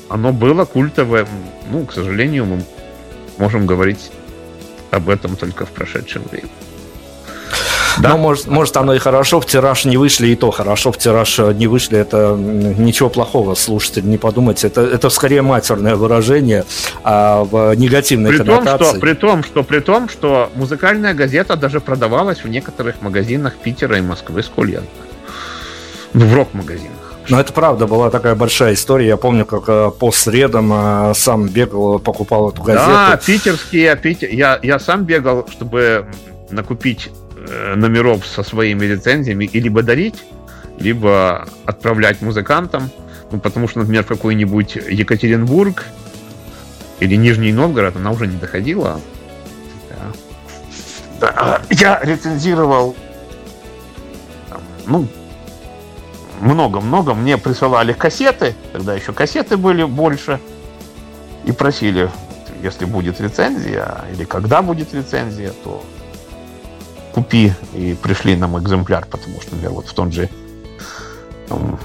Оно 0.09 0.33
было 0.33 0.65
культовое. 0.65 1.27
Ну, 1.71 1.85
к 1.85 1.93
сожалению, 1.93 2.47
мы 2.47 2.65
можем 3.39 3.67
говорить 3.67 4.11
об 4.91 5.09
этом 5.09 5.37
только 5.37 5.67
в 5.67 5.71
прошедшем 5.71 6.23
времени. 6.31 6.51
Да. 7.99 8.11
Но 8.11 8.19
может, 8.19 8.47
может 8.47 8.77
оно 8.77 8.95
и 8.95 8.99
хорошо 8.99 9.41
в 9.41 9.47
тираж 9.47 9.85
не 9.85 9.97
вышли, 9.97 10.29
и 10.29 10.37
то 10.37 10.51
хорошо 10.51 10.93
в 10.93 10.99
тираж 10.99 11.39
не 11.39 11.67
вышли. 11.67 11.99
Это 11.99 12.37
ничего 12.37 13.09
плохого, 13.09 13.55
слушатель, 13.55 14.07
не 14.07 14.19
подумайте. 14.19 14.67
Это, 14.67 14.83
это 14.83 15.09
скорее 15.11 15.43
матерное 15.43 15.97
выражение 15.97 16.65
а 17.05 17.45
в 17.45 17.75
негативной 17.75 18.31
при 18.31 18.39
коннотации. 18.39 18.79
Том, 18.79 18.91
что, 18.91 19.01
при, 19.01 19.15
том, 19.15 19.45
что, 19.45 19.63
при 19.63 19.81
том, 19.81 20.09
что 20.09 20.51
музыкальная 20.55 21.15
газета 21.15 21.57
даже 21.57 21.81
продавалась 21.81 22.45
в 22.45 22.49
некоторых 22.49 23.01
магазинах 23.01 23.57
Питера 23.57 23.99
и 23.99 24.03
Москвы, 24.03 24.43
сколько 24.43 24.73
я 24.73 24.81
знаю. 24.81 26.29
В 26.31 26.35
рок-магазинах. 26.35 26.93
Но 27.29 27.41
это 27.41 27.53
правда 27.53 27.87
была 27.87 28.11
такая 28.11 28.35
большая 28.37 28.75
история. 28.75 29.09
Я 29.09 29.17
помню, 29.17 29.45
как 29.45 29.65
э, 29.67 29.91
по 29.91 30.13
средам 30.13 30.73
э, 30.73 31.13
сам 31.15 31.49
бегал, 31.49 31.99
покупал 31.99 32.51
эту 32.51 32.63
газету. 32.63 32.87
Да, 32.87 33.21
питерские, 33.25 33.97
питер... 33.97 34.29
я, 34.31 34.61
я 34.63 34.79
сам 34.79 35.05
бегал, 35.05 35.47
чтобы 35.51 36.07
накупить 36.51 37.11
Э, 37.11 37.26
номеров 37.77 38.27
со 38.27 38.43
своими 38.43 38.85
лицензиями 38.85 39.45
и 39.45 39.61
либо 39.61 39.83
дарить, 39.83 40.23
либо 40.79 41.49
отправлять 41.65 42.21
музыкантам. 42.21 42.91
Ну, 43.31 43.41
потому 43.41 43.69
что, 43.69 43.81
например, 43.81 44.05
в 44.05 44.07
какой-нибудь 44.07 44.77
Екатеринбург 44.77 45.85
или 47.01 47.17
Нижний 47.17 47.53
Новгород 47.53 47.97
она 47.97 48.13
уже 48.13 48.27
не 48.27 48.37
доходила. 48.37 49.01
Да. 51.21 51.33
Да. 51.35 51.63
Я 51.71 52.01
рецензировал 52.03 52.95
ну, 54.87 55.09
много-много. 56.41 57.15
Мне 57.15 57.39
присылали 57.39 57.93
кассеты, 57.93 58.55
тогда 58.73 58.95
еще 58.95 59.13
кассеты 59.13 59.57
были 59.57 59.85
больше, 59.85 60.41
и 61.45 61.53
просили, 61.53 62.11
если 62.63 62.85
будет 62.85 63.21
рецензия, 63.21 64.05
или 64.13 64.25
когда 64.25 64.63
будет 64.63 64.95
рецензия, 64.95 65.53
то 65.65 65.85
купи 67.17 67.55
и 67.73 67.97
пришли 68.03 68.37
нам 68.37 68.59
экземпляр, 68.59 69.07
потому 69.07 69.41
что, 69.41 69.55
например, 69.55 69.73
вот 69.73 69.89
в 69.89 69.95
том 69.95 70.13
же 70.13 70.29
там, 71.49 71.79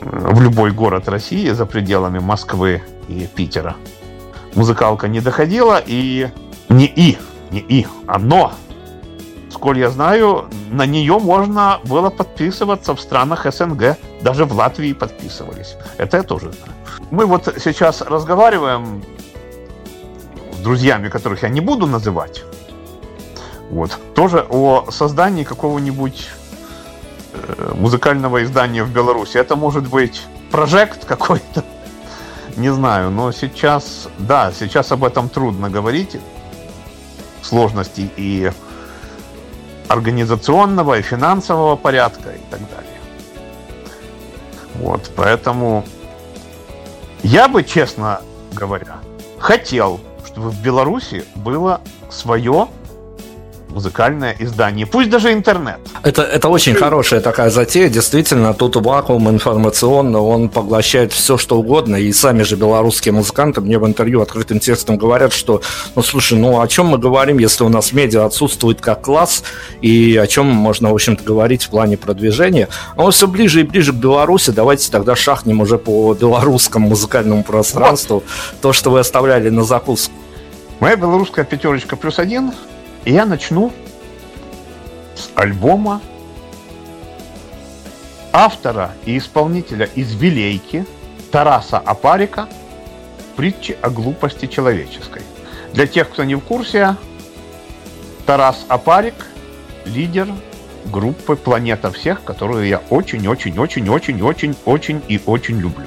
в 0.00 0.40
любой 0.40 0.70
город 0.70 1.08
России 1.08 1.50
за 1.50 1.66
пределами 1.66 2.20
Москвы 2.20 2.82
и 3.06 3.26
Питера 3.26 3.76
музыкалка 4.54 5.06
не 5.06 5.20
доходила 5.20 5.82
и 5.86 6.28
не 6.70 6.86
и, 6.86 7.18
не 7.50 7.60
и, 7.60 7.86
а 8.06 8.18
но. 8.18 8.52
Сколь 9.50 9.78
я 9.78 9.90
знаю, 9.90 10.48
на 10.70 10.86
нее 10.86 11.18
можно 11.18 11.80
было 11.84 12.08
подписываться 12.08 12.94
в 12.94 13.00
странах 13.00 13.46
СНГ. 13.52 13.98
Даже 14.22 14.46
в 14.46 14.54
Латвии 14.54 14.94
подписывались. 14.94 15.76
Это 15.98 16.16
я 16.16 16.22
тоже 16.22 16.52
знаю. 16.52 16.72
Мы 17.10 17.26
вот 17.26 17.54
сейчас 17.58 18.00
разговариваем 18.00 19.02
с 20.52 20.56
друзьями, 20.60 21.10
которых 21.10 21.42
я 21.42 21.50
не 21.50 21.60
буду 21.60 21.86
называть, 21.86 22.44
вот. 23.70 23.98
Тоже 24.14 24.46
о 24.48 24.90
создании 24.90 25.44
какого-нибудь 25.44 26.28
э, 27.32 27.72
музыкального 27.74 28.42
издания 28.42 28.82
в 28.82 28.90
Беларуси. 28.90 29.36
Это 29.36 29.56
может 29.56 29.88
быть 29.88 30.26
проект 30.50 31.04
какой-то. 31.04 31.64
Не 32.56 32.72
знаю, 32.72 33.10
но 33.10 33.32
сейчас, 33.32 34.08
да, 34.18 34.52
сейчас 34.58 34.90
об 34.92 35.04
этом 35.04 35.28
трудно 35.28 35.70
говорить. 35.70 36.16
Сложности 37.42 38.10
и 38.16 38.50
организационного, 39.88 40.98
и 40.98 41.02
финансового 41.02 41.76
порядка 41.76 42.30
и 42.30 42.40
так 42.50 42.60
далее. 42.60 43.00
Вот, 44.74 45.10
поэтому 45.16 45.84
я 47.22 47.48
бы, 47.48 47.64
честно 47.64 48.20
говоря, 48.52 48.98
хотел, 49.38 50.00
чтобы 50.26 50.50
в 50.50 50.62
Беларуси 50.62 51.24
было 51.34 51.80
свое 52.10 52.68
музыкальное 53.78 54.34
издание, 54.40 54.86
пусть 54.86 55.08
даже 55.08 55.32
интернет. 55.32 55.78
Это, 56.02 56.22
это 56.22 56.48
очень 56.48 56.74
хорошая 56.74 57.20
такая 57.20 57.48
затея, 57.48 57.88
действительно, 57.88 58.52
тут 58.52 58.74
вакуум 58.74 59.28
информационно, 59.30 60.20
он 60.20 60.48
поглощает 60.48 61.12
все, 61.12 61.38
что 61.38 61.58
угодно, 61.58 61.94
и 61.94 62.12
сами 62.12 62.42
же 62.42 62.56
белорусские 62.56 63.12
музыканты 63.12 63.60
мне 63.60 63.78
в 63.78 63.86
интервью 63.86 64.20
открытым 64.20 64.58
текстом 64.58 64.96
говорят, 64.98 65.32
что, 65.32 65.62
ну, 65.94 66.02
слушай, 66.02 66.36
ну, 66.36 66.60
о 66.60 66.66
чем 66.66 66.86
мы 66.86 66.98
говорим, 66.98 67.38
если 67.38 67.62
у 67.62 67.68
нас 67.68 67.92
медиа 67.92 68.24
отсутствует 68.24 68.80
как 68.80 69.02
класс, 69.02 69.44
и 69.80 70.16
о 70.16 70.26
чем 70.26 70.46
можно, 70.46 70.90
в 70.90 70.94
общем-то, 70.94 71.22
говорить 71.22 71.62
в 71.62 71.70
плане 71.70 71.96
продвижения. 71.96 72.68
А 72.96 73.04
он 73.04 73.12
все 73.12 73.28
ближе 73.28 73.60
и 73.60 73.62
ближе 73.62 73.92
к 73.92 73.96
Беларуси, 73.96 74.50
давайте 74.50 74.90
тогда 74.90 75.14
шахнем 75.14 75.60
уже 75.60 75.78
по 75.78 76.14
белорусскому 76.14 76.88
музыкальному 76.88 77.44
пространству 77.44 78.16
вот. 78.16 78.60
то, 78.60 78.72
что 78.72 78.90
вы 78.90 78.98
оставляли 78.98 79.50
на 79.50 79.62
закуску. 79.62 80.12
Моя 80.80 80.96
белорусская 80.96 81.44
пятерочка 81.44 81.94
плюс 81.96 82.18
один– 82.18 82.52
и 83.04 83.12
я 83.12 83.26
начну 83.26 83.72
с 85.14 85.28
альбома 85.34 86.00
автора 88.32 88.92
и 89.04 89.18
исполнителя 89.18 89.86
из 89.94 90.14
Вилейки 90.14 90.86
Тараса 91.30 91.78
Апарика 91.78 92.48
«Притчи 93.36 93.76
о 93.80 93.90
глупости 93.90 94.46
человеческой». 94.46 95.22
Для 95.72 95.86
тех, 95.86 96.10
кто 96.10 96.24
не 96.24 96.34
в 96.34 96.40
курсе, 96.40 96.96
Тарас 98.26 98.64
Апарик– 98.68 99.14
лидер 99.84 100.28
группы 100.86 101.36
«Планета 101.36 101.90
всех», 101.90 102.24
которую 102.24 102.66
я 102.66 102.78
очень-очень-очень-очень-очень-очень 102.90 105.02
и 105.08 105.20
очень 105.26 105.58
люблю. 105.58 105.86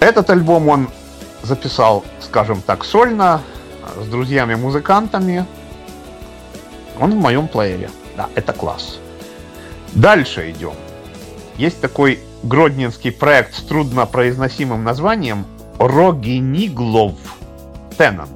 Этот 0.00 0.30
альбом 0.30 0.68
он 0.68 0.88
записал, 1.42 2.04
скажем 2.20 2.62
так, 2.62 2.84
сольно, 2.84 3.42
с 4.00 4.06
друзьями-музыкантами. 4.06 5.46
Он 6.98 7.12
в 7.12 7.16
моем 7.16 7.48
плеере. 7.48 7.90
Да, 8.16 8.28
это 8.34 8.52
класс. 8.52 8.98
Дальше 9.92 10.50
идем. 10.50 10.74
Есть 11.56 11.80
такой 11.80 12.20
гродненский 12.42 13.12
проект 13.12 13.54
с 13.54 13.62
труднопроизносимым 13.62 14.84
названием 14.84 15.46
Рогениглов 15.78 17.14
Тенант. 17.96 18.30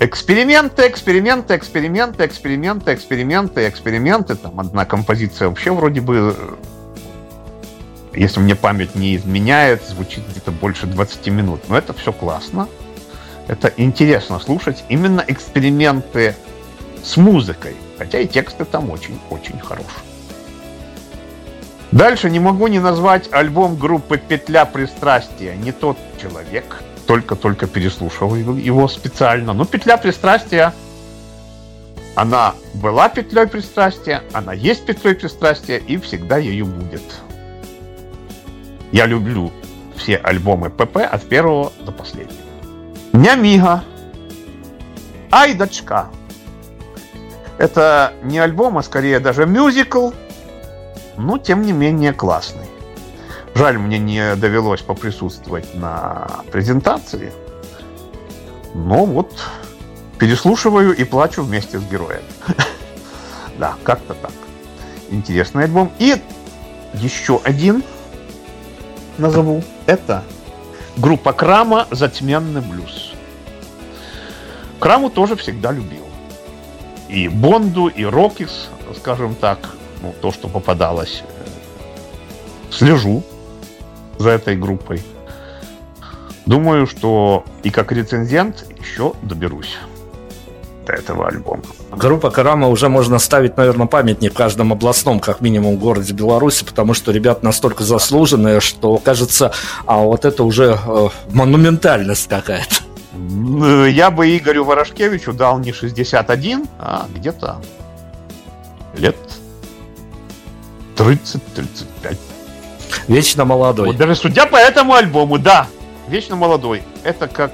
Эксперименты, 0.00 0.88
эксперименты, 0.88 1.54
эксперименты, 1.56 2.26
эксперименты, 2.26 2.92
эксперименты, 2.92 3.68
эксперименты. 3.68 4.34
Там 4.34 4.58
одна 4.58 4.84
композиция 4.84 5.48
вообще 5.48 5.70
вроде 5.72 6.00
бы, 6.00 6.36
если 8.12 8.40
мне 8.40 8.56
память 8.56 8.96
не 8.96 9.14
изменяет, 9.14 9.84
звучит 9.84 10.24
где-то 10.28 10.50
больше 10.50 10.86
20 10.86 11.28
минут. 11.28 11.60
Но 11.68 11.78
это 11.78 11.92
все 11.92 12.12
классно. 12.12 12.66
Это 13.52 13.70
интересно 13.76 14.38
слушать 14.38 14.82
именно 14.88 15.22
эксперименты 15.28 16.34
с 17.04 17.18
музыкой, 17.18 17.76
хотя 17.98 18.20
и 18.20 18.26
тексты 18.26 18.64
там 18.64 18.88
очень-очень 18.88 19.58
хорошие. 19.58 20.06
Дальше 21.90 22.30
не 22.30 22.40
могу 22.40 22.68
не 22.68 22.78
назвать 22.78 23.30
альбом 23.30 23.76
группы 23.76 24.16
«Петля 24.16 24.64
пристрастия». 24.64 25.54
Не 25.54 25.70
тот 25.70 25.98
человек, 26.18 26.82
только-только 27.06 27.66
переслушал 27.66 28.34
его 28.36 28.88
специально. 28.88 29.52
Но 29.52 29.66
«Петля 29.66 29.98
пристрастия» 29.98 30.72
она 32.14 32.54
была 32.72 33.10
петлей 33.10 33.46
пристрастия, 33.46 34.22
она 34.32 34.54
есть 34.54 34.86
петлей 34.86 35.14
пристрастия 35.14 35.76
и 35.76 35.98
всегда 35.98 36.38
ею 36.38 36.64
будет. 36.64 37.02
Я 38.92 39.04
люблю 39.04 39.52
все 39.98 40.16
альбомы 40.16 40.70
ПП 40.70 40.96
от 40.96 41.28
первого 41.28 41.70
до 41.84 41.92
последнего. 41.92 42.41
Нямига. 43.12 43.84
Ай, 45.30 45.54
дочка. 45.54 46.08
Это 47.58 48.14
не 48.22 48.38
альбом, 48.38 48.78
а 48.78 48.82
скорее 48.82 49.20
даже 49.20 49.46
мюзикл, 49.46 50.10
но 51.16 51.38
тем 51.38 51.62
не 51.62 51.72
менее 51.72 52.12
классный. 52.12 52.66
Жаль, 53.54 53.78
мне 53.78 53.98
не 53.98 54.34
довелось 54.36 54.80
поприсутствовать 54.80 55.74
на 55.74 56.26
презентации. 56.50 57.32
Но 58.74 59.04
вот 59.04 59.30
переслушиваю 60.18 60.96
и 60.96 61.04
плачу 61.04 61.42
вместе 61.42 61.78
с 61.78 61.82
героем. 61.84 62.22
Да, 63.58 63.74
как-то 63.84 64.14
так. 64.14 64.32
Интересный 65.10 65.64
альбом. 65.64 65.92
И 65.98 66.16
еще 66.94 67.38
один 67.44 67.84
назову. 69.18 69.62
Это 69.84 70.24
Группа 70.96 71.32
Крама 71.32 71.86
«Затменный 71.90 72.60
блюз». 72.60 73.12
Краму 74.78 75.10
тоже 75.10 75.36
всегда 75.36 75.72
любил. 75.72 76.04
И 77.08 77.28
Бонду, 77.28 77.88
и 77.88 78.04
Рокис, 78.04 78.68
скажем 78.96 79.34
так, 79.34 79.58
ну, 80.02 80.14
то, 80.20 80.32
что 80.32 80.48
попадалось. 80.48 81.22
Слежу 82.70 83.22
за 84.18 84.30
этой 84.30 84.56
группой. 84.56 85.02
Думаю, 86.46 86.86
что 86.86 87.44
и 87.62 87.70
как 87.70 87.92
рецензент 87.92 88.66
еще 88.78 89.14
доберусь 89.22 89.76
до 89.76 89.91
этого 90.90 91.28
альбома. 91.28 91.62
Группа 91.90 92.30
Карама 92.30 92.68
уже 92.68 92.88
можно 92.88 93.18
ставить, 93.18 93.56
наверное, 93.56 93.86
памятник 93.86 94.32
в 94.32 94.36
каждом 94.36 94.72
областном, 94.72 95.20
как 95.20 95.40
минимум, 95.40 95.76
городе 95.76 96.12
Беларуси, 96.12 96.64
потому 96.64 96.94
что 96.94 97.12
ребят 97.12 97.42
настолько 97.42 97.84
заслуженные, 97.84 98.60
что 98.60 98.96
кажется, 98.98 99.52
а 99.86 99.98
вот 99.98 100.24
это 100.24 100.44
уже 100.44 100.78
э, 100.84 101.08
монументальность 101.30 102.28
какая-то. 102.28 102.76
Я 103.88 104.10
бы 104.10 104.36
Игорю 104.36 104.64
Ворошкевичу 104.64 105.32
дал 105.32 105.58
не 105.58 105.72
61, 105.72 106.66
а 106.78 107.06
где-то 107.14 107.56
лет 108.96 109.16
30-35. 110.96 112.18
Вечно 113.08 113.44
молодой. 113.44 113.88
Вот 113.88 113.96
даже 113.96 114.14
судя 114.14 114.46
по 114.46 114.56
этому 114.56 114.94
альбому, 114.94 115.38
да, 115.38 115.66
вечно 116.08 116.36
молодой. 116.36 116.82
Это 117.04 117.28
как 117.28 117.52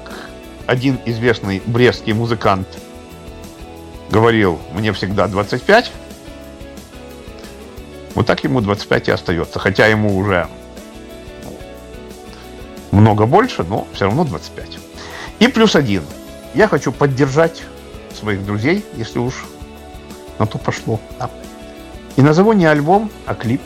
один 0.67 0.99
известный 1.05 1.61
брестский 1.65 2.13
музыкант 2.13 2.67
говорил, 4.11 4.59
мне 4.73 4.91
всегда 4.93 5.27
25, 5.27 5.91
вот 8.15 8.25
так 8.25 8.43
ему 8.43 8.61
25 8.61 9.07
и 9.07 9.11
остается. 9.11 9.59
Хотя 9.59 9.87
ему 9.87 10.17
уже 10.17 10.47
много 12.91 13.25
больше, 13.25 13.63
но 13.63 13.87
все 13.93 14.05
равно 14.05 14.25
25. 14.25 14.77
И 15.39 15.47
плюс 15.47 15.75
один. 15.75 16.03
Я 16.53 16.67
хочу 16.67 16.91
поддержать 16.91 17.63
своих 18.13 18.45
друзей, 18.45 18.83
если 18.95 19.19
уж 19.19 19.45
на 20.39 20.45
то 20.45 20.57
пошло. 20.57 20.99
Да. 21.19 21.29
И 22.15 22.21
назову 22.21 22.53
не 22.53 22.65
альбом, 22.65 23.11
а 23.25 23.35
клип. 23.35 23.61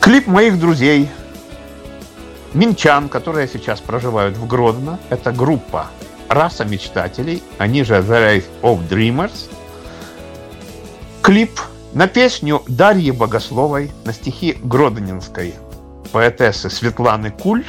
Клип 0.00 0.26
моих 0.26 0.58
друзей, 0.58 1.10
минчан, 2.54 3.08
которые 3.08 3.46
сейчас 3.46 3.80
проживают 3.80 4.36
в 4.36 4.46
Гродно. 4.46 4.98
Это 5.10 5.30
группа 5.30 5.88
раса 6.30 6.64
мечтателей, 6.64 7.42
они 7.58 7.82
же 7.84 7.94
The 7.94 8.42
Race 8.42 8.44
of 8.62 8.88
Dreamers. 8.88 9.50
Клип 11.22 11.60
на 11.92 12.06
песню 12.06 12.62
Дарьи 12.68 13.10
Богословой 13.10 13.90
на 14.04 14.12
стихи 14.12 14.56
гродненской 14.62 15.54
поэтессы 16.12 16.70
Светланы 16.70 17.30
Куль 17.30 17.64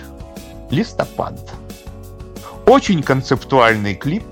«Листопад». 0.70 1.34
Очень 2.68 3.02
концептуальный 3.02 3.96
клип, 3.96 4.24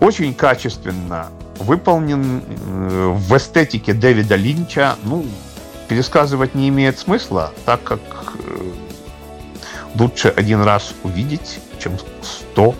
очень 0.00 0.34
качественно 0.34 1.28
выполнен 1.58 2.42
э, 2.42 3.08
в 3.14 3.36
эстетике 3.36 3.92
Дэвида 3.92 4.36
Линча. 4.36 4.96
Ну, 5.04 5.26
пересказывать 5.88 6.54
не 6.54 6.68
имеет 6.70 6.98
смысла, 6.98 7.52
так 7.66 7.82
как 7.84 8.00
э, 8.38 8.72
лучше 9.96 10.28
один 10.28 10.62
раз 10.62 10.94
увидеть, 11.04 11.60
чем 11.78 11.98
сто 12.22 12.74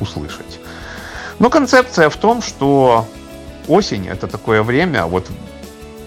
услышать. 0.00 0.60
Но 1.38 1.50
концепция 1.50 2.08
в 2.08 2.16
том, 2.16 2.42
что 2.42 3.06
осень 3.68 4.08
это 4.08 4.26
такое 4.26 4.62
время, 4.62 5.06
вот 5.06 5.28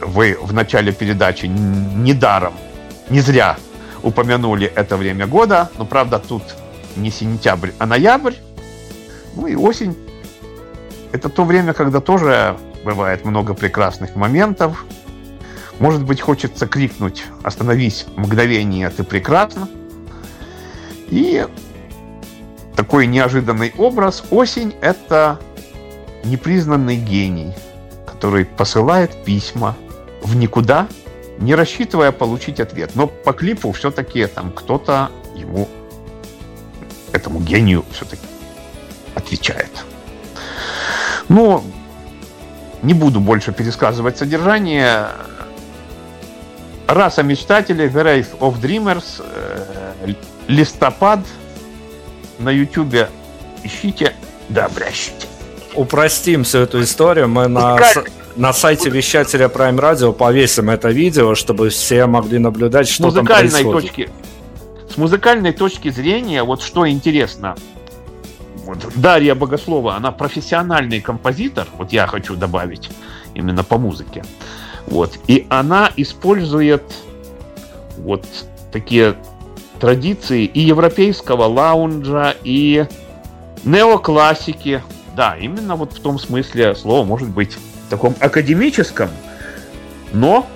вы 0.02 0.38
в 0.42 0.54
начале 0.54 0.92
передачи 0.92 1.46
недаром, 1.46 2.54
не 3.10 3.22
зря 3.22 3.58
упомянули 4.04 4.68
это 4.68 4.98
время 4.98 5.26
года, 5.26 5.70
но 5.78 5.86
правда 5.86 6.20
тут 6.20 6.44
не 6.96 7.10
сентябрь, 7.10 7.72
а 7.80 7.86
ноябрь. 7.86 8.36
Ну 9.36 9.48
и 9.48 9.56
осень 9.56 9.98
это 11.12 11.30
то 11.30 11.44
время, 11.44 11.74
когда 11.74 12.00
тоже 12.00 12.58
бывает 12.84 13.26
много 13.26 13.54
прекрасных 13.54 14.16
моментов. 14.16 14.86
Может 15.80 16.04
быть, 16.04 16.22
хочется 16.22 16.68
крикнуть 16.68 17.26
«Остановись, 17.44 18.06
мгновение, 18.16 18.90
ты 18.90 19.04
прекрасно!» 19.04 19.68
И 21.08 21.46
такой 22.76 23.08
неожиданный 23.08 23.74
образ. 23.78 24.24
Осень– 24.30 24.76
это 24.82 25.40
непризнанный 26.24 26.98
гений, 26.98 27.54
который 28.06 28.46
посылает 28.46 29.24
письма 29.24 29.76
в 30.22 30.36
никуда, 30.36 30.88
не 31.40 31.56
рассчитывая 31.56 32.12
получить 32.12 32.60
ответ. 32.60 32.92
Но 32.96 33.08
по 33.08 33.34
клипу 33.34 33.72
все-таки 33.72 34.26
там 34.28 34.52
кто-то 34.52 35.12
ему, 35.36 35.68
этому 37.12 37.40
гению 37.40 37.86
все-таки 37.92 38.26
отвечает. 39.16 39.72
Ну, 41.30 41.64
не 42.84 42.94
буду 42.94 43.20
больше 43.20 43.52
пересказывать 43.52 44.18
содержание. 44.18 45.08
Раса 46.88 47.24
мечтателей, 47.24 47.88
The 47.88 48.40
of 48.40 48.62
Dreamers, 48.62 49.24
э, 49.26 50.14
листопад 50.48 51.20
на 52.40 52.50
ютубе 52.50 53.10
ищите, 53.64 54.14
да, 54.50 54.66
обращите. 54.66 55.28
Упростим 55.74 56.44
всю 56.44 56.60
эту 56.60 56.82
историю. 56.82 57.28
Мы 57.28 57.48
на, 57.48 57.78
на 58.36 58.54
сайте 58.54 58.90
вещателя 58.90 59.48
Prime 59.48 59.78
Radio 59.78 60.14
повесим 60.14 60.70
это 60.70 60.90
видео, 60.90 61.36
чтобы 61.36 61.70
все 61.70 62.06
могли 62.06 62.40
наблюдать, 62.40 62.88
что 62.88 63.12
там 63.12 63.26
происходит. 63.26 63.72
Точки, 63.72 64.10
с 64.90 64.98
музыкальной 64.98 65.52
точки 65.52 65.90
зрения, 65.90 66.44
вот 66.44 66.62
что 66.62 66.88
интересно, 66.88 67.56
вот 68.66 68.78
Дарья 68.96 69.36
Богослова, 69.36 69.96
она 69.96 70.12
профессиональный 70.12 71.02
композитор, 71.02 71.68
вот 71.78 71.92
я 71.92 72.08
хочу 72.08 72.36
добавить 72.36 72.90
именно 73.34 73.64
по 73.64 73.78
музыке. 73.78 74.24
Вот. 74.88 75.20
И 75.28 75.46
она 75.50 75.92
использует 75.98 76.84
вот 77.98 78.26
такие 78.72 79.16
традиции 79.80 80.46
и 80.46 80.62
европейского 80.62 81.46
лаунжа, 81.46 82.36
и 82.44 82.86
неоклассики. 83.64 84.82
Да, 85.16 85.36
именно 85.40 85.76
вот 85.76 85.94
в 85.94 86.00
том 86.00 86.20
смысле 86.20 86.76
слова 86.76 87.06
может 87.06 87.30
быть 87.30 87.54
в 87.54 87.90
таком 87.90 88.16
академическом, 88.20 89.10
но 90.12 90.48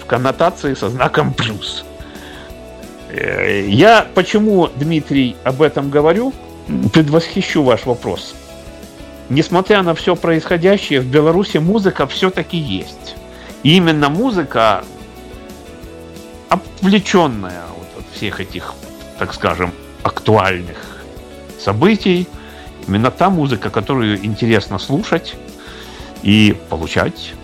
в 0.00 0.06
коннотации 0.06 0.74
со 0.74 0.90
знаком 0.90 1.32
плюс. 1.34 1.84
Э, 3.08 3.66
я 3.68 4.06
почему, 4.14 4.68
Дмитрий, 4.76 5.36
об 5.44 5.62
этом 5.62 5.90
говорю? 5.90 6.32
Предвосхищу 6.92 7.62
ваш 7.62 7.84
вопрос. 7.86 8.34
Несмотря 9.28 9.82
на 9.82 9.94
все 9.94 10.16
происходящее, 10.16 11.00
в 11.00 11.06
Беларуси 11.06 11.58
музыка 11.58 12.06
все-таки 12.06 12.56
есть. 12.56 13.16
И 13.62 13.76
именно 13.76 14.10
музыка, 14.10 14.84
отвлеченная 16.48 17.62
всех 18.14 18.40
этих, 18.40 18.74
так 19.18 19.34
скажем, 19.34 19.72
актуальных 20.02 20.76
событий, 21.58 22.28
именно 22.86 23.10
та 23.10 23.30
музыка, 23.30 23.70
которую 23.70 24.24
интересно 24.24 24.78
слушать 24.78 25.34
и 26.22 26.56
получать 26.68 27.34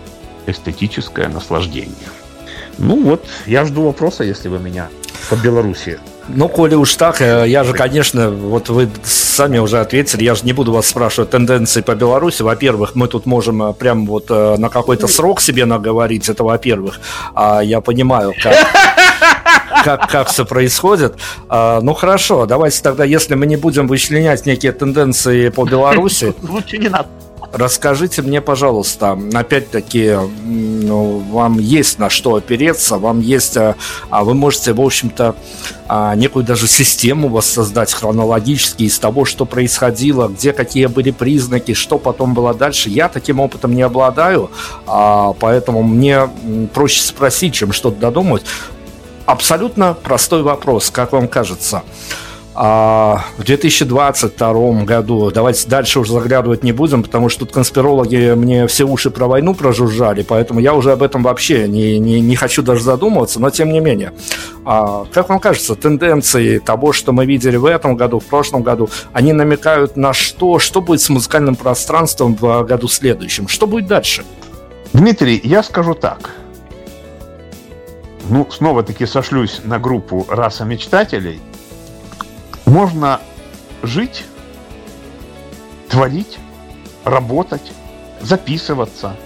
эстетическое 0.47 1.27
наслаждение. 1.27 2.09
Ну 2.77 3.01
вот, 3.03 3.25
я 3.45 3.65
жду 3.65 3.83
вопроса, 3.83 4.23
если 4.23 4.47
вы 4.47 4.59
меня 4.59 4.89
по 5.29 5.35
Беларуси 5.35 5.99
ну, 6.27 6.47
коли 6.47 6.75
уж 6.75 6.95
так, 6.95 7.21
э, 7.21 7.45
я 7.47 7.63
же, 7.63 7.73
конечно, 7.73 8.29
вот 8.29 8.69
вы 8.69 8.89
сами 9.03 9.57
уже 9.57 9.79
ответили, 9.79 10.23
я 10.23 10.35
же 10.35 10.45
не 10.45 10.53
буду 10.53 10.71
вас 10.71 10.87
спрашивать 10.87 11.31
тенденции 11.31 11.81
по 11.81 11.95
Беларуси. 11.95 12.41
Во-первых, 12.43 12.95
мы 12.95 13.07
тут 13.07 13.25
можем 13.25 13.63
э, 13.63 13.73
прям 13.73 14.05
вот 14.05 14.25
э, 14.29 14.55
на 14.57 14.69
какой-то 14.69 15.07
срок 15.07 15.41
себе 15.41 15.65
наговорить, 15.65 16.29
это 16.29 16.43
во-первых. 16.43 16.99
А 17.33 17.61
я 17.61 17.81
понимаю, 17.81 18.33
как, 18.41 18.55
как, 19.83 20.09
как 20.09 20.27
все 20.29 20.45
происходит. 20.45 21.15
А, 21.49 21.81
ну, 21.81 21.93
хорошо, 21.93 22.45
давайте 22.45 22.81
тогда, 22.81 23.03
если 23.03 23.35
мы 23.35 23.45
не 23.45 23.57
будем 23.57 23.87
вычленять 23.87 24.45
некие 24.45 24.71
тенденции 24.71 25.49
по 25.49 25.65
Беларуси... 25.65 26.33
Лучше 26.41 26.77
не 26.77 26.89
надо. 26.89 27.07
Расскажите 27.53 28.21
мне, 28.21 28.39
пожалуйста, 28.39 29.19
опять-таки, 29.33 30.15
ну, 30.45 31.17
вам 31.17 31.59
есть 31.59 31.99
на 31.99 32.09
что 32.09 32.35
опереться, 32.35 32.97
вам 32.97 33.19
есть, 33.19 33.57
а, 33.57 33.75
а 34.09 34.23
вы 34.23 34.35
можете, 34.35 34.71
в 34.71 34.79
общем-то, 34.79 35.35
а, 35.87 36.15
некую 36.15 36.45
даже 36.45 36.67
систему 36.67 37.27
воссоздать 37.27 37.91
хронологически 37.91 38.83
из 38.83 38.97
того, 38.99 39.25
что 39.25 39.43
происходило, 39.45 40.29
где 40.29 40.53
какие 40.53 40.85
были 40.85 41.11
признаки, 41.11 41.73
что 41.73 41.97
потом 41.97 42.33
было 42.33 42.53
дальше. 42.53 42.89
Я 42.89 43.09
таким 43.09 43.41
опытом 43.41 43.75
не 43.75 43.81
обладаю, 43.81 44.49
а, 44.87 45.33
поэтому 45.33 45.83
мне 45.83 46.29
проще 46.73 47.01
спросить, 47.01 47.53
чем 47.53 47.73
что-то 47.73 47.99
додумать. 47.99 48.43
Абсолютно 49.25 49.93
простой 49.93 50.43
вопрос, 50.43 50.89
как 50.89 51.11
вам 51.11 51.27
кажется. 51.27 51.83
А 52.53 53.23
в 53.37 53.43
2022 53.43 54.83
году, 54.83 55.31
давайте 55.31 55.69
дальше 55.69 56.01
уже 56.01 56.11
заглядывать 56.11 56.63
не 56.63 56.73
будем, 56.73 57.01
потому 57.01 57.29
что 57.29 57.41
тут 57.45 57.53
конспирологи 57.53 58.33
мне 58.35 58.67
все 58.67 58.83
уши 58.83 59.09
про 59.09 59.27
войну 59.27 59.55
прожужжали, 59.55 60.21
поэтому 60.21 60.59
я 60.59 60.73
уже 60.73 60.91
об 60.91 61.01
этом 61.01 61.23
вообще 61.23 61.69
не, 61.69 61.97
не, 61.97 62.19
не 62.19 62.35
хочу 62.35 62.61
даже 62.61 62.83
задумываться, 62.83 63.39
но 63.39 63.49
тем 63.51 63.71
не 63.71 63.79
менее. 63.79 64.11
А, 64.65 65.05
как 65.13 65.29
вам 65.29 65.39
кажется, 65.39 65.75
тенденции 65.75 66.59
того, 66.59 66.91
что 66.91 67.13
мы 67.13 67.25
видели 67.25 67.55
в 67.55 67.65
этом 67.65 67.95
году, 67.95 68.19
в 68.19 68.25
прошлом 68.25 68.63
году, 68.63 68.89
они 69.13 69.31
намекают 69.31 69.95
на 69.95 70.11
что? 70.11 70.59
Что 70.59 70.81
будет 70.81 70.99
с 70.99 71.09
музыкальным 71.09 71.55
пространством 71.55 72.35
в 72.35 72.63
году 72.63 72.89
следующем? 72.89 73.47
Что 73.47 73.65
будет 73.65 73.87
дальше? 73.87 74.25
Дмитрий, 74.91 75.39
я 75.41 75.63
скажу 75.63 75.93
так. 75.93 76.31
Ну, 78.31 78.49
снова-таки 78.49 79.05
сошлюсь 79.05 79.59
на 79.65 79.77
группу 79.77 80.25
«Раса 80.29 80.63
мечтателей», 80.63 81.41
можно 82.65 83.19
жить, 83.83 84.23
творить, 85.89 86.39
работать, 87.03 87.73
записываться. 88.21 89.17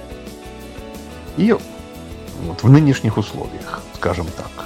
И 1.37 1.51
вот 1.51 2.63
в 2.63 2.69
нынешних 2.71 3.17
условиях, 3.17 3.83
скажем 3.93 4.25
так. 4.35 4.65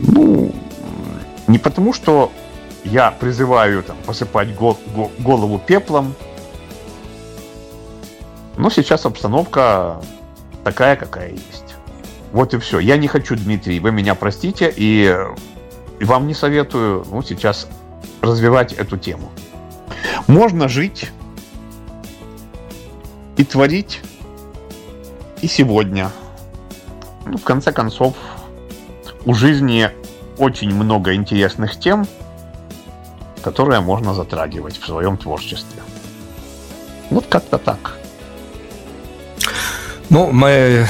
Ну, 0.00 0.52
не 1.46 1.56
потому, 1.58 1.94
что 1.94 2.30
я 2.84 3.10
призываю 3.10 3.82
там, 3.82 3.96
посыпать 4.04 4.54
го- 4.54 4.76
го- 4.94 5.10
голову 5.18 5.58
пеплом, 5.58 6.14
но 8.58 8.68
сейчас 8.68 9.06
обстановка 9.06 9.96
такая, 10.64 10.96
какая 10.96 11.30
есть. 11.30 11.74
Вот 12.32 12.54
и 12.54 12.58
все. 12.58 12.78
Я 12.78 12.96
не 12.96 13.08
хочу, 13.08 13.36
Дмитрий, 13.36 13.80
вы 13.80 13.90
меня 13.92 14.14
простите, 14.14 14.72
и 14.74 15.14
вам 16.00 16.26
не 16.26 16.34
советую 16.34 17.04
ну, 17.10 17.22
сейчас 17.22 17.68
развивать 18.20 18.72
эту 18.72 18.96
тему. 18.96 19.30
Можно 20.26 20.68
жить 20.68 21.10
и 23.36 23.44
творить 23.44 24.00
и 25.40 25.46
сегодня. 25.46 26.10
Ну, 27.24 27.38
в 27.38 27.44
конце 27.44 27.72
концов, 27.72 28.16
у 29.24 29.34
жизни 29.34 29.90
очень 30.36 30.74
много 30.74 31.14
интересных 31.14 31.78
тем, 31.78 32.06
которые 33.42 33.80
можно 33.80 34.14
затрагивать 34.14 34.78
в 34.78 34.86
своем 34.86 35.16
творчестве. 35.16 35.82
Вот 37.10 37.26
как-то 37.26 37.58
так. 37.58 37.97
Ну, 40.10 40.30
мы 40.32 40.48
э, 40.48 40.84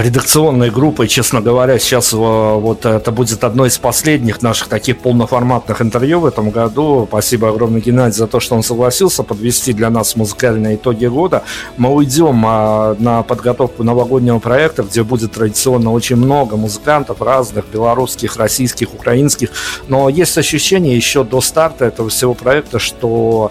редакционной 0.00 0.70
группой, 0.70 1.08
честно 1.08 1.40
говоря, 1.40 1.76
сейчас 1.80 2.12
э, 2.12 2.16
вот 2.16 2.86
это 2.86 3.10
будет 3.10 3.42
одно 3.42 3.66
из 3.66 3.76
последних 3.78 4.42
наших 4.42 4.68
таких 4.68 5.00
полноформатных 5.00 5.82
интервью 5.82 6.20
в 6.20 6.26
этом 6.26 6.50
году. 6.50 7.04
Спасибо 7.08 7.48
огромное 7.48 7.80
Геннадий 7.80 8.16
за 8.16 8.28
то, 8.28 8.38
что 8.38 8.54
он 8.54 8.62
согласился 8.62 9.24
подвести 9.24 9.72
для 9.72 9.90
нас 9.90 10.14
музыкальные 10.14 10.76
итоги 10.76 11.06
года. 11.06 11.42
Мы 11.78 11.92
уйдем 11.92 12.46
э, 12.46 12.94
на 13.00 13.24
подготовку 13.24 13.82
новогоднего 13.82 14.38
проекта, 14.38 14.84
где 14.84 15.02
будет 15.02 15.32
традиционно 15.32 15.90
очень 15.90 16.16
много 16.16 16.56
музыкантов 16.56 17.20
разных, 17.22 17.64
белорусских, 17.72 18.36
российских, 18.36 18.94
украинских. 18.94 19.50
Но 19.88 20.08
есть 20.08 20.38
ощущение 20.38 20.94
еще 20.94 21.24
до 21.24 21.40
старта 21.40 21.86
этого 21.86 22.08
всего 22.08 22.34
проекта, 22.34 22.78
что 22.78 23.50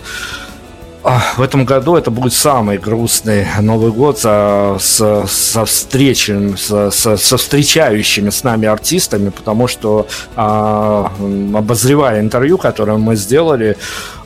в 1.37 1.41
этом 1.41 1.65
году 1.65 1.95
это 1.95 2.11
будет 2.11 2.33
самый 2.33 2.77
грустный 2.77 3.45
Новый 3.61 3.91
год 3.91 4.19
со, 4.19 4.77
со, 4.79 5.25
со 5.27 5.65
встречами, 5.65 6.55
со, 6.55 6.91
со, 6.91 7.15
со 7.15 7.37
встречающими 7.37 8.29
с 8.29 8.43
нами 8.43 8.67
артистами, 8.67 9.29
потому 9.29 9.67
что 9.67 10.07
а, 10.35 11.11
обозревая 11.55 12.19
интервью, 12.19 12.57
которое 12.57 12.97
мы 12.97 13.15
сделали, 13.15 13.77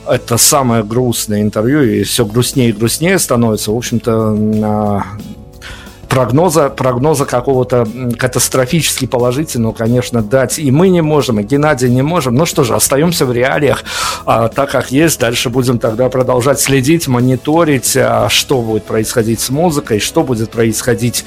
это 0.06 0.36
самое 0.36 0.82
грустное 0.82 1.42
интервью, 1.42 1.82
и 1.82 2.02
все 2.02 2.26
грустнее 2.26 2.70
и 2.70 2.72
грустнее 2.72 3.18
становится. 3.18 3.70
В 3.70 3.76
общем-то, 3.76 5.04
прогноза, 6.14 6.68
прогноза 6.70 7.24
какого-то 7.24 7.88
катастрофически 8.16 9.06
положительного, 9.06 9.72
конечно, 9.72 10.22
дать 10.22 10.60
и 10.60 10.70
мы 10.70 10.88
не 10.88 11.02
можем, 11.02 11.40
и 11.40 11.42
Геннадий 11.42 11.90
не 11.90 12.02
можем. 12.02 12.36
Ну 12.36 12.46
что 12.46 12.62
же, 12.62 12.76
остаемся 12.76 13.26
в 13.26 13.32
реалиях 13.32 13.82
а, 14.24 14.46
так, 14.48 14.70
как 14.70 14.92
есть. 14.92 15.18
Дальше 15.18 15.50
будем 15.50 15.80
тогда 15.80 16.08
продолжать 16.08 16.60
следить, 16.60 17.08
мониторить, 17.08 17.96
а, 17.96 18.28
что 18.28 18.62
будет 18.62 18.84
происходить 18.84 19.40
с 19.40 19.50
музыкой, 19.50 19.98
что 19.98 20.22
будет 20.22 20.50
происходить 20.50 21.24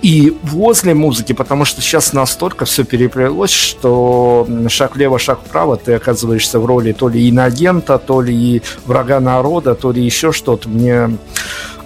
и 0.00 0.34
возле 0.42 0.94
музыки, 0.94 1.34
потому 1.34 1.66
что 1.66 1.82
сейчас 1.82 2.14
настолько 2.14 2.64
все 2.64 2.84
переплелось, 2.84 3.50
что 3.50 4.48
шаг 4.68 4.96
влево, 4.96 5.18
шаг 5.18 5.40
вправо, 5.44 5.76
ты 5.76 5.92
оказываешься 5.92 6.58
в 6.58 6.64
роли 6.64 6.92
то 6.92 7.10
ли 7.10 7.28
инагента, 7.28 7.98
то 7.98 8.22
ли 8.22 8.62
врага 8.86 9.20
народа, 9.20 9.74
то 9.74 9.92
ли 9.92 10.02
еще 10.02 10.32
что-то. 10.32 10.70
Мне 10.70 11.10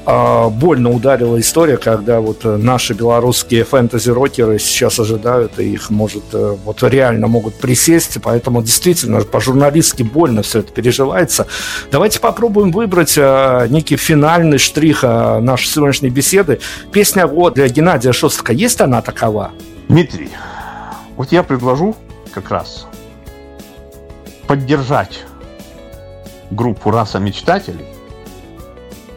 больно 0.06 0.90
ударила 0.90 1.40
история, 1.40 1.78
когда 1.78 2.20
вот 2.20 2.44
э, 2.44 2.56
наши 2.56 2.92
белорусские 2.92 3.64
фэнтези-рокеры 3.64 4.58
сейчас 4.58 5.00
ожидают, 5.00 5.58
и 5.58 5.72
их 5.72 5.88
может 5.88 6.24
э, 6.34 6.56
вот 6.62 6.82
реально 6.82 7.26
могут 7.26 7.54
присесть, 7.54 8.18
поэтому 8.22 8.62
действительно 8.62 9.20
по-журналистски 9.20 10.02
больно 10.02 10.42
все 10.42 10.58
это 10.58 10.72
переживается. 10.72 11.46
Давайте 11.90 12.20
попробуем 12.20 12.70
выбрать 12.70 13.14
э, 13.16 13.66
некий 13.70 13.96
финальный 13.96 14.58
штрих 14.58 15.02
нашей 15.02 15.68
сегодняшней 15.68 16.10
беседы. 16.10 16.60
Песня 16.92 17.26
вот 17.26 17.54
для 17.54 17.68
Геннадия 17.68 18.12
Шостака, 18.12 18.52
есть 18.52 18.82
она 18.82 19.00
такова? 19.00 19.52
Дмитрий, 19.88 20.30
вот 21.16 21.32
я 21.32 21.42
предложу 21.42 21.96
как 22.30 22.50
раз 22.50 22.86
поддержать 24.46 25.24
группу 26.50 26.90
«Раса 26.90 27.18
мечтателей» 27.18 27.93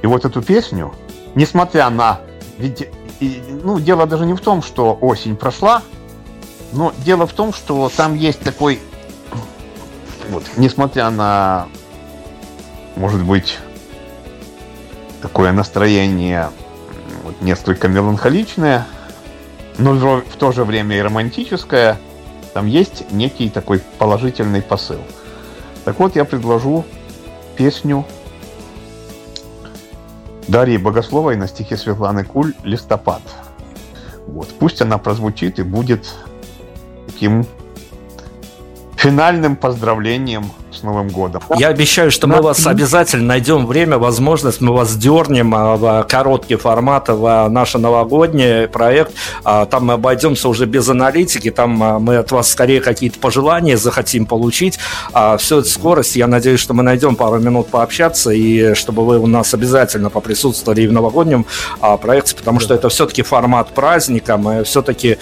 И 0.02 0.08
вот 0.08 0.26
эту 0.26 0.41
песню, 0.41 0.93
несмотря 1.36 1.89
на... 1.89 2.22
Ведь, 2.58 2.88
и, 3.20 3.43
ну, 3.64 3.80
дело 3.80 4.06
даже 4.06 4.26
не 4.26 4.34
в 4.34 4.41
том, 4.41 4.62
что 4.62 4.98
осень 5.02 5.36
прошла, 5.36 5.82
но 6.74 6.93
дело 7.00 7.26
в 7.28 7.34
том, 7.34 7.54
что 7.54 7.91
там 7.95 8.16
есть 8.16 8.39
такой... 8.39 8.80
Вот, 10.30 10.43
несмотря 10.58 11.10
на, 11.10 11.68
может 12.95 13.24
быть, 13.24 13.58
такое 15.22 15.52
настроение 15.52 16.50
вот, 17.24 17.41
несколько 17.41 17.88
меланхоличное, 17.88 18.86
но 19.78 19.93
в 19.93 20.36
то 20.38 20.52
же 20.52 20.66
время 20.66 20.98
и 20.98 21.02
романтическое, 21.02 21.98
там 22.54 22.66
есть 22.66 23.12
некий 23.12 23.50
такой 23.50 23.80
положительный 24.00 24.62
посыл. 24.62 25.00
Так 25.86 26.00
вот, 26.00 26.16
я 26.16 26.26
предложу 26.26 26.86
песню 27.56 28.06
Дарьи 30.48 30.78
Богословой 30.78 31.36
на 31.36 31.48
стихе 31.48 31.76
Светланы 31.76 32.24
Куль 32.24 32.54
«Листопад». 32.64 33.22
Вот. 34.28 34.48
Пусть 34.60 34.82
она 34.82 34.98
прозвучит 34.98 35.60
и 35.60 35.64
будет 35.64 36.16
таким 37.06 37.45
финальным 38.95 39.56
поздравлением 39.56 40.45
с 40.72 40.84
Новым 40.84 41.07
годом. 41.07 41.41
Я 41.57 41.70
обещаю, 41.70 42.11
что 42.11 42.28
мы 42.28 42.41
вас 42.41 42.65
обязательно 42.68 43.26
найдем 43.26 43.65
время, 43.65 43.97
возможность, 43.97 44.61
мы 44.61 44.74
вас 44.74 44.95
дернем 44.95 45.55
а, 45.55 45.78
в 45.78 46.05
короткий 46.09 46.55
формат 46.55 47.07
в 47.07 47.47
наш 47.49 47.74
новогодний 47.76 48.68
проект. 48.68 49.13
А, 49.43 49.65
там 49.65 49.86
мы 49.86 49.93
обойдемся 49.93 50.49
уже 50.49 50.65
без 50.65 50.89
аналитики, 50.89 51.51
там 51.51 51.82
а, 51.82 51.99
мы 51.99 52.18
от 52.18 52.32
вас 52.32 52.51
скорее 52.51 52.82
какие-то 52.82 53.18
пожелания 53.20 53.78
захотим 53.78 54.26
получить. 54.26 54.78
Все 55.38 55.59
это 55.59 55.70
скорость, 55.70 56.15
я 56.15 56.28
надеюсь, 56.28 56.59
что 56.59 56.74
мы 56.74 56.84
найдем 56.84 57.15
пару 57.15 57.39
минут 57.39 57.70
пообщаться, 57.70 58.32
и 58.32 58.74
чтобы 58.74 59.05
вы 59.05 59.20
у 59.20 59.28
нас 59.28 59.53
обязательно 59.53 60.09
поприсутствовали 60.09 60.82
и 60.82 60.88
в 60.88 60.93
новогоднем 60.93 61.45
проекте, 62.01 62.36
потому 62.36 62.59
что 62.59 62.74
это 62.74 62.89
все-таки 62.89 63.22
формат 63.22 63.70
праздника, 63.70 64.38
мы 64.38 64.63
все-таки, 64.63 65.18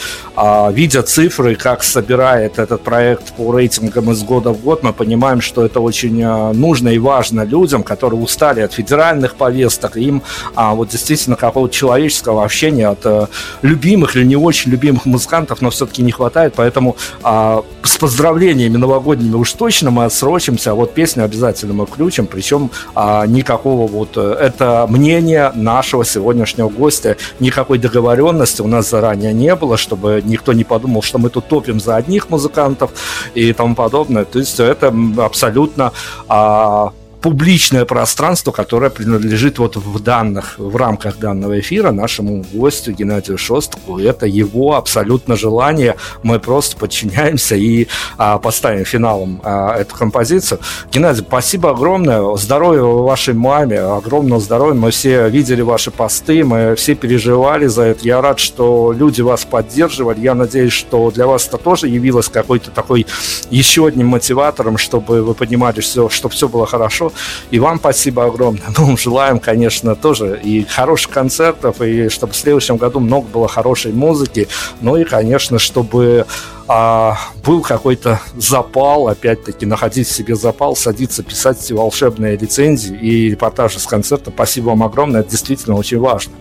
видя 0.71 1.03
цифры, 1.03 1.55
как 1.55 1.83
собирает 1.83 2.59
этот 2.59 2.81
проект 2.81 3.33
по 3.33 3.51
рейтингам 3.51 4.11
из 4.11 4.23
года 4.23 4.51
в 4.51 4.61
год, 4.61 4.83
мы 4.83 4.93
понимаем, 4.93 5.34
что 5.41 5.65
это 5.65 5.79
очень 5.79 6.21
э, 6.21 6.53
нужно 6.53 6.89
и 6.89 6.99
важно 6.99 7.41
людям, 7.41 7.83
которые 7.83 8.19
устали 8.21 8.61
от 8.61 8.73
федеральных 8.73 9.35
повесток, 9.35 9.97
им 9.97 10.21
а, 10.55 10.73
вот 10.73 10.89
действительно 10.89 11.35
какого-то 11.35 11.73
человеческого 11.73 12.43
общения 12.43 12.87
от 12.87 13.05
а, 13.05 13.27
любимых 13.61 14.15
или 14.15 14.25
не 14.25 14.35
очень 14.35 14.71
любимых 14.71 15.05
музыкантов, 15.05 15.61
но 15.61 15.69
все-таки 15.69 16.01
не 16.01 16.11
хватает, 16.11 16.53
поэтому 16.55 16.95
а, 17.23 17.63
с 17.83 17.97
поздравлениями 17.97 18.77
новогодними 18.77 19.35
уж 19.35 19.51
точно 19.53 19.91
мы 19.91 20.05
отсрочимся, 20.05 20.71
а 20.71 20.73
вот 20.75 20.93
песню 20.93 21.23
обязательно 21.23 21.73
мы 21.73 21.85
включим, 21.85 22.27
причем 22.27 22.71
а, 22.93 23.25
никакого 23.25 23.87
вот, 23.87 24.09
э, 24.15 24.37
это 24.39 24.85
мнение 24.89 25.51
нашего 25.55 26.03
сегодняшнего 26.05 26.69
гостя, 26.69 27.17
никакой 27.39 27.77
договоренности 27.77 28.61
у 28.61 28.67
нас 28.67 28.89
заранее 28.89 29.33
не 29.33 29.55
было, 29.55 29.77
чтобы 29.77 30.21
никто 30.25 30.53
не 30.53 30.63
подумал, 30.63 31.01
что 31.01 31.17
мы 31.17 31.29
тут 31.29 31.47
топим 31.47 31.79
за 31.79 31.95
одних 31.95 32.29
музыкантов 32.29 32.91
и 33.33 33.53
тому 33.53 33.75
подобное, 33.75 34.25
то 34.25 34.39
есть 34.39 34.59
это 34.59 34.91
абсолютно 35.25 35.91
а, 36.29 36.91
публичное 37.25 37.85
пространство, 37.85 38.51
которое 38.51 38.91
принадлежит 38.91 39.57
вот 39.57 39.77
в 39.77 39.99
данных, 39.99 40.59
в 40.59 40.75
рамках 40.75 41.17
данного 41.17 41.59
эфира 41.59 41.89
нашему 41.89 42.45
гостю 42.53 42.91
Геннадию 42.91 43.39
Шостаку. 43.39 43.97
Это 43.97 44.27
его 44.27 44.75
абсолютно 44.75 45.35
желание. 45.35 45.95
Мы 46.21 46.39
просто 46.39 46.77
подчиняемся 46.77 47.55
и 47.55 47.87
а, 48.19 48.37
поставим 48.37 48.85
финалом 48.85 49.41
а, 49.43 49.75
эту 49.75 49.95
композицию. 49.95 50.59
Геннадий, 50.91 51.23
спасибо 51.27 51.71
огромное. 51.71 52.35
Здоровья 52.37 52.83
вашей 52.83 53.33
маме, 53.33 53.79
огромного 53.79 54.39
здоровья. 54.39 54.75
Мы 54.75 54.91
все 54.91 55.27
видели 55.27 55.63
ваши 55.63 55.89
посты, 55.89 56.43
мы 56.43 56.75
все 56.75 56.93
переживали 56.93 57.65
за 57.65 57.85
это. 57.85 58.05
Я 58.05 58.21
рад, 58.21 58.37
что 58.37 58.93
люди 58.95 59.21
вас 59.21 59.45
поддерживали. 59.45 60.19
Я 60.19 60.35
надеюсь, 60.35 60.73
что 60.73 61.09
для 61.09 61.25
вас 61.25 61.47
это 61.47 61.57
тоже 61.57 61.87
явилось 61.87 62.27
какой-то 62.27 62.69
такой 62.69 63.07
еще 63.49 63.87
одним 63.87 64.09
мотиватором, 64.09 64.77
чтобы 64.77 65.23
вы 65.23 65.33
понимали, 65.33 65.79
все, 65.79 66.07
чтобы 66.09 66.35
все 66.35 66.47
было 66.47 66.67
хорошо. 66.67 67.11
И 67.51 67.59
вам 67.59 67.79
спасибо 67.79 68.25
огромное. 68.25 68.63
Ну, 68.77 68.97
желаем, 68.97 69.39
конечно, 69.39 69.95
тоже 69.95 70.39
и 70.43 70.63
хороших 70.63 71.11
концертов, 71.11 71.81
и 71.81 72.09
чтобы 72.09 72.33
в 72.33 72.35
следующем 72.35 72.77
году 72.77 72.99
много 72.99 73.27
было 73.27 73.47
хорошей 73.47 73.93
музыки. 73.93 74.47
Ну 74.81 74.97
и, 74.97 75.05
конечно, 75.05 75.59
чтобы 75.59 76.25
а, 76.67 77.17
был 77.43 77.61
какой-то 77.61 78.19
запал, 78.35 79.07
опять-таки, 79.07 79.65
находить 79.65 80.07
в 80.07 80.11
себе 80.11 80.35
запал, 80.35 80.75
садиться, 80.75 81.23
писать 81.23 81.63
эти 81.63 81.73
волшебные 81.73 82.37
рецензии 82.37 82.95
и 82.95 83.29
репортажи 83.29 83.79
с 83.79 83.85
концерта. 83.85 84.31
Спасибо 84.31 84.69
вам 84.69 84.83
огромное, 84.83 85.21
это 85.21 85.31
действительно 85.31 85.75
очень 85.75 85.99
важно. 85.99 86.33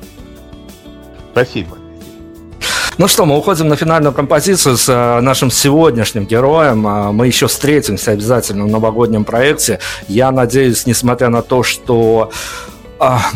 Спасибо. 1.32 1.83
Ну 2.96 3.08
что, 3.08 3.26
мы 3.26 3.36
уходим 3.36 3.66
на 3.66 3.74
финальную 3.74 4.12
композицию 4.12 4.76
с 4.76 4.88
э, 4.88 5.20
нашим 5.20 5.50
сегодняшним 5.50 6.26
героем. 6.26 6.86
А, 6.86 7.10
мы 7.10 7.26
еще 7.26 7.48
встретимся 7.48 8.12
обязательно 8.12 8.64
в 8.64 8.68
новогоднем 8.68 9.24
проекте. 9.24 9.80
Я 10.06 10.30
надеюсь, 10.30 10.86
несмотря 10.86 11.28
на 11.28 11.42
то, 11.42 11.64
что 11.64 12.30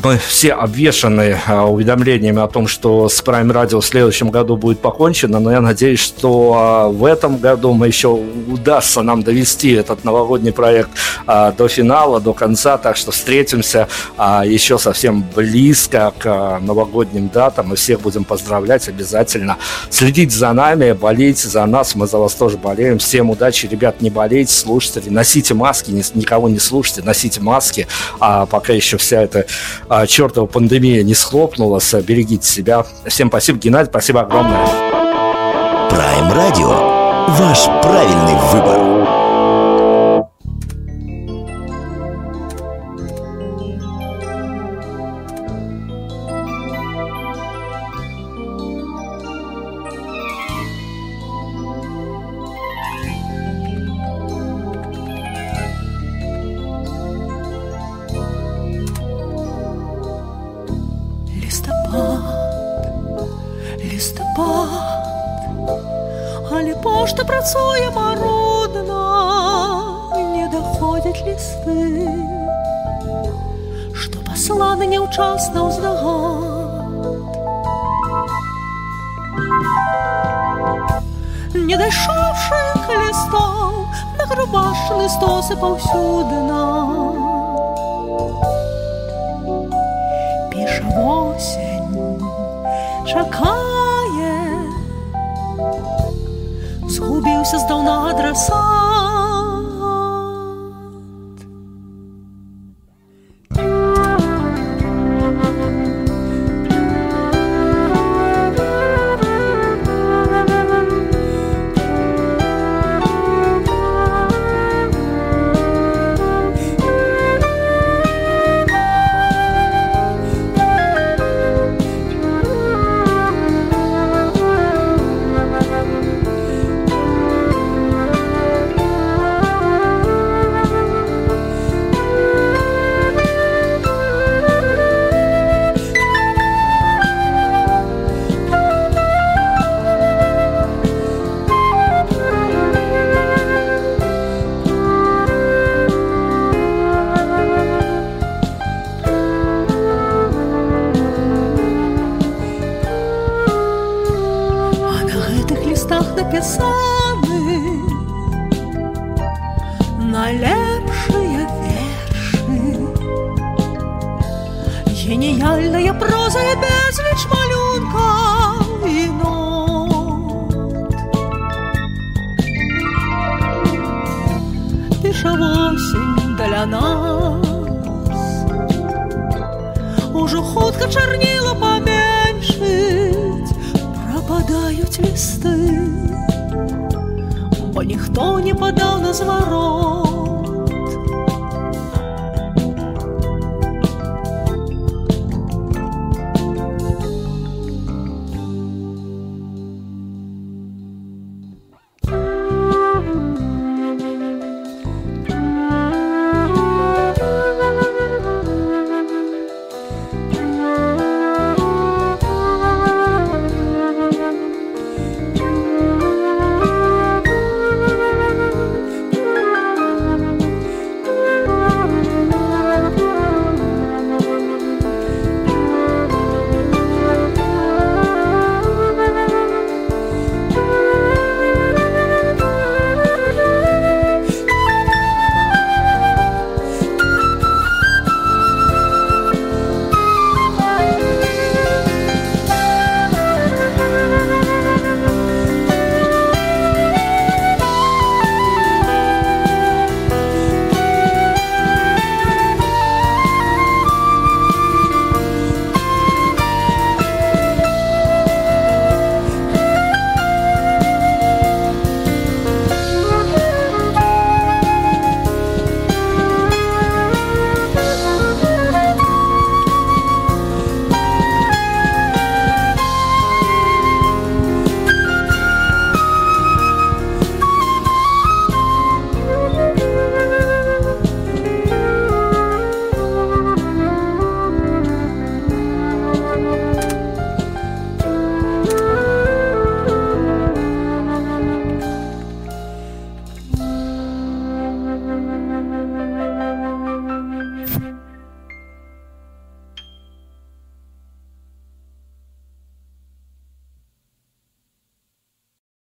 мы 0.05 0.19
все 0.19 0.53
обвешаны 0.53 1.39
а, 1.47 1.67
уведомлениями 1.67 2.41
о 2.41 2.47
том, 2.47 2.69
что 2.69 3.09
с 3.09 3.21
Prime 3.23 3.51
Radio 3.53 3.81
в 3.81 3.85
следующем 3.85 4.31
году 4.31 4.57
будет 4.57 4.81
покончено, 4.81 5.41
но 5.41 5.51
я 5.51 5.61
надеюсь, 5.61 6.01
что 6.01 6.55
а, 6.57 6.89
в 6.89 7.05
этом 7.05 7.39
году 7.39 7.73
мы 7.73 7.89
еще 7.89 8.09
удастся 8.09 9.03
нам 9.03 9.23
довести 9.23 9.73
этот 9.73 10.05
новогодний 10.05 10.53
проект 10.53 10.91
до 11.27 11.69
финала, 11.69 12.21
до 12.21 12.33
конца, 12.33 12.79
так 12.79 12.97
что 12.97 13.11
встретимся 13.11 13.89
еще 14.19 14.79
совсем 14.79 15.25
близко 15.35 16.13
к 16.19 16.59
новогодним 16.61 17.29
датам, 17.29 17.73
и 17.73 17.77
всех 17.77 18.01
будем 18.01 18.25
поздравлять 18.25 18.89
обязательно. 18.89 19.59
Следить 19.91 20.33
за 20.33 20.53
нами, 20.53 20.93
болеть 20.93 21.39
за 21.39 21.67
нас, 21.67 21.95
мы 21.95 22.07
за 22.07 22.19
вас 22.19 22.35
тоже 22.35 22.57
болеем. 22.57 22.99
Всем 22.99 23.31
удачи, 23.31 23.67
ребят, 23.67 24.01
не 24.01 24.11
болейте, 24.11 24.53
слушайте, 24.53 25.11
носите 25.11 25.55
маски, 25.55 25.91
никого 26.15 26.49
не 26.49 26.59
слушайте, 26.59 27.03
носите 27.03 27.41
маски, 27.41 27.87
а 28.21 28.47
пока 28.47 28.73
еще 28.73 28.97
вся 28.97 29.23
эта 29.23 29.48
а, 29.89 30.07
чертова 30.07 30.47
пандемия 30.47 31.03
не 31.03 31.15
схлопнулась. 31.15 31.95
Берегите 31.95 32.47
себя. 32.47 32.85
Всем 33.07 33.29
спасибо, 33.29 33.59
Геннадий, 33.59 33.91
спасибо 33.91 34.21
огромное. 34.23 34.67
Prime 35.91 36.33
Radio. 36.35 36.99
Ваш 37.29 37.65
правильный 37.83 38.37
выбор. 38.53 39.28